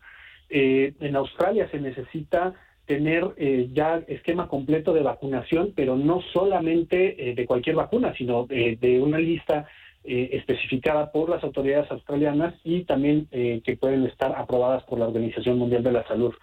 Eh, 0.50 0.94
en 1.00 1.16
Australia 1.16 1.68
se 1.70 1.80
necesita 1.80 2.56
tener 2.86 3.24
eh, 3.38 3.70
ya 3.72 4.02
esquema 4.08 4.48
completo 4.48 4.94
de 4.94 5.02
vacunación, 5.02 5.72
pero 5.76 5.96
no 5.96 6.22
solamente 6.34 7.30
eh, 7.30 7.36
de 7.36 7.46
cualquier 7.46 7.78
vacuna, 7.78 8.14
sino 8.18 8.48
eh, 8.50 8.78
de 8.80 9.00
una 9.00 9.18
lista 9.18 9.66
eh, 10.04 10.30
especificada 10.34 11.12
por 11.12 11.30
las 11.30 11.44
autoridades 11.44 11.92
australianas 11.92 12.56
y 12.64 12.86
también 12.86 13.28
eh, 13.32 13.62
que 13.64 13.78
pueden 13.78 14.06
estar 14.06 14.34
aprobadas 14.36 14.84
por 14.86 14.98
la 14.98 15.08
Organización 15.08 15.60
Mundial 15.60 15.84
de 15.84 15.92
la 15.92 16.08
Salud. 16.08 16.34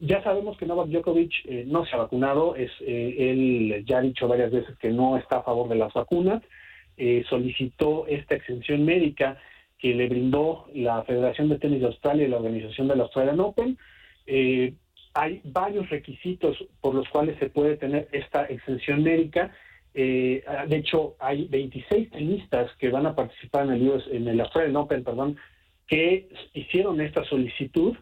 Ya 0.00 0.20
sabemos 0.24 0.58
que 0.58 0.66
Novak 0.66 0.88
Djokovic 0.88 1.32
eh, 1.44 1.64
no 1.64 1.86
se 1.86 1.94
ha 1.94 1.98
vacunado, 1.98 2.56
es, 2.56 2.72
él 2.80 3.84
ya 3.86 3.98
ha 3.98 4.00
dicho 4.00 4.26
varias 4.26 4.50
veces 4.50 4.76
que 4.78 4.90
no 4.90 5.16
está 5.16 5.38
a 5.38 5.42
favor 5.44 5.68
de 5.68 5.76
las 5.76 5.92
vacunas, 5.92 6.42
solicitó 7.28 8.06
esta 8.08 8.36
exención 8.36 8.84
médica 8.84 9.36
que 9.78 9.94
le 9.94 10.08
brindó 10.08 10.66
la 10.74 11.02
Federación 11.04 11.48
de 11.48 11.58
Tenis 11.58 11.80
de 11.80 11.86
Australia 11.86 12.24
y 12.24 12.28
la 12.28 12.36
organización 12.36 12.88
del 12.88 13.00
Australian 13.00 13.40
Open. 13.40 13.78
Hay 15.14 15.40
varios 15.44 15.88
requisitos 15.90 16.56
por 16.80 16.94
los 16.94 17.08
cuales 17.08 17.38
se 17.38 17.48
puede 17.48 17.76
tener 17.76 18.08
esta 18.10 18.44
exención 18.46 19.04
médica. 19.04 19.52
Eh, 19.94 20.44
de 20.68 20.76
hecho, 20.76 21.14
hay 21.20 21.46
26 21.46 22.10
tenistas 22.10 22.70
que 22.78 22.90
van 22.90 23.06
a 23.06 23.14
participar 23.14 23.66
en 23.66 23.72
el, 23.72 23.88
US 23.88 24.04
en 24.10 24.26
el 24.26 24.40
Australian 24.40 24.76
Open, 24.76 25.04
perdón, 25.04 25.36
que 25.86 26.28
hicieron 26.52 27.00
esta 27.00 27.24
solicitud, 27.24 27.96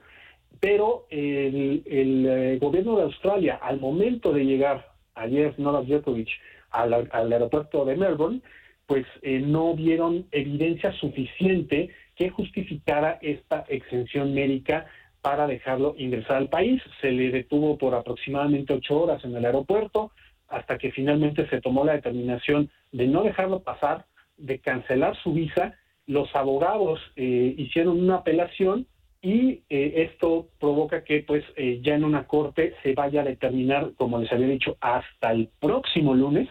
pero 0.58 1.06
el, 1.10 1.82
el, 1.86 2.26
eh, 2.26 2.58
gobierno 2.60 2.96
de 2.96 3.02
Australia, 3.02 3.58
al 3.60 3.80
momento 3.80 4.32
de 4.32 4.44
llegar 4.44 4.92
ayer 5.14 5.58
Novak 5.58 5.86
Djokovic 5.86 6.28
al, 6.70 7.08
al 7.10 7.32
aeropuerto 7.32 7.84
de 7.84 7.96
Melbourne, 7.96 8.40
pues 8.86 9.06
eh, 9.22 9.40
no 9.40 9.74
vieron 9.74 10.26
evidencia 10.32 10.92
suficiente 10.92 11.90
que 12.16 12.30
justificara 12.30 13.18
esta 13.22 13.64
exención 13.68 14.34
médica 14.34 14.86
para 15.20 15.46
dejarlo 15.46 15.94
ingresar 15.98 16.36
al 16.36 16.48
país. 16.48 16.82
Se 17.00 17.10
le 17.10 17.30
detuvo 17.30 17.78
por 17.78 17.94
aproximadamente 17.94 18.74
ocho 18.74 19.00
horas 19.00 19.24
en 19.24 19.36
el 19.36 19.44
aeropuerto 19.44 20.12
hasta 20.52 20.78
que 20.78 20.92
finalmente 20.92 21.48
se 21.48 21.60
tomó 21.60 21.84
la 21.84 21.94
determinación 21.94 22.70
de 22.92 23.06
no 23.06 23.22
dejarlo 23.22 23.62
pasar, 23.62 24.06
de 24.36 24.58
cancelar 24.60 25.16
su 25.22 25.32
visa. 25.32 25.74
Los 26.06 26.34
abogados 26.34 27.00
eh, 27.16 27.54
hicieron 27.56 28.00
una 28.00 28.16
apelación 28.16 28.86
y 29.20 29.62
eh, 29.70 30.08
esto 30.10 30.48
provoca 30.60 31.04
que 31.04 31.22
pues 31.22 31.44
eh, 31.56 31.80
ya 31.82 31.94
en 31.94 32.04
una 32.04 32.26
corte 32.26 32.74
se 32.82 32.94
vaya 32.94 33.22
a 33.22 33.24
determinar, 33.24 33.92
como 33.96 34.18
les 34.18 34.32
había 34.32 34.48
dicho, 34.48 34.76
hasta 34.80 35.32
el 35.32 35.48
próximo 35.60 36.14
lunes 36.14 36.48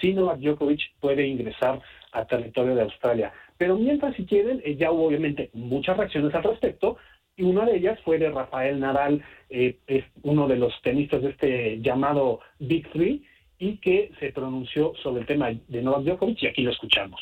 si 0.00 0.12
Novak 0.14 0.38
Djokovic 0.40 0.80
puede 1.00 1.26
ingresar 1.26 1.80
a 2.12 2.24
territorio 2.26 2.74
de 2.74 2.82
Australia. 2.82 3.32
Pero 3.56 3.76
mientras, 3.76 4.14
si 4.16 4.26
quieren, 4.26 4.60
eh, 4.64 4.76
ya 4.76 4.90
hubo 4.90 5.06
obviamente 5.06 5.50
muchas 5.52 5.96
reacciones 5.96 6.34
al 6.34 6.42
respecto, 6.42 6.96
y 7.36 7.44
una 7.44 7.64
de 7.64 7.76
ellas 7.76 7.98
fue 8.04 8.18
de 8.18 8.30
Rafael 8.30 8.78
Nadal, 8.78 9.22
eh, 9.48 9.78
es 9.86 10.04
uno 10.22 10.46
de 10.48 10.56
los 10.56 10.72
tenistas 10.82 11.22
de 11.22 11.30
este 11.30 11.80
llamado 11.80 12.40
Big 12.58 12.90
Three, 12.90 13.24
y 13.62 13.76
que 13.76 14.10
se 14.18 14.32
pronunció 14.32 14.92
sobre 15.04 15.20
el 15.20 15.26
tema 15.26 15.52
de 15.68 15.82
Novak 15.82 16.02
Djokovic, 16.02 16.42
y 16.42 16.46
aquí 16.48 16.62
lo 16.62 16.72
escuchamos. 16.72 17.20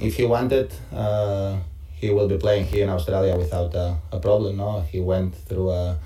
If 0.00 0.18
he 0.18 0.26
wanted, 0.26 0.72
uh, 0.92 1.56
he 2.00 2.10
will 2.10 2.26
be 2.26 2.36
playing 2.36 2.66
here 2.66 2.82
in 2.82 2.90
Australia 2.90 3.36
without 3.36 3.72
a, 3.76 3.96
a 4.10 4.18
problem. 4.18 4.56
No, 4.56 4.82
he 4.92 4.98
went 5.00 5.36
through 5.46 5.70
a, 5.70 5.96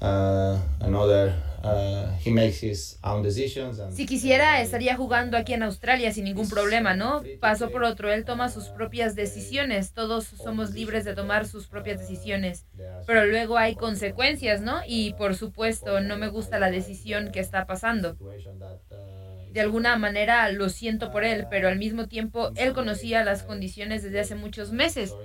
uh, 0.00 0.56
another 0.82 1.34
he 2.24 2.30
makes 2.30 2.62
his 2.62 2.98
own 3.02 3.22
decisions 3.22 3.80
si 3.90 4.06
quisiera, 4.06 4.60
estaría 4.60 4.96
jugando 4.96 5.36
aquí 5.36 5.54
en 5.54 5.62
Australia 5.62 6.12
sin 6.12 6.24
ningún 6.24 6.48
problema, 6.48 6.94
¿no? 6.94 7.22
Paso 7.40 7.70
por 7.70 7.84
otro, 7.84 8.12
él 8.12 8.24
toma 8.24 8.48
sus 8.48 8.68
propias 8.68 9.14
decisiones, 9.14 9.92
todos 9.92 10.24
somos 10.24 10.70
libres 10.70 11.04
de 11.04 11.14
tomar 11.14 11.46
sus 11.46 11.66
propias 11.66 11.98
decisiones, 11.98 12.66
pero 13.06 13.26
luego 13.26 13.58
hay 13.58 13.74
consecuencias, 13.74 14.60
¿no? 14.60 14.80
Y 14.86 15.14
por 15.14 15.34
supuesto, 15.34 16.00
no 16.00 16.16
me 16.16 16.28
gusta 16.28 16.58
la 16.58 16.70
decisión 16.70 17.30
que 17.32 17.40
está 17.40 17.66
pasando. 17.66 18.16
De 19.52 19.60
alguna 19.60 19.96
manera 19.96 20.50
lo 20.52 20.68
siento 20.68 21.10
por 21.10 21.24
él, 21.24 21.46
pero 21.50 21.68
al 21.68 21.78
mismo 21.78 22.06
tiempo 22.06 22.52
él 22.54 22.72
conocía 22.74 23.24
las 23.24 23.42
condiciones 23.42 24.02
desde 24.02 24.20
hace 24.20 24.34
muchos 24.34 24.72
meses, 24.72 25.18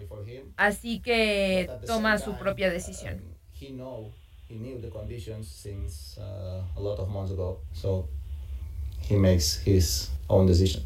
así 0.56 1.02
que 1.02 1.70
toma 1.86 2.18
su 2.18 2.38
propia 2.38 2.70
decisión. 2.72 3.22
He 4.48 4.56
knew 4.56 4.80
the 4.80 4.89
conditions 4.89 5.48
since 5.48 6.18
uh, 6.20 6.62
a 6.78 6.82
lot 6.82 7.00
of 7.00 7.10
months 7.10 7.32
ago. 7.32 7.60
So 7.74 8.08
he 9.02 9.16
makes 9.18 9.62
his 9.64 10.10
own 10.30 10.46
decision. 10.46 10.84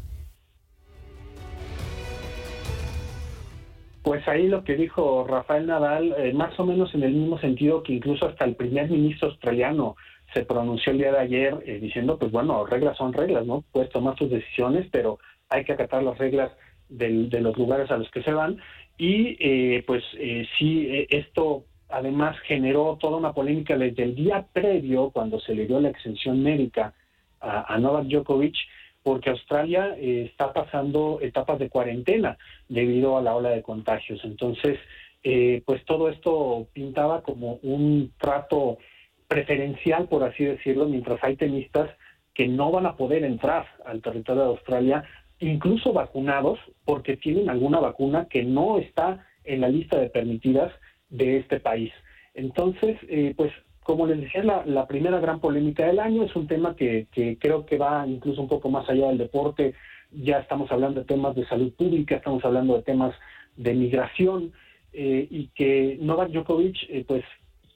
Pues 4.02 4.26
ahí 4.26 4.48
lo 4.48 4.64
que 4.64 4.74
dijo 4.74 5.26
Rafael 5.26 5.66
Nadal, 5.66 6.14
eh, 6.16 6.32
más 6.32 6.58
o 6.58 6.64
menos 6.64 6.94
en 6.94 7.02
el 7.02 7.12
mismo 7.12 7.38
sentido 7.40 7.82
que 7.82 7.92
incluso 7.92 8.26
hasta 8.26 8.46
el 8.46 8.56
primer 8.56 8.88
ministro 8.88 9.28
australiano 9.28 9.96
se 10.32 10.44
pronunció 10.44 10.92
el 10.92 10.98
día 10.98 11.12
de 11.12 11.18
ayer 11.18 11.58
eh, 11.66 11.78
diciendo, 11.78 12.18
pues 12.18 12.32
bueno, 12.32 12.64
reglas 12.64 12.96
son 12.96 13.12
reglas, 13.12 13.44
¿no? 13.44 13.64
Puedes 13.70 13.90
tomar 13.90 14.14
tus 14.14 14.30
decisiones, 14.30 14.88
pero 14.90 15.18
hay 15.50 15.64
que 15.64 15.72
acatar 15.72 16.02
las 16.02 16.16
reglas 16.16 16.50
del, 16.88 17.28
de 17.28 17.40
los 17.40 17.56
lugares 17.56 17.90
a 17.90 17.98
los 17.98 18.10
que 18.10 18.22
se 18.22 18.32
van. 18.32 18.58
Y 18.96 19.36
eh, 19.40 19.84
pues 19.86 20.02
eh, 20.18 20.46
sí, 20.58 20.86
eh, 20.88 21.06
esto 21.10 21.64
además 21.88 22.36
generó 22.40 22.96
toda 23.00 23.16
una 23.16 23.32
polémica 23.32 23.76
desde 23.76 24.02
el 24.04 24.14
día 24.14 24.46
previo, 24.52 25.10
cuando 25.10 25.40
se 25.40 25.54
le 25.54 25.66
dio 25.66 25.80
la 25.80 25.90
exención 25.90 26.42
médica 26.42 26.94
a, 27.40 27.78
Novak 27.78 28.06
Djokovic, 28.06 28.56
porque 29.02 29.30
Australia 29.30 29.94
eh, 29.96 30.28
está 30.30 30.52
pasando 30.52 31.18
etapas 31.22 31.58
de 31.58 31.70
cuarentena 31.70 32.36
debido 32.68 33.16
a 33.16 33.22
la 33.22 33.34
ola 33.34 33.50
de 33.50 33.62
contagios. 33.62 34.20
Entonces, 34.24 34.78
eh, 35.22 35.62
pues 35.64 35.84
todo 35.84 36.08
esto 36.08 36.68
pintaba 36.72 37.22
como 37.22 37.58
un 37.62 38.12
trato 38.18 38.78
preferencial, 39.26 40.08
por 40.08 40.24
así 40.24 40.44
decirlo, 40.44 40.86
mientras 40.86 41.22
hay 41.22 41.36
tenistas 41.36 41.90
que 42.34 42.48
no 42.48 42.70
van 42.70 42.86
a 42.86 42.96
poder 42.96 43.24
entrar 43.24 43.66
al 43.84 44.00
territorio 44.02 44.42
de 44.42 44.48
Australia, 44.48 45.04
incluso 45.40 45.92
vacunados, 45.92 46.58
porque 46.84 47.16
tienen 47.16 47.48
alguna 47.50 47.80
vacuna 47.80 48.26
que 48.28 48.42
no 48.42 48.78
está 48.78 49.26
en 49.44 49.60
la 49.60 49.68
lista 49.68 49.98
de 49.98 50.10
permitidas 50.10 50.72
de 51.08 51.38
este 51.38 51.60
país. 51.60 51.92
Entonces, 52.34 52.96
eh, 53.08 53.34
pues 53.36 53.52
como 53.82 54.06
les 54.06 54.20
decía, 54.20 54.44
la, 54.44 54.64
la, 54.66 54.86
primera 54.86 55.18
gran 55.18 55.40
polémica 55.40 55.86
del 55.86 55.98
año 55.98 56.24
es 56.24 56.36
un 56.36 56.46
tema 56.46 56.76
que, 56.76 57.06
que, 57.10 57.38
creo 57.38 57.64
que 57.64 57.78
va 57.78 58.06
incluso 58.06 58.42
un 58.42 58.48
poco 58.48 58.68
más 58.68 58.88
allá 58.88 59.08
del 59.08 59.18
deporte. 59.18 59.74
Ya 60.12 60.38
estamos 60.38 60.70
hablando 60.70 61.00
de 61.00 61.06
temas 61.06 61.34
de 61.34 61.46
salud 61.46 61.72
pública, 61.72 62.16
estamos 62.16 62.44
hablando 62.44 62.76
de 62.76 62.82
temas 62.82 63.14
de 63.56 63.74
migración 63.74 64.52
eh, 64.92 65.26
y 65.30 65.48
que 65.48 65.98
Novak 66.00 66.30
Djokovic 66.30 66.76
eh, 66.90 67.04
pues 67.08 67.24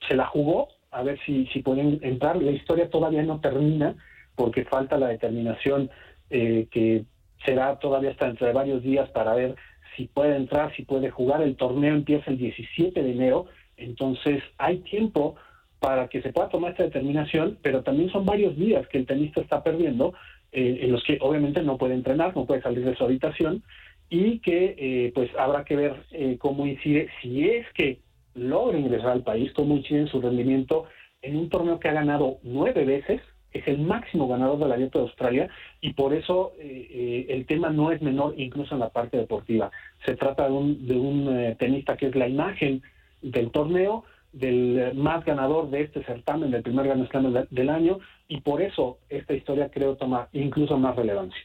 se 0.06 0.14
la 0.14 0.26
jugó 0.26 0.68
a 0.90 1.02
ver 1.02 1.18
si, 1.24 1.46
si 1.46 1.62
pueden 1.62 1.98
entrar. 2.02 2.40
La 2.42 2.50
historia 2.50 2.90
todavía 2.90 3.22
no 3.22 3.40
termina 3.40 3.96
porque 4.36 4.64
falta 4.64 4.98
la 4.98 5.08
determinación 5.08 5.90
que 6.30 7.04
será 7.44 7.78
todavía 7.78 8.10
hasta 8.10 8.26
dentro 8.26 8.46
de 8.46 8.54
varios 8.54 8.82
días 8.82 9.08
para 9.10 9.34
ver 9.34 9.54
si 9.96 10.06
puede 10.06 10.36
entrar, 10.36 10.74
si 10.74 10.82
puede 10.82 11.10
jugar. 11.10 11.42
El 11.42 11.56
torneo 11.56 11.94
empieza 11.94 12.30
el 12.30 12.38
17 12.38 13.02
de 13.02 13.10
enero, 13.12 13.46
entonces 13.76 14.42
hay 14.58 14.78
tiempo 14.78 15.36
para 15.80 16.08
que 16.08 16.22
se 16.22 16.32
pueda 16.32 16.48
tomar 16.48 16.72
esta 16.72 16.84
determinación, 16.84 17.58
pero 17.60 17.82
también 17.82 18.10
son 18.10 18.24
varios 18.24 18.56
días 18.56 18.86
que 18.88 18.98
el 18.98 19.06
tenista 19.06 19.40
está 19.40 19.64
perdiendo, 19.64 20.14
eh, 20.52 20.78
en 20.82 20.92
los 20.92 21.02
que 21.02 21.18
obviamente 21.20 21.62
no 21.62 21.76
puede 21.76 21.94
entrenar, 21.94 22.36
no 22.36 22.46
puede 22.46 22.62
salir 22.62 22.84
de 22.84 22.94
su 22.94 23.04
habitación, 23.04 23.62
y 24.08 24.38
que 24.40 24.76
eh, 24.78 25.12
pues 25.14 25.30
habrá 25.38 25.64
que 25.64 25.74
ver 25.74 25.96
eh, 26.12 26.36
cómo 26.38 26.66
incide, 26.66 27.08
si 27.20 27.48
es 27.48 27.66
que 27.72 27.98
logra 28.34 28.78
ingresar 28.78 29.10
al 29.10 29.22
país, 29.22 29.52
cómo 29.54 29.76
incide 29.76 30.00
en 30.00 30.08
su 30.08 30.20
rendimiento 30.20 30.84
en 31.22 31.36
un 31.36 31.48
torneo 31.48 31.80
que 31.80 31.88
ha 31.88 31.94
ganado 31.94 32.38
nueve 32.42 32.84
veces, 32.84 33.20
es 33.52 33.66
el 33.68 33.78
máximo 33.78 34.28
ganador 34.28 34.58
del 34.58 34.72
Abierto 34.72 34.98
de 34.98 35.04
Australia 35.04 35.48
y 35.80 35.92
por 35.92 36.14
eso 36.14 36.52
eh, 36.58 36.88
eh, 36.90 37.26
el 37.28 37.46
tema 37.46 37.70
no 37.70 37.92
es 37.92 38.00
menor 38.00 38.34
incluso 38.38 38.74
en 38.74 38.80
la 38.80 38.88
parte 38.88 39.16
deportiva. 39.16 39.70
Se 40.06 40.16
trata 40.16 40.46
de 40.46 40.52
un, 40.52 40.86
de 40.86 40.96
un 40.96 41.36
eh, 41.36 41.56
tenista 41.58 41.96
que 41.96 42.06
es 42.06 42.14
la 42.14 42.28
imagen 42.28 42.82
del 43.20 43.50
torneo, 43.50 44.04
del 44.32 44.94
más 44.94 45.24
ganador 45.24 45.70
de 45.70 45.82
este 45.82 46.02
certamen, 46.04 46.50
del 46.50 46.62
primer 46.62 46.86
Grand 46.86 47.08
Slam 47.10 47.46
del 47.50 47.70
año 47.70 47.98
y 48.28 48.40
por 48.40 48.62
eso 48.62 48.98
esta 49.10 49.34
historia 49.34 49.70
creo 49.70 49.96
toma 49.96 50.28
incluso 50.32 50.78
más 50.78 50.96
relevancia. 50.96 51.40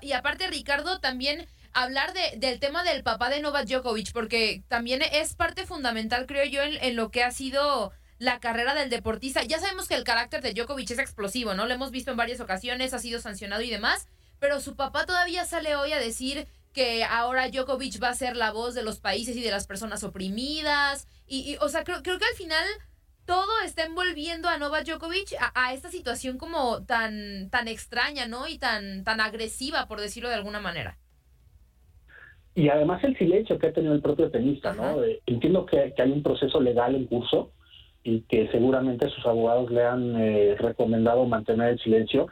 Y 0.00 0.12
aparte 0.12 0.48
Ricardo 0.48 0.98
también 1.00 1.46
hablar 1.74 2.14
de, 2.14 2.38
del 2.38 2.58
tema 2.58 2.82
del 2.82 3.02
papá 3.02 3.28
de 3.28 3.42
Novak 3.42 3.66
Djokovic 3.66 4.12
porque 4.12 4.62
también 4.68 5.02
es 5.02 5.36
parte 5.36 5.66
fundamental 5.66 6.26
creo 6.26 6.46
yo 6.46 6.62
en 6.62 6.96
lo 6.96 7.10
que 7.10 7.22
ha 7.22 7.30
sido 7.30 7.92
la 8.20 8.38
carrera 8.38 8.74
del 8.74 8.90
deportista. 8.90 9.42
Ya 9.42 9.58
sabemos 9.58 9.88
que 9.88 9.94
el 9.94 10.04
carácter 10.04 10.42
de 10.42 10.52
Djokovic 10.52 10.90
es 10.90 10.98
explosivo, 10.98 11.54
¿no? 11.54 11.66
Lo 11.66 11.74
hemos 11.74 11.90
visto 11.90 12.10
en 12.10 12.18
varias 12.18 12.40
ocasiones, 12.40 12.92
ha 12.92 12.98
sido 12.98 13.18
sancionado 13.18 13.62
y 13.62 13.70
demás, 13.70 14.08
pero 14.38 14.60
su 14.60 14.76
papá 14.76 15.06
todavía 15.06 15.44
sale 15.46 15.74
hoy 15.74 15.92
a 15.92 15.98
decir 15.98 16.46
que 16.74 17.02
ahora 17.02 17.48
Djokovic 17.48 18.00
va 18.00 18.10
a 18.10 18.14
ser 18.14 18.36
la 18.36 18.52
voz 18.52 18.74
de 18.74 18.82
los 18.82 19.00
países 19.00 19.36
y 19.36 19.42
de 19.42 19.50
las 19.50 19.66
personas 19.66 20.04
oprimidas. 20.04 21.08
Y, 21.26 21.56
o 21.62 21.68
sea, 21.70 21.82
creo, 21.82 22.02
creo 22.02 22.18
que 22.18 22.26
al 22.26 22.36
final 22.36 22.64
todo 23.24 23.50
está 23.64 23.84
envolviendo 23.84 24.48
a 24.48 24.58
Novak 24.58 24.84
Djokovic 24.84 25.34
a, 25.54 25.72
esta 25.72 25.88
situación 25.88 26.36
como 26.36 26.84
tan, 26.84 27.48
tan 27.48 27.68
extraña, 27.68 28.28
¿no? 28.28 28.48
Y 28.48 28.58
tan, 28.58 29.02
tan 29.02 29.20
agresiva, 29.20 29.88
por 29.88 29.98
decirlo 29.98 30.28
de 30.28 30.34
alguna 30.34 30.60
manera. 30.60 30.98
Y 32.54 32.68
además 32.68 33.02
el 33.02 33.16
silencio 33.16 33.58
que 33.58 33.68
ha 33.68 33.72
tenido 33.72 33.94
el 33.94 34.02
propio 34.02 34.30
tenista, 34.30 34.74
¿no? 34.74 35.02
Eh, 35.02 35.22
entiendo 35.24 35.64
que, 35.64 35.94
que, 35.96 36.02
hay 36.02 36.12
un 36.12 36.22
proceso 36.22 36.60
legal 36.60 36.94
en 36.94 37.06
curso, 37.06 37.52
y 38.02 38.22
que 38.22 38.48
seguramente 38.48 39.08
sus 39.10 39.26
abogados 39.26 39.70
le 39.70 39.84
han 39.84 40.16
eh, 40.16 40.56
recomendado 40.58 41.26
mantener 41.26 41.70
el 41.70 41.78
silencio, 41.78 42.28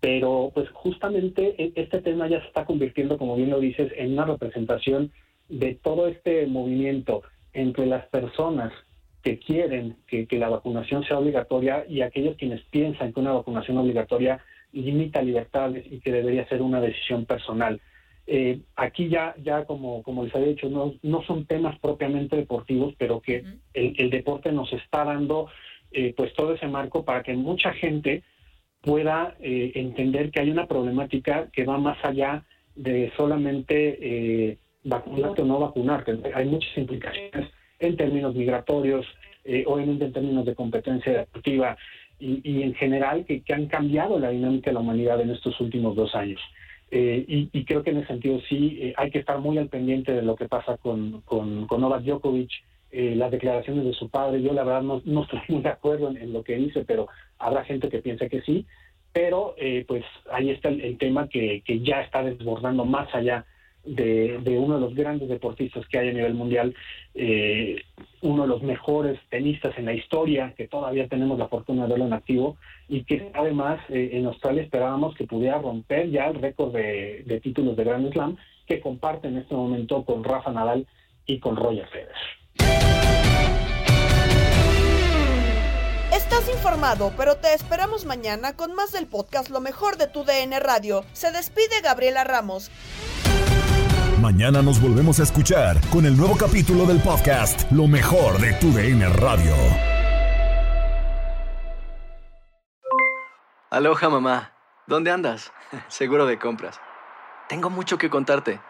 pero 0.00 0.50
pues 0.54 0.68
justamente 0.70 1.54
e, 1.62 1.72
este 1.76 2.00
tema 2.00 2.28
ya 2.28 2.40
se 2.40 2.48
está 2.48 2.64
convirtiendo, 2.64 3.18
como 3.18 3.36
bien 3.36 3.50
lo 3.50 3.60
dices, 3.60 3.92
en 3.96 4.12
una 4.12 4.24
representación 4.24 5.12
de 5.48 5.74
todo 5.74 6.08
este 6.08 6.46
movimiento 6.46 7.22
entre 7.52 7.86
las 7.86 8.06
personas 8.06 8.72
que 9.22 9.38
quieren 9.38 9.96
que, 10.06 10.26
la 10.38 10.48
vacunación 10.48 11.04
sea 11.04 11.18
obligatoria 11.18 11.84
y 11.88 12.02
aquellos 12.02 12.36
quienes 12.36 12.62
piensan 12.70 13.12
que 13.12 13.20
una 13.20 13.32
vacunación 13.32 13.78
obligatoria 13.78 14.40
limita 14.72 15.22
libertades 15.22 15.84
y 15.90 16.00
que 16.00 16.12
debería 16.12 16.46
ser 16.48 16.62
una 16.62 16.80
decisión 16.80 17.24
personal. 17.24 17.80
Eh, 18.30 18.60
aquí 18.76 19.08
ya, 19.08 19.34
ya 19.42 19.64
como, 19.64 20.02
como 20.02 20.22
les 20.22 20.34
había 20.34 20.48
dicho, 20.48 20.68
no, 20.68 20.92
no 21.02 21.22
son 21.22 21.46
temas 21.46 21.78
propiamente 21.78 22.36
deportivos, 22.36 22.94
pero 22.98 23.22
que 23.22 23.42
el, 23.72 24.10
deporte 24.10 24.52
nos 24.52 24.70
está 24.74 25.02
dando 25.02 25.48
eh, 25.92 26.12
pues 26.14 26.34
todo 26.34 26.52
ese 26.52 26.68
marco 26.68 27.06
para 27.06 27.22
que 27.22 27.32
mucha 27.32 27.72
gente 27.72 28.22
pueda 28.82 29.34
eh, 29.40 29.72
entender 29.76 30.30
que 30.30 30.40
hay 30.40 30.50
una 30.50 30.66
problemática 30.66 31.48
que 31.50 31.64
va 31.64 31.78
más 31.78 31.96
allá 32.04 32.44
de 32.74 33.10
solamente 33.16 34.58
vacunarte 34.84 35.40
o 35.40 35.46
no 35.46 35.60
vacunarte. 35.60 36.18
Hay 36.34 36.44
muchas 36.44 36.76
implicaciones 36.76 37.50
en 37.78 37.96
términos 37.96 38.34
migratorios, 38.34 39.06
obviamente 39.64 40.04
en 40.04 40.12
términos 40.12 40.44
de 40.44 40.54
competencia 40.54 41.12
deportiva 41.12 41.78
y, 42.18 42.62
en 42.62 42.74
general 42.74 43.24
que, 43.24 43.40
que 43.40 43.54
han 43.54 43.66
cambiado 43.68 44.18
la 44.18 44.28
dinámica 44.28 44.70
de 44.70 44.74
la 44.74 44.80
humanidad 44.80 45.18
en 45.18 45.30
estos 45.30 45.58
últimos 45.62 45.96
dos 45.96 46.14
años. 46.14 46.40
Eh, 46.90 47.24
y, 47.52 47.64
creo 47.64 47.82
que 47.82 47.90
en 47.90 47.98
ese 47.98 48.06
sentido 48.06 48.40
sí 48.48 48.78
eh, 48.80 48.94
hay 48.96 49.10
que 49.10 49.18
estar 49.18 49.38
muy 49.38 49.58
al 49.58 49.68
pendiente 49.68 50.12
de 50.12 50.22
lo 50.22 50.36
que 50.36 50.48
pasa 50.48 50.78
con, 50.78 51.20
con, 51.22 51.66
Novak 51.66 52.02
Djokovic, 52.02 52.50
eh, 52.90 53.14
las 53.14 53.30
declaraciones 53.30 53.84
de 53.84 53.92
su 53.92 54.08
padre. 54.08 54.40
Yo 54.40 54.54
la 54.54 54.64
verdad 54.64 54.82
no, 54.82 55.02
no 55.04 55.22
estoy 55.22 55.40
muy 55.48 55.62
de 55.62 55.68
acuerdo 55.68 56.08
en, 56.08 56.32
lo 56.32 56.42
que 56.42 56.56
dice, 56.56 56.84
pero 56.86 57.08
habrá 57.38 57.64
gente 57.64 57.88
que 57.88 58.00
piensa 58.00 58.28
que 58.28 58.40
sí. 58.42 58.66
Pero 59.12 59.54
pues 59.88 60.04
ahí 60.30 60.50
está 60.50 60.68
el, 60.68 60.96
tema 60.98 61.28
que, 61.28 61.62
que, 61.64 61.80
ya 61.80 62.02
está 62.02 62.22
desbordando 62.22 62.84
más 62.84 63.12
allá 63.14 63.46
de, 63.94 64.58
uno 64.58 64.74
de 64.74 64.80
los 64.80 64.94
grandes 64.94 65.28
deportistas 65.28 65.86
que 65.88 65.98
hay 65.98 66.08
a 66.08 66.12
nivel 66.12 66.34
mundial, 66.34 66.74
eh, 67.14 67.76
uno 68.20 68.42
de 68.42 68.48
los 68.48 68.62
mejores 68.62 69.18
tenistas 69.30 69.76
en 69.78 69.86
la 69.86 69.94
historia, 69.94 70.54
que 70.56 70.68
todavía 70.68 71.08
tenemos 71.08 71.38
la 71.38 71.48
fortuna 71.48 71.84
de 71.84 71.90
verlo 71.90 72.06
en 72.06 72.12
activo, 72.12 72.56
y 72.88 73.04
que 73.04 73.30
además 73.34 73.80
eh, 73.88 74.10
en 74.12 74.26
Australia 74.26 74.62
esperábamos 74.62 75.14
que 75.14 75.26
pudiera 75.26 75.58
romper 75.58 76.10
ya 76.10 76.26
el 76.26 76.34
récord 76.34 76.72
de, 76.72 77.40
títulos 77.42 77.76
de 77.76 77.84
Grand 77.84 78.12
Slam 78.12 78.36
que 78.66 78.80
comparte 78.80 79.28
en 79.28 79.38
este 79.38 79.54
momento 79.54 80.04
con 80.04 80.22
Rafa 80.24 80.52
Nadal 80.52 80.86
y 81.26 81.38
con 81.38 81.56
Roger 81.56 81.86
Federer. 81.88 82.16
Estás 86.12 86.48
informado, 86.54 87.12
pero 87.16 87.36
te 87.36 87.54
esperamos 87.54 88.04
mañana 88.04 88.54
con 88.54 88.74
más 88.74 88.92
del 88.92 89.06
podcast 89.06 89.48
Lo 89.48 89.60
mejor 89.60 89.96
de 89.96 90.08
tu 90.08 90.24
DN 90.24 90.58
Radio. 90.60 91.04
Se 91.12 91.32
despide 91.32 91.80
Gabriela 91.82 92.24
Ramos. 92.24 92.70
Mañana 94.20 94.62
nos 94.62 94.82
volvemos 94.82 95.20
a 95.20 95.22
escuchar 95.22 95.76
con 95.90 96.04
el 96.04 96.16
nuevo 96.16 96.36
capítulo 96.36 96.86
del 96.86 96.98
podcast 97.00 97.70
Lo 97.70 97.86
mejor 97.86 98.38
de 98.38 98.52
tu 98.54 98.72
DN 98.72 99.08
Radio. 99.10 99.54
Aloha 103.70 104.08
mamá, 104.08 104.54
¿dónde 104.88 105.12
andas? 105.12 105.52
Seguro 105.88 106.26
de 106.26 106.36
compras. 106.36 106.80
Tengo 107.48 107.70
mucho 107.70 107.96
que 107.96 108.10
contarte. 108.10 108.60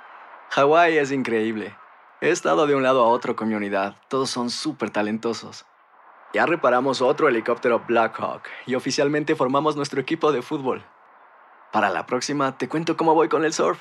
Hawái 0.50 0.98
es 0.98 1.12
increíble. 1.12 1.74
He 2.20 2.28
estado 2.28 2.66
de 2.66 2.74
un 2.74 2.82
lado 2.82 3.02
a 3.02 3.08
otro 3.08 3.34
con 3.34 3.48
mi 3.48 3.54
unidad. 3.54 3.96
Todos 4.08 4.28
son 4.28 4.50
súper 4.50 4.90
talentosos. 4.90 5.64
Ya 6.34 6.44
reparamos 6.44 7.00
otro 7.00 7.26
helicóptero 7.26 7.82
Blackhawk 7.88 8.42
y 8.66 8.74
oficialmente 8.74 9.34
formamos 9.34 9.76
nuestro 9.76 9.98
equipo 9.98 10.30
de 10.30 10.42
fútbol. 10.42 10.84
Para 11.72 11.88
la 11.88 12.04
próxima 12.04 12.58
te 12.58 12.68
cuento 12.68 12.98
cómo 12.98 13.14
voy 13.14 13.30
con 13.30 13.46
el 13.46 13.54
surf 13.54 13.80